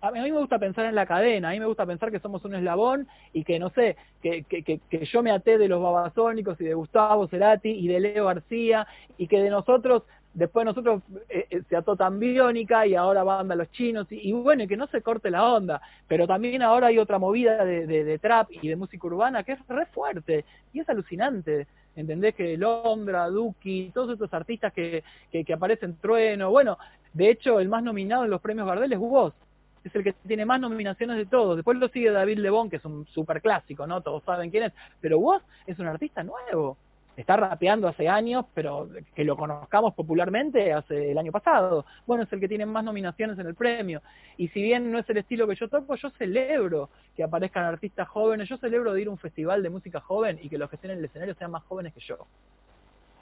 a 0.00 0.12
mí 0.12 0.20
me 0.20 0.38
gusta 0.38 0.58
pensar 0.58 0.86
en 0.86 0.94
la 0.94 1.06
cadena, 1.06 1.48
a 1.48 1.52
mí 1.52 1.58
me 1.58 1.66
gusta 1.66 1.84
pensar 1.84 2.10
que 2.10 2.20
somos 2.20 2.44
un 2.44 2.54
eslabón 2.54 3.08
y 3.32 3.42
que, 3.42 3.58
no 3.58 3.70
sé, 3.70 3.96
que, 4.22 4.44
que, 4.44 4.62
que, 4.62 4.78
que 4.88 5.04
yo 5.06 5.22
me 5.22 5.32
até 5.32 5.58
de 5.58 5.68
los 5.68 5.82
babasónicos 5.82 6.60
y 6.60 6.64
de 6.64 6.74
Gustavo 6.74 7.26
Cerati 7.26 7.70
y 7.70 7.88
de 7.88 8.00
Leo 8.00 8.26
García 8.26 8.86
y 9.16 9.26
que 9.26 9.42
de 9.42 9.50
nosotros 9.50 10.04
después 10.38 10.64
nosotros 10.64 11.02
eh, 11.28 11.46
eh, 11.50 11.62
se 11.68 11.76
ató 11.76 11.96
tan 11.96 12.18
biónica 12.20 12.86
y 12.86 12.94
ahora 12.94 13.24
van 13.24 13.50
a 13.50 13.56
los 13.56 13.70
chinos 13.72 14.06
y, 14.10 14.32
bueno, 14.32 14.62
y 14.62 14.68
que 14.68 14.76
no 14.76 14.86
se 14.86 15.02
corte 15.02 15.30
la 15.30 15.44
onda, 15.44 15.82
pero 16.06 16.26
también 16.26 16.62
ahora 16.62 16.86
hay 16.86 16.98
otra 16.98 17.18
movida 17.18 17.64
de, 17.64 18.18
trap 18.20 18.48
y 18.50 18.68
de 18.68 18.76
música 18.76 19.06
urbana 19.06 19.42
que 19.42 19.52
es 19.52 19.68
re 19.68 19.86
fuerte 19.86 20.44
y 20.72 20.80
es 20.80 20.88
alucinante. 20.88 21.66
¿Entendés? 21.96 22.36
Que 22.36 22.56
Londra, 22.56 23.26
Duki, 23.28 23.90
todos 23.92 24.12
estos 24.12 24.32
artistas 24.32 24.72
que, 24.72 25.02
que, 25.32 25.52
aparecen 25.52 25.96
Trueno, 25.96 26.48
bueno, 26.48 26.78
de 27.12 27.28
hecho 27.28 27.58
el 27.58 27.68
más 27.68 27.82
nominado 27.82 28.22
en 28.22 28.30
los 28.30 28.40
premios 28.40 28.68
Gardel 28.68 28.92
es 28.92 28.98
vos, 29.00 29.34
es 29.82 29.92
el 29.96 30.04
que 30.04 30.12
tiene 30.12 30.46
más 30.46 30.60
nominaciones 30.60 31.16
de 31.16 31.26
todos. 31.26 31.56
Después 31.56 31.76
lo 31.76 31.88
sigue 31.88 32.12
David 32.12 32.38
Lebón, 32.38 32.70
que 32.70 32.76
es 32.76 32.84
un 32.84 33.04
super 33.06 33.42
clásico, 33.42 33.84
¿no? 33.88 34.00
Todos 34.00 34.22
saben 34.22 34.50
quién 34.50 34.64
es. 34.64 34.72
Pero 35.00 35.18
vos 35.18 35.42
es 35.66 35.76
un 35.80 35.88
artista 35.88 36.22
nuevo 36.22 36.76
está 37.20 37.36
rapeando 37.36 37.88
hace 37.88 38.08
años, 38.08 38.46
pero 38.54 38.88
que 39.14 39.24
lo 39.24 39.36
conozcamos 39.36 39.92
popularmente 39.94 40.72
hace 40.72 41.10
el 41.10 41.18
año 41.18 41.32
pasado. 41.32 41.84
Bueno, 42.06 42.22
es 42.22 42.32
el 42.32 42.38
que 42.38 42.46
tiene 42.46 42.64
más 42.64 42.84
nominaciones 42.84 43.36
en 43.40 43.46
el 43.48 43.56
premio. 43.56 44.00
Y 44.36 44.46
si 44.48 44.62
bien 44.62 44.92
no 44.92 45.00
es 45.00 45.10
el 45.10 45.16
estilo 45.16 45.48
que 45.48 45.56
yo 45.56 45.68
toco, 45.68 45.96
yo 45.96 46.10
celebro 46.10 46.90
que 47.16 47.24
aparezcan 47.24 47.64
artistas 47.64 48.08
jóvenes, 48.08 48.48
yo 48.48 48.56
celebro 48.58 48.92
de 48.92 49.02
ir 49.02 49.08
a 49.08 49.10
un 49.10 49.18
festival 49.18 49.64
de 49.64 49.70
música 49.70 50.00
joven 50.00 50.38
y 50.40 50.48
que 50.48 50.58
los 50.58 50.70
que 50.70 50.76
estén 50.76 50.92
en 50.92 50.98
el 50.98 51.06
escenario 51.06 51.34
sean 51.34 51.50
más 51.50 51.64
jóvenes 51.64 51.92
que 51.92 52.00
yo. 52.00 52.18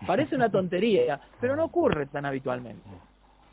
Parece 0.07 0.37
una 0.37 0.51
tontería, 0.51 1.19
pero 1.41 1.57
no 1.57 1.65
ocurre 1.65 2.05
tan 2.05 2.27
habitualmente. 2.27 2.87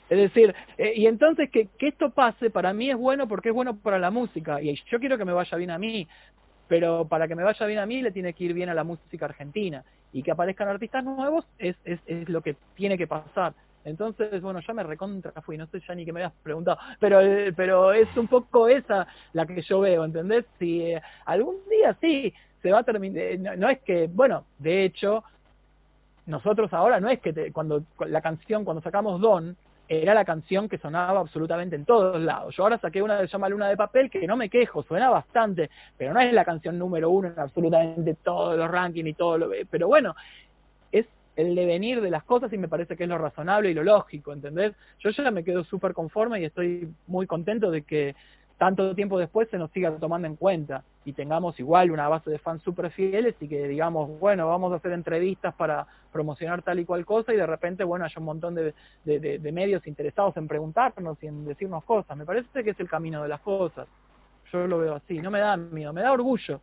Es 0.10 0.18
decir, 0.18 0.54
eh, 0.78 0.92
y 0.98 1.08
entonces 1.08 1.50
que, 1.50 1.70
que 1.80 1.88
esto 1.88 2.10
pase 2.10 2.50
para 2.50 2.74
mí 2.74 2.90
es 2.90 2.98
bueno 2.98 3.30
porque 3.30 3.50
es 3.50 3.56
bueno 3.56 3.78
para 3.78 3.98
la 3.98 4.12
música 4.12 4.62
y 4.62 4.76
yo 4.92 5.00
quiero 5.00 5.18
que 5.18 5.24
me 5.24 5.32
vaya 5.32 5.58
bien 5.58 5.72
a 5.72 5.80
mí, 5.80 6.06
pero 6.68 7.06
para 7.06 7.28
que 7.28 7.36
me 7.36 7.44
vaya 7.44 7.66
bien 7.66 7.80
a 7.80 7.86
mí 7.86 8.02
le 8.02 8.12
tiene 8.12 8.34
que 8.34 8.46
ir 8.46 8.54
bien 8.54 8.70
a 8.70 8.74
la 8.74 8.84
música 8.84 9.26
argentina 9.26 9.84
y 10.12 10.24
que 10.24 10.32
aparezcan 10.32 10.68
artistas 10.68 11.04
nuevos 11.04 11.46
es, 11.58 11.76
es, 11.84 12.00
es 12.06 12.30
lo 12.30 12.42
que 12.42 12.56
tiene 12.76 12.98
que 12.98 13.08
pasar. 13.08 13.54
Entonces, 13.86 14.42
bueno, 14.42 14.62
ya 14.62 14.74
me 14.74 14.84
recontra 14.84 15.34
fui, 15.42 15.58
no 15.58 15.68
sé 15.68 15.82
ya 15.86 15.94
ni 15.94 16.06
que 16.06 16.14
me 16.14 16.22
habías 16.22 16.40
preguntado, 16.42 16.78
pero 17.00 17.20
eh, 17.20 17.52
pero 17.54 17.92
es 17.92 18.08
un 18.16 18.28
poco 18.28 18.70
esa 18.70 19.08
la 19.34 19.46
que 19.46 19.62
yo 19.62 19.82
veo, 19.82 20.06
¿entendés? 20.06 20.46
Si 20.58 20.82
eh, 20.82 21.02
algún 21.26 21.58
día 21.70 21.96
sí 22.00 22.34
se 22.62 22.72
va 22.72 22.80
a 22.80 22.84
terminar, 22.84 23.58
no, 23.58 23.70
es 23.70 23.80
que, 23.82 24.08
bueno, 24.08 24.46
de 24.58 24.86
hecho, 24.86 25.24
nosotros 26.26 26.72
ahora 26.74 27.02
no 27.02 27.10
es 27.10 27.20
que 27.20 27.52
cuando 27.52 27.84
la 28.08 28.22
canción, 28.22 28.64
cuando 28.64 28.82
sacamos 28.82 29.20
Don, 29.20 29.58
era 29.88 30.14
la 30.14 30.26
canción 30.26 30.70
que 30.70 30.78
sonaba 30.78 31.20
absolutamente 31.20 31.76
en 31.76 31.86
todos 31.86 32.22
lados. 32.22 32.56
Yo 32.56 32.64
ahora 32.64 32.78
saqué 32.78 33.02
una 33.02 33.20
que 33.20 33.28
se 33.28 33.34
llama 33.34 33.50
Luna 33.50 33.68
de 33.68 33.78
Papel, 33.78 34.10
que 34.10 34.26
no 34.26 34.38
me 34.38 34.50
quejo, 34.50 34.84
suena 34.84 35.10
bastante, 35.10 35.70
pero 35.98 36.14
no 36.14 36.20
es 36.20 36.34
la 36.34 36.46
canción 36.46 36.80
número 36.80 37.10
uno 37.10 37.28
en 37.28 37.40
absolutamente 37.40 38.16
todos 38.24 38.58
los 38.58 38.70
rankings 38.70 39.10
y 39.10 39.14
todo 39.14 39.38
lo... 39.38 39.52
Pero 39.70 39.88
bueno, 39.88 40.16
es 40.92 41.06
el 41.36 41.56
devenir 41.56 42.02
de 42.02 42.12
las 42.12 42.24
cosas 42.24 42.54
y 42.54 42.58
me 42.58 42.68
parece 42.68 42.96
que 42.96 43.04
es 43.04 43.10
lo 43.10 43.18
razonable 43.18 43.72
y 43.72 43.74
lo 43.74 43.84
lógico, 43.84 44.32
¿entendés? 44.34 44.74
Yo 45.00 45.10
ya 45.10 45.32
me 45.32 45.44
quedo 45.44 45.64
súper 45.64 45.94
conforme 45.94 46.40
y 46.40 46.46
estoy 46.46 46.90
muy 47.08 47.28
contento 47.28 47.70
de 47.70 47.82
que 47.82 48.16
tanto 48.64 48.96
tiempo 48.96 49.20
después 49.20 49.50
se 49.50 49.58
nos 49.58 49.72
siga 49.72 49.92
tomando 49.98 50.26
en 50.26 50.38
cuenta 50.38 50.86
y 51.04 51.12
tengamos 51.12 51.60
igual 51.60 51.92
una 51.92 52.08
base 52.08 52.30
de 52.30 52.40
fans 52.40 52.64
súper 52.64 52.92
fieles 52.92 53.36
y 53.42 53.50
que 53.50 53.68
digamos, 53.68 54.18
bueno, 54.22 54.48
vamos 54.48 54.72
a 54.72 54.78
hacer 54.78 54.94
entrevistas 54.94 55.54
para 55.56 55.86
promocionar 56.14 56.62
tal 56.62 56.80
y 56.80 56.86
cual 56.86 57.06
cosa 57.06 57.34
y 57.34 57.38
de 57.38 57.46
repente, 57.46 57.84
bueno, 57.84 58.06
haya 58.06 58.20
un 58.20 58.24
montón 58.24 58.56
de, 58.56 58.74
de, 59.04 59.52
medios 59.52 59.86
interesados 59.86 60.38
en 60.38 60.48
preguntarnos 60.48 61.22
y 61.22 61.28
en 61.28 61.44
decirnos 61.44 61.84
cosas. 61.84 62.16
Me 62.16 62.26
parece 62.26 62.64
que 62.64 62.70
es 62.70 62.80
el 62.80 62.88
camino 62.88 63.22
de 63.22 63.28
las 63.28 63.42
cosas. 63.42 63.86
Yo 64.54 64.66
lo 64.66 64.78
veo 64.78 64.96
así, 64.96 65.20
no 65.20 65.30
me 65.30 65.40
da 65.40 65.58
miedo, 65.58 65.92
me 65.92 66.02
da 66.02 66.14
orgullo 66.14 66.62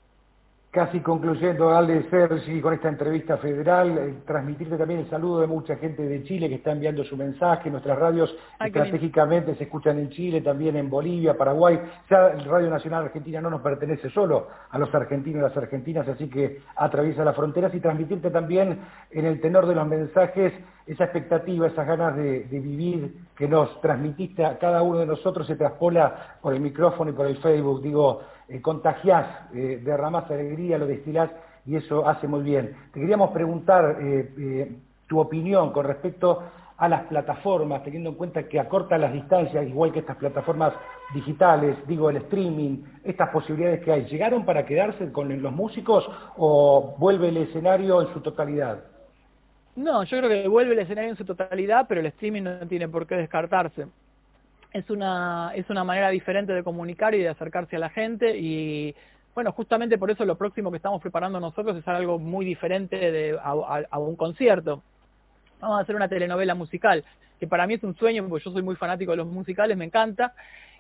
Casi 0.71 1.01
concluyendo, 1.01 1.71
Ale 1.71 2.09
Sergi, 2.11 2.61
con 2.61 2.73
esta 2.73 2.89
entrevista 2.89 3.37
federal, 3.39 3.99
eh, 3.99 4.15
transmitirte 4.25 4.79
también 4.79 5.01
el 5.01 5.11
saludo 5.11 5.41
de 5.41 5.49
mucha 5.49 5.75
gente 5.75 6.01
de 6.01 6.23
Chile 6.23 6.49
que 6.49 6.55
está 6.55 6.71
enviando 6.71 7.03
su 7.03 7.17
mensaje. 7.17 7.69
Nuestras 7.69 7.99
radios 7.99 8.33
estratégicamente 8.65 9.57
se 9.57 9.65
escuchan 9.65 9.99
en 9.99 10.11
Chile, 10.11 10.43
también 10.43 10.77
en 10.77 10.89
Bolivia, 10.89 11.37
Paraguay. 11.37 11.81
Ya 12.09 12.29
el 12.29 12.45
Radio 12.45 12.71
Nacional 12.71 13.07
Argentina 13.07 13.41
no 13.41 13.51
nos 13.51 13.63
pertenece 13.63 14.11
solo 14.11 14.47
a 14.71 14.79
los 14.79 14.95
argentinos 14.95 15.41
y 15.41 15.43
las 15.43 15.57
argentinas, 15.57 16.07
así 16.07 16.31
que 16.31 16.63
atraviesa 16.77 17.25
las 17.25 17.35
fronteras 17.35 17.75
y 17.75 17.81
transmitirte 17.81 18.31
también 18.31 18.79
en 19.11 19.27
el 19.27 19.41
tenor 19.41 19.67
de 19.67 19.75
los 19.75 19.89
mensajes 19.89 20.53
esa 20.87 21.05
expectativa, 21.05 21.67
esas 21.67 21.87
ganas 21.87 22.15
de, 22.17 22.45
de 22.45 22.61
vivir 22.61 23.15
que 23.37 23.49
nos 23.49 23.81
transmitiste 23.81 24.45
a 24.45 24.59
cada 24.59 24.83
uno 24.83 24.99
de 24.99 25.07
nosotros 25.07 25.47
se 25.47 25.57
traspola 25.57 26.39
por 26.41 26.55
el 26.55 26.61
micrófono 26.61 27.11
y 27.11 27.15
por 27.15 27.27
el 27.27 27.37
Facebook. 27.39 27.83
Digo, 27.83 28.23
eh, 28.51 28.61
contagiás, 28.61 29.53
eh, 29.55 29.81
derramás 29.83 30.31
alegría, 30.31 30.79
lo 30.79 30.87
destilás 30.87 31.31
y 31.67 31.77
eso 31.77 32.07
hace 32.07 32.27
muy 32.27 32.43
bien. 32.43 32.75
Te 32.93 33.01
queríamos 33.01 33.31
preguntar 33.31 33.97
eh, 34.01 34.35
eh, 34.39 34.73
tu 35.07 35.21
opinión 35.21 35.73
con 35.73 35.87
respecto 35.87 36.43
a 36.77 36.89
las 36.89 37.05
plataformas, 37.05 37.83
teniendo 37.85 38.11
en 38.11 38.17
cuenta 38.17 38.49
que 38.49 38.59
acortan 38.59 39.03
las 39.03 39.13
distancias, 39.13 39.69
igual 39.69 39.93
que 39.93 39.99
estas 39.99 40.17
plataformas 40.17 40.73
digitales, 41.13 41.77
digo 41.87 42.09
el 42.09 42.17
streaming, 42.17 42.79
estas 43.05 43.29
posibilidades 43.29 43.85
que 43.85 43.93
hay, 43.93 44.05
¿llegaron 44.07 44.47
para 44.47 44.65
quedarse 44.65 45.13
con 45.13 45.43
los 45.43 45.53
músicos 45.53 46.09
o 46.39 46.97
vuelve 46.99 47.29
el 47.29 47.37
escenario 47.37 48.01
en 48.01 48.13
su 48.15 48.21
totalidad? 48.21 48.83
No, 49.77 50.05
yo 50.05 50.19
creo 50.19 50.31
que 50.31 50.49
vuelve 50.49 50.73
el 50.73 50.79
escenario 50.79 51.11
en 51.11 51.17
su 51.17 51.25
totalidad, 51.25 51.85
pero 51.87 52.01
el 52.01 52.07
streaming 52.07 52.43
no 52.43 52.67
tiene 52.67 52.89
por 52.89 53.07
qué 53.07 53.17
descartarse 53.17 53.87
es 54.73 54.89
una, 54.91 55.53
es 55.55 55.69
una 55.69 55.85
manera 55.85 56.11
diferente 56.11 56.53
de 56.53 56.63
comunicar 56.63 57.15
y 57.15 57.19
de 57.19 57.29
acercarse 57.29 57.77
a 57.77 57.81
la 57.81 57.91
gente 57.91 58.37
y 58.39 58.95
bueno, 59.35 59.53
justamente 59.53 59.97
por 59.97 60.11
eso 60.11 60.25
lo 60.25 60.37
próximo 60.37 60.71
que 60.71 60.77
estamos 60.77 61.01
preparando 61.01 61.39
nosotros 61.41 61.77
es 61.77 61.87
algo 61.87 62.19
muy 62.19 62.45
diferente 62.45 62.97
de, 62.97 63.39
a, 63.41 63.99
un 63.99 64.17
concierto. 64.17 64.83
Vamos 65.61 65.79
a 65.79 65.83
hacer 65.83 65.95
una 65.95 66.09
telenovela 66.09 66.55
musical, 66.55 67.05
que 67.39 67.47
para 67.47 67.67
mí 67.67 67.75
es 67.75 67.85
un 67.85 67.97
sueño, 67.97 68.29
porque 68.29 68.45
yo 68.45 68.51
soy 68.51 68.63
muy 68.63 68.77
fanático 68.77 69.13
de 69.13 69.19
los 69.19 69.29
musicales, 69.29 69.77
me 69.77 69.85
encanta, 69.85 70.35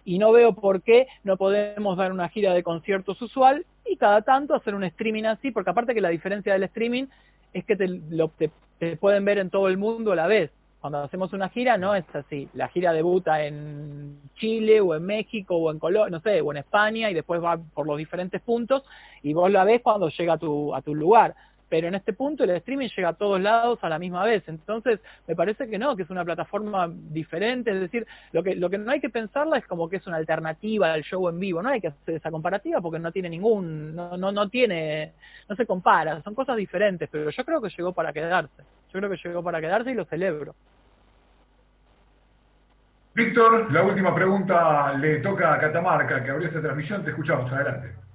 y 0.04 0.18
no 0.18 0.32
veo 0.32 0.54
por 0.54 0.82
qué 0.82 1.06
no 1.22 1.36
podemos 1.36 1.96
dar 1.96 2.12
una 2.12 2.28
gira 2.28 2.52
de 2.52 2.62
conciertos 2.62 3.20
usual 3.22 3.64
y 3.86 3.96
cada 3.96 4.22
tanto 4.22 4.54
hacer 4.54 4.74
un 4.74 4.84
streaming 4.84 5.24
así, 5.24 5.52
porque 5.52 5.70
aparte 5.70 5.94
que 5.94 6.00
la 6.00 6.08
diferencia 6.08 6.52
del 6.52 6.64
streaming 6.64 7.06
es 7.52 7.64
que 7.64 7.76
te, 7.76 7.86
lo, 7.88 8.32
te 8.78 8.96
pueden 8.96 9.24
ver 9.24 9.38
en 9.38 9.50
todo 9.50 9.68
el 9.68 9.76
mundo 9.76 10.12
a 10.12 10.16
la 10.16 10.26
vez 10.26 10.50
cuando 10.80 11.02
hacemos 11.02 11.32
una 11.32 11.50
gira 11.50 11.76
no 11.76 11.94
es 11.94 12.04
así. 12.14 12.48
La 12.54 12.68
gira 12.68 12.92
debuta 12.92 13.44
en 13.44 14.18
Chile 14.36 14.80
o 14.80 14.94
en 14.94 15.04
México 15.04 15.56
o 15.56 15.70
en 15.70 15.78
Colombia, 15.78 16.10
no 16.10 16.20
sé, 16.20 16.40
o 16.40 16.50
en 16.52 16.58
España 16.58 17.10
y 17.10 17.14
después 17.14 17.42
va 17.42 17.58
por 17.58 17.86
los 17.86 17.98
diferentes 17.98 18.40
puntos 18.40 18.82
y 19.22 19.34
vos 19.34 19.50
la 19.50 19.64
ves 19.64 19.82
cuando 19.82 20.08
llega 20.08 20.34
a 20.34 20.38
tu, 20.38 20.74
a 20.74 20.80
tu 20.80 20.94
lugar. 20.94 21.34
Pero 21.70 21.86
en 21.86 21.94
este 21.94 22.12
punto 22.12 22.42
el 22.44 22.50
streaming 22.50 22.88
llega 22.88 23.10
a 23.10 23.12
todos 23.14 23.40
lados 23.40 23.78
a 23.82 23.88
la 23.88 23.98
misma 23.98 24.24
vez. 24.24 24.42
Entonces, 24.48 24.98
me 25.28 25.36
parece 25.36 25.70
que 25.70 25.78
no, 25.78 25.96
que 25.96 26.02
es 26.02 26.10
una 26.10 26.24
plataforma 26.24 26.90
diferente. 26.92 27.70
Es 27.70 27.80
decir, 27.80 28.06
lo 28.32 28.42
que, 28.42 28.56
no 28.56 28.90
hay 28.90 29.00
que 29.00 29.08
pensarla 29.08 29.56
es 29.56 29.66
como 29.66 29.88
que 29.88 29.96
es 29.96 30.06
una 30.08 30.16
alternativa 30.16 30.92
al 30.92 31.04
show 31.04 31.28
en 31.28 31.38
vivo. 31.38 31.62
No 31.62 31.68
hay 31.68 31.80
que 31.80 31.86
hacer 31.86 32.16
esa 32.16 32.32
comparativa 32.32 32.80
porque 32.80 32.98
no 32.98 33.12
tiene 33.12 33.30
ningún, 33.30 33.94
no, 33.94 34.16
no, 34.16 34.32
no 34.32 34.48
tiene, 34.48 35.12
no 35.48 35.54
se 35.54 35.64
compara. 35.64 36.20
Son 36.22 36.34
cosas 36.34 36.56
diferentes, 36.56 37.08
pero 37.10 37.30
yo 37.30 37.44
creo 37.44 37.62
que 37.62 37.70
llegó 37.70 37.92
para 37.92 38.12
quedarse. 38.12 38.62
Yo 38.92 38.98
creo 38.98 39.08
que 39.08 39.16
llegó 39.24 39.42
para 39.42 39.60
quedarse 39.60 39.92
y 39.92 39.94
lo 39.94 40.04
celebro. 40.06 40.56
Víctor, 43.14 43.72
la 43.72 43.82
última 43.84 44.12
pregunta 44.12 44.92
le 44.94 45.18
toca 45.20 45.54
a 45.54 45.60
Catamarca, 45.60 46.24
que 46.24 46.30
abrió 46.30 46.48
esta 46.48 46.60
transmisión. 46.60 47.04
Te 47.04 47.10
escuchamos, 47.10 47.52
adelante. 47.52 48.09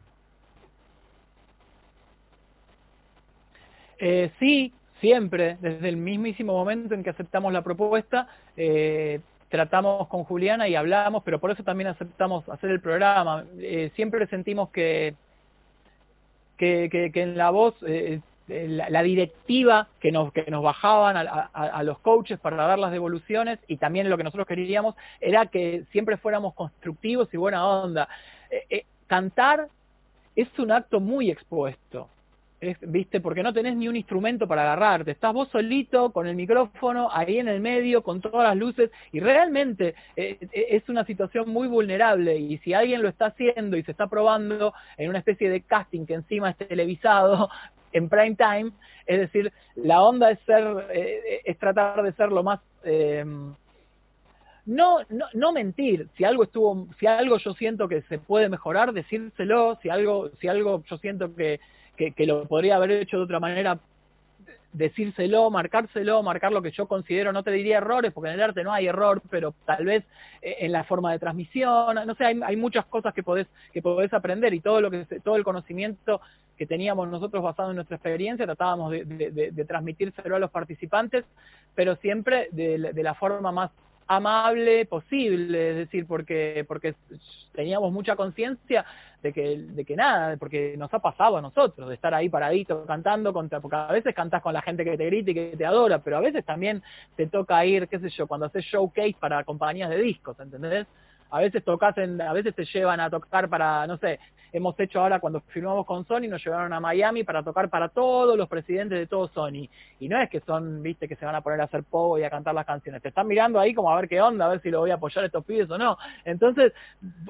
Eh, 3.99 4.31
sí, 4.39 4.73
siempre, 4.99 5.57
desde 5.61 5.89
el 5.89 5.97
mismísimo 5.97 6.53
momento 6.53 6.93
en 6.93 7.03
que 7.03 7.09
aceptamos 7.09 7.53
la 7.53 7.63
propuesta, 7.63 8.27
eh, 8.57 9.19
tratamos 9.49 10.07
con 10.07 10.23
Juliana 10.23 10.67
y 10.67 10.75
hablamos, 10.75 11.23
pero 11.23 11.39
por 11.39 11.51
eso 11.51 11.63
también 11.63 11.87
aceptamos 11.87 12.47
hacer 12.49 12.71
el 12.71 12.81
programa. 12.81 13.45
Eh, 13.59 13.91
siempre 13.95 14.27
sentimos 14.27 14.69
que, 14.69 15.15
que, 16.57 17.11
en 17.13 17.37
la 17.37 17.49
voz 17.49 17.75
la, 18.47 19.03
directiva 19.03 19.87
que 19.99 20.11
nos, 20.11 20.31
que 20.33 20.49
nos 20.49 20.63
bajaban 20.63 21.15
a, 21.17 21.83
los 21.83 21.99
coaches 21.99 22.39
para 22.39 22.67
dar 22.67 22.79
las 22.79 22.91
devoluciones 22.91 23.59
y 23.67 23.77
también 23.77 24.09
lo 24.09 24.17
que 24.17 24.23
nosotros 24.23 24.47
queríamos 24.47 24.95
era 25.19 25.47
que 25.47 25.83
siempre 25.91 26.17
fuéramos 26.17 26.53
constructivos 26.53 27.33
y 27.33 27.37
buena 27.37 27.67
onda. 27.67 28.07
Cantar 29.07 29.67
es 30.35 30.47
un 30.59 30.71
acto 30.71 30.99
muy 30.99 31.29
expuesto. 31.29 32.09
¿Viste? 32.81 33.21
Porque 33.21 33.43
no 33.43 33.53
tenés 33.53 33.75
ni 33.75 33.87
un 33.87 33.95
instrumento 33.95 34.47
para 34.47 34.63
agarrarte. 34.63 35.11
Estás 35.11 35.33
vos 35.33 35.49
solito 35.49 36.11
con 36.11 36.27
el 36.27 36.35
micrófono 36.35 37.09
ahí 37.11 37.37
en 37.37 37.47
el 37.47 37.59
medio 37.59 38.01
con 38.03 38.21
todas 38.21 38.47
las 38.47 38.57
luces 38.57 38.91
y 39.11 39.19
realmente 39.19 39.95
eh, 40.15 40.37
es 40.51 40.87
una 40.89 41.05
situación 41.05 41.49
muy 41.49 41.67
vulnerable 41.67 42.37
y 42.37 42.57
si 42.59 42.73
alguien 42.73 43.01
lo 43.01 43.09
está 43.09 43.27
haciendo 43.27 43.77
y 43.77 43.83
se 43.83 43.91
está 43.91 44.07
probando 44.07 44.73
en 44.97 45.09
una 45.09 45.19
especie 45.19 45.49
de 45.49 45.61
casting 45.61 46.05
que 46.05 46.15
encima 46.15 46.51
es 46.51 46.57
televisado, 46.57 47.49
en 47.93 48.09
prime 48.09 48.35
time, 48.35 48.71
es 49.05 49.19
decir, 49.19 49.53
la 49.75 50.01
onda 50.01 50.31
es 50.31 50.39
ser, 50.45 50.87
eh, 50.91 51.41
es 51.45 51.57
tratar 51.57 52.03
de 52.03 52.11
ser 52.13 52.29
lo 52.29 52.43
más 52.43 52.59
eh, 52.83 53.23
no, 54.65 54.99
no, 55.09 55.25
no 55.33 55.51
mentir, 55.51 56.09
si 56.17 56.23
algo 56.23 56.43
estuvo, 56.43 56.87
si 56.99 57.05
algo 57.05 57.37
yo 57.37 57.53
siento 57.53 57.87
que 57.87 58.01
se 58.03 58.17
puede 58.17 58.49
mejorar, 58.49 58.93
decírselo, 58.93 59.77
si 59.81 59.89
algo, 59.89 60.31
si 60.41 60.47
algo 60.47 60.83
yo 60.89 60.97
siento 60.97 61.33
que, 61.35 61.59
que, 61.95 62.13
lo 62.25 62.45
podría 62.45 62.75
haber 62.75 62.91
hecho 62.91 63.17
de 63.17 63.23
otra 63.23 63.39
manera, 63.39 63.79
decírselo, 64.73 65.49
marcárselo, 65.49 66.21
marcar 66.21 66.51
lo 66.51 66.61
que 66.61 66.71
yo 66.71 66.87
considero, 66.87 67.31
no 67.31 67.43
te 67.43 67.51
diría 67.51 67.77
errores, 67.77 68.11
porque 68.11 68.29
en 68.29 68.35
el 68.35 68.41
arte 68.41 68.63
no 68.63 68.73
hay 68.73 68.87
error, 68.87 69.21
pero 69.29 69.53
tal 69.65 69.85
vez 69.85 70.03
eh, 70.41 70.57
en 70.59 70.71
la 70.71 70.83
forma 70.83 71.11
de 71.11 71.19
transmisión, 71.19 71.95
no 72.05 72.15
sé, 72.15 72.25
hay, 72.25 72.39
hay 72.43 72.55
muchas 72.57 72.85
cosas 72.85 73.13
que 73.13 73.23
podés, 73.23 73.47
que 73.71 73.81
podés 73.81 74.13
aprender 74.13 74.53
y 74.53 74.59
todo 74.59 74.81
lo 74.81 74.91
que 74.91 75.05
todo 75.23 75.37
el 75.37 75.43
conocimiento 75.43 76.21
que 76.57 76.65
teníamos 76.65 77.09
nosotros 77.09 77.43
basado 77.43 77.69
en 77.69 77.75
nuestra 77.75 77.97
experiencia, 77.97 78.45
tratábamos 78.45 78.91
de, 78.91 79.65
transmitírselo 79.67 80.35
a 80.35 80.39
los 80.39 80.51
participantes, 80.51 81.25
pero 81.73 81.95
siempre 81.97 82.47
de, 82.51 82.77
la 82.95 83.13
forma 83.13 83.51
más 83.51 83.71
amable 84.07 84.85
posible, 84.85 85.71
es 85.71 85.75
decir, 85.77 86.05
porque, 86.05 86.63
porque 86.67 86.95
teníamos 87.53 87.91
mucha 87.91 88.15
conciencia 88.15 88.85
de 89.23 89.33
que, 89.33 89.57
de 89.57 89.85
que 89.85 89.95
nada, 89.95 90.37
porque 90.37 90.75
nos 90.77 90.93
ha 90.93 90.99
pasado 90.99 91.37
a 91.37 91.41
nosotros, 91.41 91.89
de 91.89 91.95
estar 91.95 92.13
ahí 92.13 92.29
paradito 92.29 92.85
cantando, 92.85 93.33
contra, 93.33 93.59
porque 93.59 93.77
a 93.77 93.87
veces 93.87 94.13
cantás 94.13 94.41
con 94.41 94.53
la 94.53 94.61
gente 94.61 94.83
que 94.83 94.97
te 94.97 95.05
grita 95.07 95.31
y 95.31 95.33
que 95.33 95.55
te 95.57 95.65
adora, 95.65 95.99
pero 95.99 96.17
a 96.17 96.21
veces 96.21 96.45
también 96.45 96.83
te 97.15 97.25
toca 97.25 97.65
ir, 97.65 97.87
qué 97.87 97.99
sé 97.99 98.09
yo, 98.09 98.27
cuando 98.27 98.45
haces 98.45 98.63
showcase 98.65 99.15
para 99.19 99.43
compañías 99.43 99.89
de 99.89 100.01
discos, 100.01 100.39
¿entendés? 100.39 100.85
A 101.31 101.39
veces 101.39 101.63
tocas 101.63 101.97
en, 101.97 102.21
a 102.21 102.33
veces 102.33 102.55
te 102.55 102.65
llevan 102.65 102.99
a 102.99 103.09
tocar 103.09 103.49
para, 103.49 103.85
no 103.87 103.97
sé, 103.97 104.19
hemos 104.55 104.79
hecho 104.79 105.01
ahora 105.01 105.19
cuando 105.19 105.41
firmamos 105.41 105.85
con 105.85 106.05
Sony, 106.05 106.29
nos 106.29 106.43
llevaron 106.43 106.71
a 106.71 106.79
Miami 106.79 107.25
para 107.25 107.43
tocar 107.43 107.69
para 107.69 107.89
todos 107.89 108.37
los 108.37 108.47
presidentes 108.47 108.97
de 108.97 109.05
todo 109.05 109.27
Sony. 109.27 109.67
Y 109.99 110.07
no 110.07 110.17
es 110.21 110.29
que 110.29 110.39
son, 110.39 110.81
viste, 110.81 111.09
que 111.09 111.17
se 111.17 111.25
van 111.25 111.35
a 111.35 111.41
poner 111.41 111.59
a 111.59 111.65
hacer 111.65 111.83
pogo 111.83 112.17
y 112.17 112.23
a 112.23 112.29
cantar 112.29 112.55
las 112.55 112.65
canciones. 112.65 113.01
Te 113.01 113.09
están 113.09 113.27
mirando 113.27 113.59
ahí 113.59 113.73
como 113.73 113.91
a 113.91 113.97
ver 113.97 114.07
qué 114.07 114.21
onda, 114.21 114.45
a 114.45 114.49
ver 114.49 114.61
si 114.61 114.69
lo 114.69 114.79
voy 114.79 114.91
a 114.91 114.95
apoyar 114.95 115.23
a 115.23 115.27
estos 115.27 115.43
pibes 115.43 115.69
o 115.69 115.77
no. 115.77 115.97
Entonces, 116.23 116.71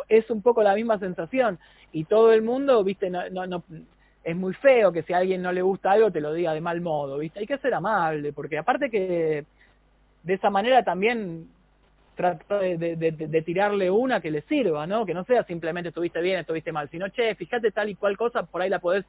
es 0.08 0.30
un 0.30 0.44
poco 0.44 0.62
la 0.62 0.76
misma 0.76 1.00
sensación. 1.00 1.58
Y 1.92 2.04
todo 2.04 2.32
el 2.32 2.44
mundo, 2.44 2.84
viste, 2.84 3.10
no, 3.10 3.28
no, 3.30 3.64
es 4.24 4.36
muy 4.36 4.54
feo 4.54 4.92
que 4.92 5.02
si 5.02 5.14
a 5.14 5.18
alguien 5.18 5.42
no 5.42 5.52
le 5.52 5.64
gusta 5.64 5.92
algo 5.92 6.12
te 6.12 6.22
lo 6.22 6.34
diga 6.34 6.54
de 6.54 6.62
mal 6.62 6.82
modo, 6.82 7.18
¿viste? 7.18 7.40
Hay 7.40 7.48
que 7.48 7.58
ser 7.58 7.74
amable, 7.74 8.34
porque 8.34 8.58
aparte 8.58 8.90
que 8.90 9.46
de 10.24 10.34
esa 10.34 10.50
manera 10.50 10.84
también 10.84 11.48
trata 12.16 12.60
de, 12.60 13.44
tirarle 13.46 13.92
una 13.92 14.22
que 14.22 14.32
le 14.32 14.42
sirva, 14.42 14.88
¿no? 14.88 15.06
Que 15.06 15.14
no 15.14 15.24
sea 15.26 15.44
simplemente 15.44 15.90
estuviste 15.90 16.22
bien, 16.22 16.40
estuviste 16.40 16.72
mal, 16.72 16.90
sino, 16.90 17.10
che, 17.10 17.36
fíjate 17.36 17.72
tal 17.72 17.90
y 17.90 17.96
cual 17.96 18.18
cosa, 18.18 18.44
por 18.44 18.62
ahí 18.62 18.70
la 18.70 18.80
podés, 18.80 19.06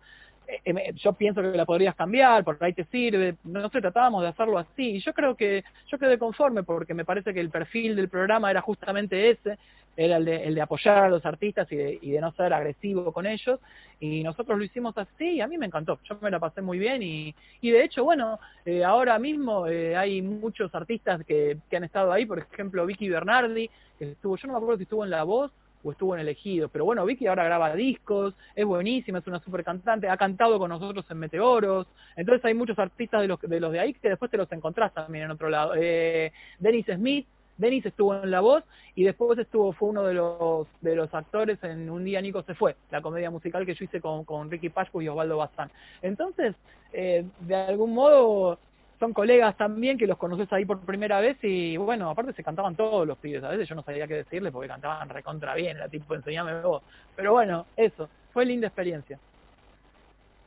yo 0.95 1.13
pienso 1.13 1.43
que 1.43 1.57
la 1.57 1.65
podrías 1.65 1.95
cambiar, 1.95 2.45
por 2.45 2.57
ahí 2.61 2.73
te 2.73 2.85
sirve, 2.85 3.37
no 3.45 3.69
sé, 3.69 3.81
tratábamos 3.81 4.23
de 4.23 4.29
hacerlo 4.29 4.59
así, 4.59 4.97
y 4.97 5.01
yo 5.01 5.13
creo 5.13 5.35
que, 5.35 5.65
yo 5.89 5.99
quedé 5.99 6.19
conforme 6.19 6.63
porque 6.63 6.95
me 6.95 7.05
parece 7.05 7.33
que 7.35 7.41
el 7.41 7.51
perfil 7.51 7.97
del 7.97 8.09
programa 8.09 8.51
era 8.51 8.61
justamente 8.61 9.31
ese, 9.31 9.59
era 9.97 10.19
el 10.19 10.25
de, 10.25 10.61
apoyar 10.61 11.05
a 11.05 11.09
los 11.09 11.25
artistas 11.25 11.67
y 11.71 11.77
de, 11.77 12.21
no 12.21 12.33
ser 12.33 12.53
agresivo 12.53 13.13
con 13.13 13.27
ellos, 13.27 13.61
y 13.99 14.23
nosotros 14.23 14.59
lo 14.59 14.65
hicimos 14.65 14.97
así 14.99 15.41
a 15.41 15.47
mí 15.47 15.57
me 15.59 15.67
encantó, 15.67 15.99
yo 16.05 16.19
me 16.21 16.31
la 16.31 16.39
pasé 16.39 16.63
muy 16.63 16.79
bien 16.79 17.03
y, 17.03 17.35
y 17.61 17.71
de 17.71 17.85
hecho, 17.85 18.05
bueno, 18.05 18.39
eh, 18.65 18.85
ahora 18.85 19.19
mismo 19.19 19.67
eh, 19.67 19.97
hay 19.97 20.23
muchos 20.23 20.75
artistas 20.75 21.25
que, 21.25 21.59
que 21.71 21.77
han 21.77 21.85
estado 21.85 22.13
ahí, 22.13 22.27
por 22.27 22.39
ejemplo 22.39 22.85
Vicky 22.87 23.09
Bernardi, 23.09 23.71
que 23.99 24.13
estuvo, 24.13 24.37
yo 24.37 24.47
no 24.49 24.55
me 24.55 24.59
acuerdo 24.59 24.77
si 24.77 24.83
estuvo 24.83 25.05
en 25.05 25.11
La 25.11 25.23
Voz 25.25 25.51
o 25.87 25.93
estuvo 25.93 26.15
en 26.15 26.21
Elegido, 26.21 26.69
pero 26.69 26.85
bueno, 26.85 27.05
Vicky 27.05 27.29
ahora 27.29 27.45
graba 27.45 27.75
discos, 27.75 28.35
es 28.57 28.65
buenísima, 28.65 29.21
es 29.21 29.27
una 29.27 29.39
super 29.39 29.63
cantante, 29.63 30.09
ha 30.09 30.17
cantado 30.17 30.59
con 30.59 30.69
nosotros 30.69 31.05
en 31.11 31.19
Meteoros, 31.19 31.87
entonces 32.17 32.45
hay 32.45 32.55
muchos 32.55 32.79
artistas 32.79 33.21
de 33.21 33.29
los 33.29 33.41
de, 33.41 33.61
los 33.61 33.73
de 33.73 33.79
ahí 33.79 33.95
que 33.95 34.09
después 34.09 34.31
te 34.31 34.37
los 34.37 34.51
encontrás 34.51 34.93
también 34.93 35.25
en 35.25 35.31
otro 35.31 35.49
lado. 35.49 35.75
Eh, 35.77 36.33
Dennis 36.59 36.87
Smith, 36.87 37.27
Denis 37.57 37.87
estuvo 37.87 38.21
en 38.21 38.31
La 38.33 38.41
Voz 38.41 38.65
y 38.97 39.05
después 39.05 39.39
estuvo 39.39 39.73
fue 39.73 39.91
uno 39.91 40.03
de 40.03 40.15
los 40.15 40.67
de 40.81 40.97
los 40.97 41.15
actores 41.15 41.63
en 41.63 41.89
Un 41.89 42.05
día 42.05 42.21
Nico 42.21 42.43
se 42.43 42.55
fue, 42.55 42.75
la 42.91 43.01
comedia 43.01 43.31
musical 43.31 43.65
que 43.65 43.75
yo 43.75 43.85
hice 43.85 44.01
con, 44.01 44.25
con 44.25 44.51
Ricky 44.51 44.71
Pascu 44.71 45.03
y 45.03 45.09
Osvaldo 45.09 45.37
Bazán. 45.37 45.71
Entonces, 46.03 46.57
eh, 46.93 47.25
de 47.41 47.55
algún 47.55 47.95
modo 47.95 48.59
son 48.99 49.13
colegas 49.13 49.57
también 49.57 49.99
que 49.99 50.07
los 50.07 50.19
conoces 50.19 50.53
ahí 50.53 50.65
por 50.65 50.81
primera 50.81 51.21
vez 51.21 51.37
y 51.43 51.77
bueno, 51.77 52.11
aparte 52.11 52.33
se 52.33 52.45
cantaban 52.45 52.77
todos 52.77 53.07
los 53.07 53.19
pibes, 53.19 53.45
a 53.45 53.49
veces 53.49 53.69
yo 53.69 53.75
no 53.75 53.83
sabía 53.83 54.07
qué 54.07 54.15
decirles 54.15 54.53
porque 54.53 54.69
cantaban 54.69 55.09
recontra 55.09 55.55
bien, 55.55 55.77
era 55.77 55.89
tipo 55.89 56.15
enseñame 56.15 56.61
vos. 56.63 56.83
Pero 57.15 57.33
bueno, 57.33 57.67
eso, 57.77 58.09
fue 58.33 58.47
linda 58.47 58.67
experiencia 58.67 59.19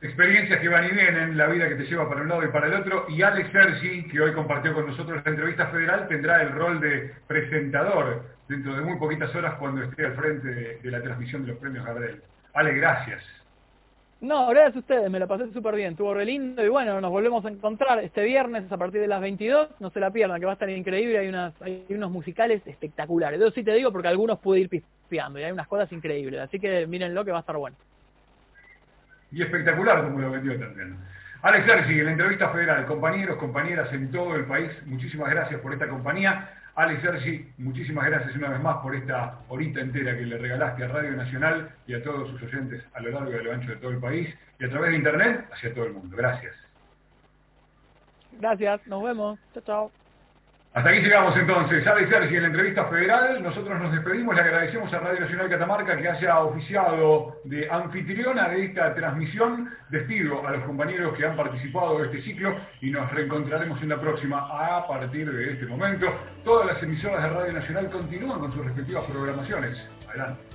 experiencias 0.02 0.60
que 0.60 0.68
van 0.68 0.86
y 0.86 0.90
vienen, 0.90 1.36
la 1.36 1.46
vida 1.46 1.68
que 1.68 1.74
te 1.74 1.84
lleva 1.84 2.08
para 2.08 2.22
un 2.22 2.28
lado 2.28 2.42
y 2.44 2.48
para 2.48 2.68
el 2.68 2.74
otro, 2.74 3.06
y 3.08 3.22
Alex 3.22 3.50
Sergi, 3.52 4.04
que 4.04 4.20
hoy 4.20 4.32
compartió 4.32 4.72
con 4.72 4.86
nosotros 4.86 5.22
la 5.24 5.30
entrevista 5.30 5.66
federal, 5.66 6.08
tendrá 6.08 6.42
el 6.42 6.52
rol 6.52 6.80
de 6.80 7.12
presentador 7.26 8.24
dentro 8.48 8.74
de 8.74 8.82
muy 8.82 8.98
poquitas 8.98 9.34
horas 9.34 9.54
cuando 9.58 9.82
esté 9.82 10.06
al 10.06 10.14
frente 10.14 10.48
de, 10.82 10.90
la 10.90 11.02
transmisión 11.02 11.42
de 11.42 11.48
los 11.48 11.58
premios 11.58 11.84
Gardel. 11.84 12.22
Ale, 12.54 12.74
gracias. 12.74 13.22
No, 14.20 14.48
gracias 14.48 14.76
a 14.76 14.78
ustedes, 14.80 15.10
me 15.10 15.18
la 15.18 15.26
pasé 15.26 15.50
súper 15.50 15.74
bien, 15.74 15.92
estuvo 15.92 16.12
re 16.12 16.26
lindo 16.26 16.62
y 16.62 16.68
bueno, 16.68 17.00
nos 17.00 17.10
volvemos 17.10 17.42
a 17.46 17.48
encontrar 17.48 17.98
este 18.00 18.22
viernes 18.22 18.70
a 18.70 18.76
partir 18.76 19.00
de 19.00 19.06
las 19.06 19.20
22, 19.22 19.80
no 19.80 19.88
se 19.88 19.98
la 19.98 20.10
pierdan, 20.10 20.38
que 20.38 20.44
va 20.44 20.52
a 20.52 20.54
estar 20.54 20.68
increíble, 20.68 21.18
hay, 21.18 21.84
unos 21.88 22.10
musicales 22.10 22.60
espectaculares, 22.66 23.40
yo 23.40 23.50
sí 23.50 23.64
te 23.64 23.72
digo 23.72 23.90
porque 23.90 24.08
algunos 24.08 24.38
pude 24.38 24.60
ir 24.60 24.68
pispeando 24.68 25.38
y 25.38 25.44
hay 25.44 25.52
unas 25.52 25.66
cosas 25.66 25.90
increíbles, 25.92 26.38
así 26.40 26.60
que 26.60 26.86
mírenlo 26.86 27.24
que 27.24 27.30
va 27.30 27.38
a 27.38 27.40
estar 27.40 27.56
bueno 27.56 27.76
y 29.32 29.42
espectacular 29.42 30.02
como 30.02 30.18
lo 30.18 30.30
vendió 30.30 30.58
también. 30.58 30.96
Alex 31.42 31.64
Sergi, 31.64 32.00
en 32.00 32.04
la 32.04 32.12
entrevista 32.12 32.50
federal, 32.50 32.86
compañeros, 32.86 33.38
compañeras 33.38 33.92
en 33.92 34.10
todo 34.10 34.36
el 34.36 34.44
país, 34.44 34.70
muchísimas 34.84 35.30
gracias 35.30 35.60
por 35.60 35.72
esta 35.72 35.88
compañía. 35.88 36.50
Alex 36.80 37.02
Sergi, 37.02 37.46
muchísimas 37.58 38.06
gracias 38.06 38.34
una 38.36 38.48
vez 38.48 38.60
más 38.62 38.78
por 38.78 38.96
esta 38.96 39.38
horita 39.48 39.80
entera 39.80 40.16
que 40.16 40.24
le 40.24 40.38
regalaste 40.38 40.84
a 40.84 40.88
Radio 40.88 41.10
Nacional 41.10 41.70
y 41.86 41.92
a 41.92 42.02
todos 42.02 42.30
sus 42.30 42.42
oyentes 42.42 42.82
a 42.94 43.00
lo 43.02 43.10
largo 43.10 43.30
y 43.30 43.34
a 43.34 43.42
lo 43.42 43.52
ancho 43.52 43.68
de 43.68 43.76
todo 43.76 43.90
el 43.90 43.98
país 43.98 44.34
y 44.58 44.64
a 44.64 44.70
través 44.70 44.92
de 44.92 44.96
Internet 44.96 45.46
hacia 45.52 45.74
todo 45.74 45.84
el 45.84 45.92
mundo. 45.92 46.16
Gracias. 46.16 46.54
Gracias, 48.32 48.86
nos 48.86 49.02
vemos. 49.02 49.38
Chao, 49.52 49.62
chao. 49.66 49.99
Hasta 50.72 50.88
aquí 50.90 51.00
llegamos 51.00 51.36
entonces. 51.36 51.84
Alex 51.84 52.08
Sergi 52.08 52.36
en 52.36 52.42
la 52.42 52.48
entrevista 52.48 52.84
federal. 52.84 53.42
Nosotros 53.42 53.80
nos 53.80 53.90
despedimos. 53.90 54.36
Le 54.36 54.40
agradecemos 54.40 54.92
a 54.92 55.00
Radio 55.00 55.20
Nacional 55.20 55.48
Catamarca 55.48 55.96
que 55.96 56.08
haya 56.08 56.38
oficiado 56.38 57.40
de 57.42 57.68
anfitriona 57.68 58.48
de 58.48 58.66
esta 58.66 58.94
transmisión. 58.94 59.68
Despido 59.88 60.46
a 60.46 60.52
los 60.52 60.62
compañeros 60.64 61.16
que 61.16 61.26
han 61.26 61.36
participado 61.36 61.98
de 61.98 62.06
este 62.06 62.22
ciclo 62.22 62.54
y 62.80 62.90
nos 62.90 63.10
reencontraremos 63.10 63.82
en 63.82 63.88
la 63.88 64.00
próxima 64.00 64.38
a 64.38 64.86
partir 64.86 65.28
de 65.32 65.54
este 65.54 65.66
momento. 65.66 66.06
Todas 66.44 66.68
las 66.68 66.82
emisoras 66.84 67.20
de 67.20 67.28
Radio 67.30 67.52
Nacional 67.52 67.90
continúan 67.90 68.38
con 68.38 68.52
sus 68.52 68.64
respectivas 68.64 69.04
programaciones. 69.06 69.76
Adelante. 70.08 70.50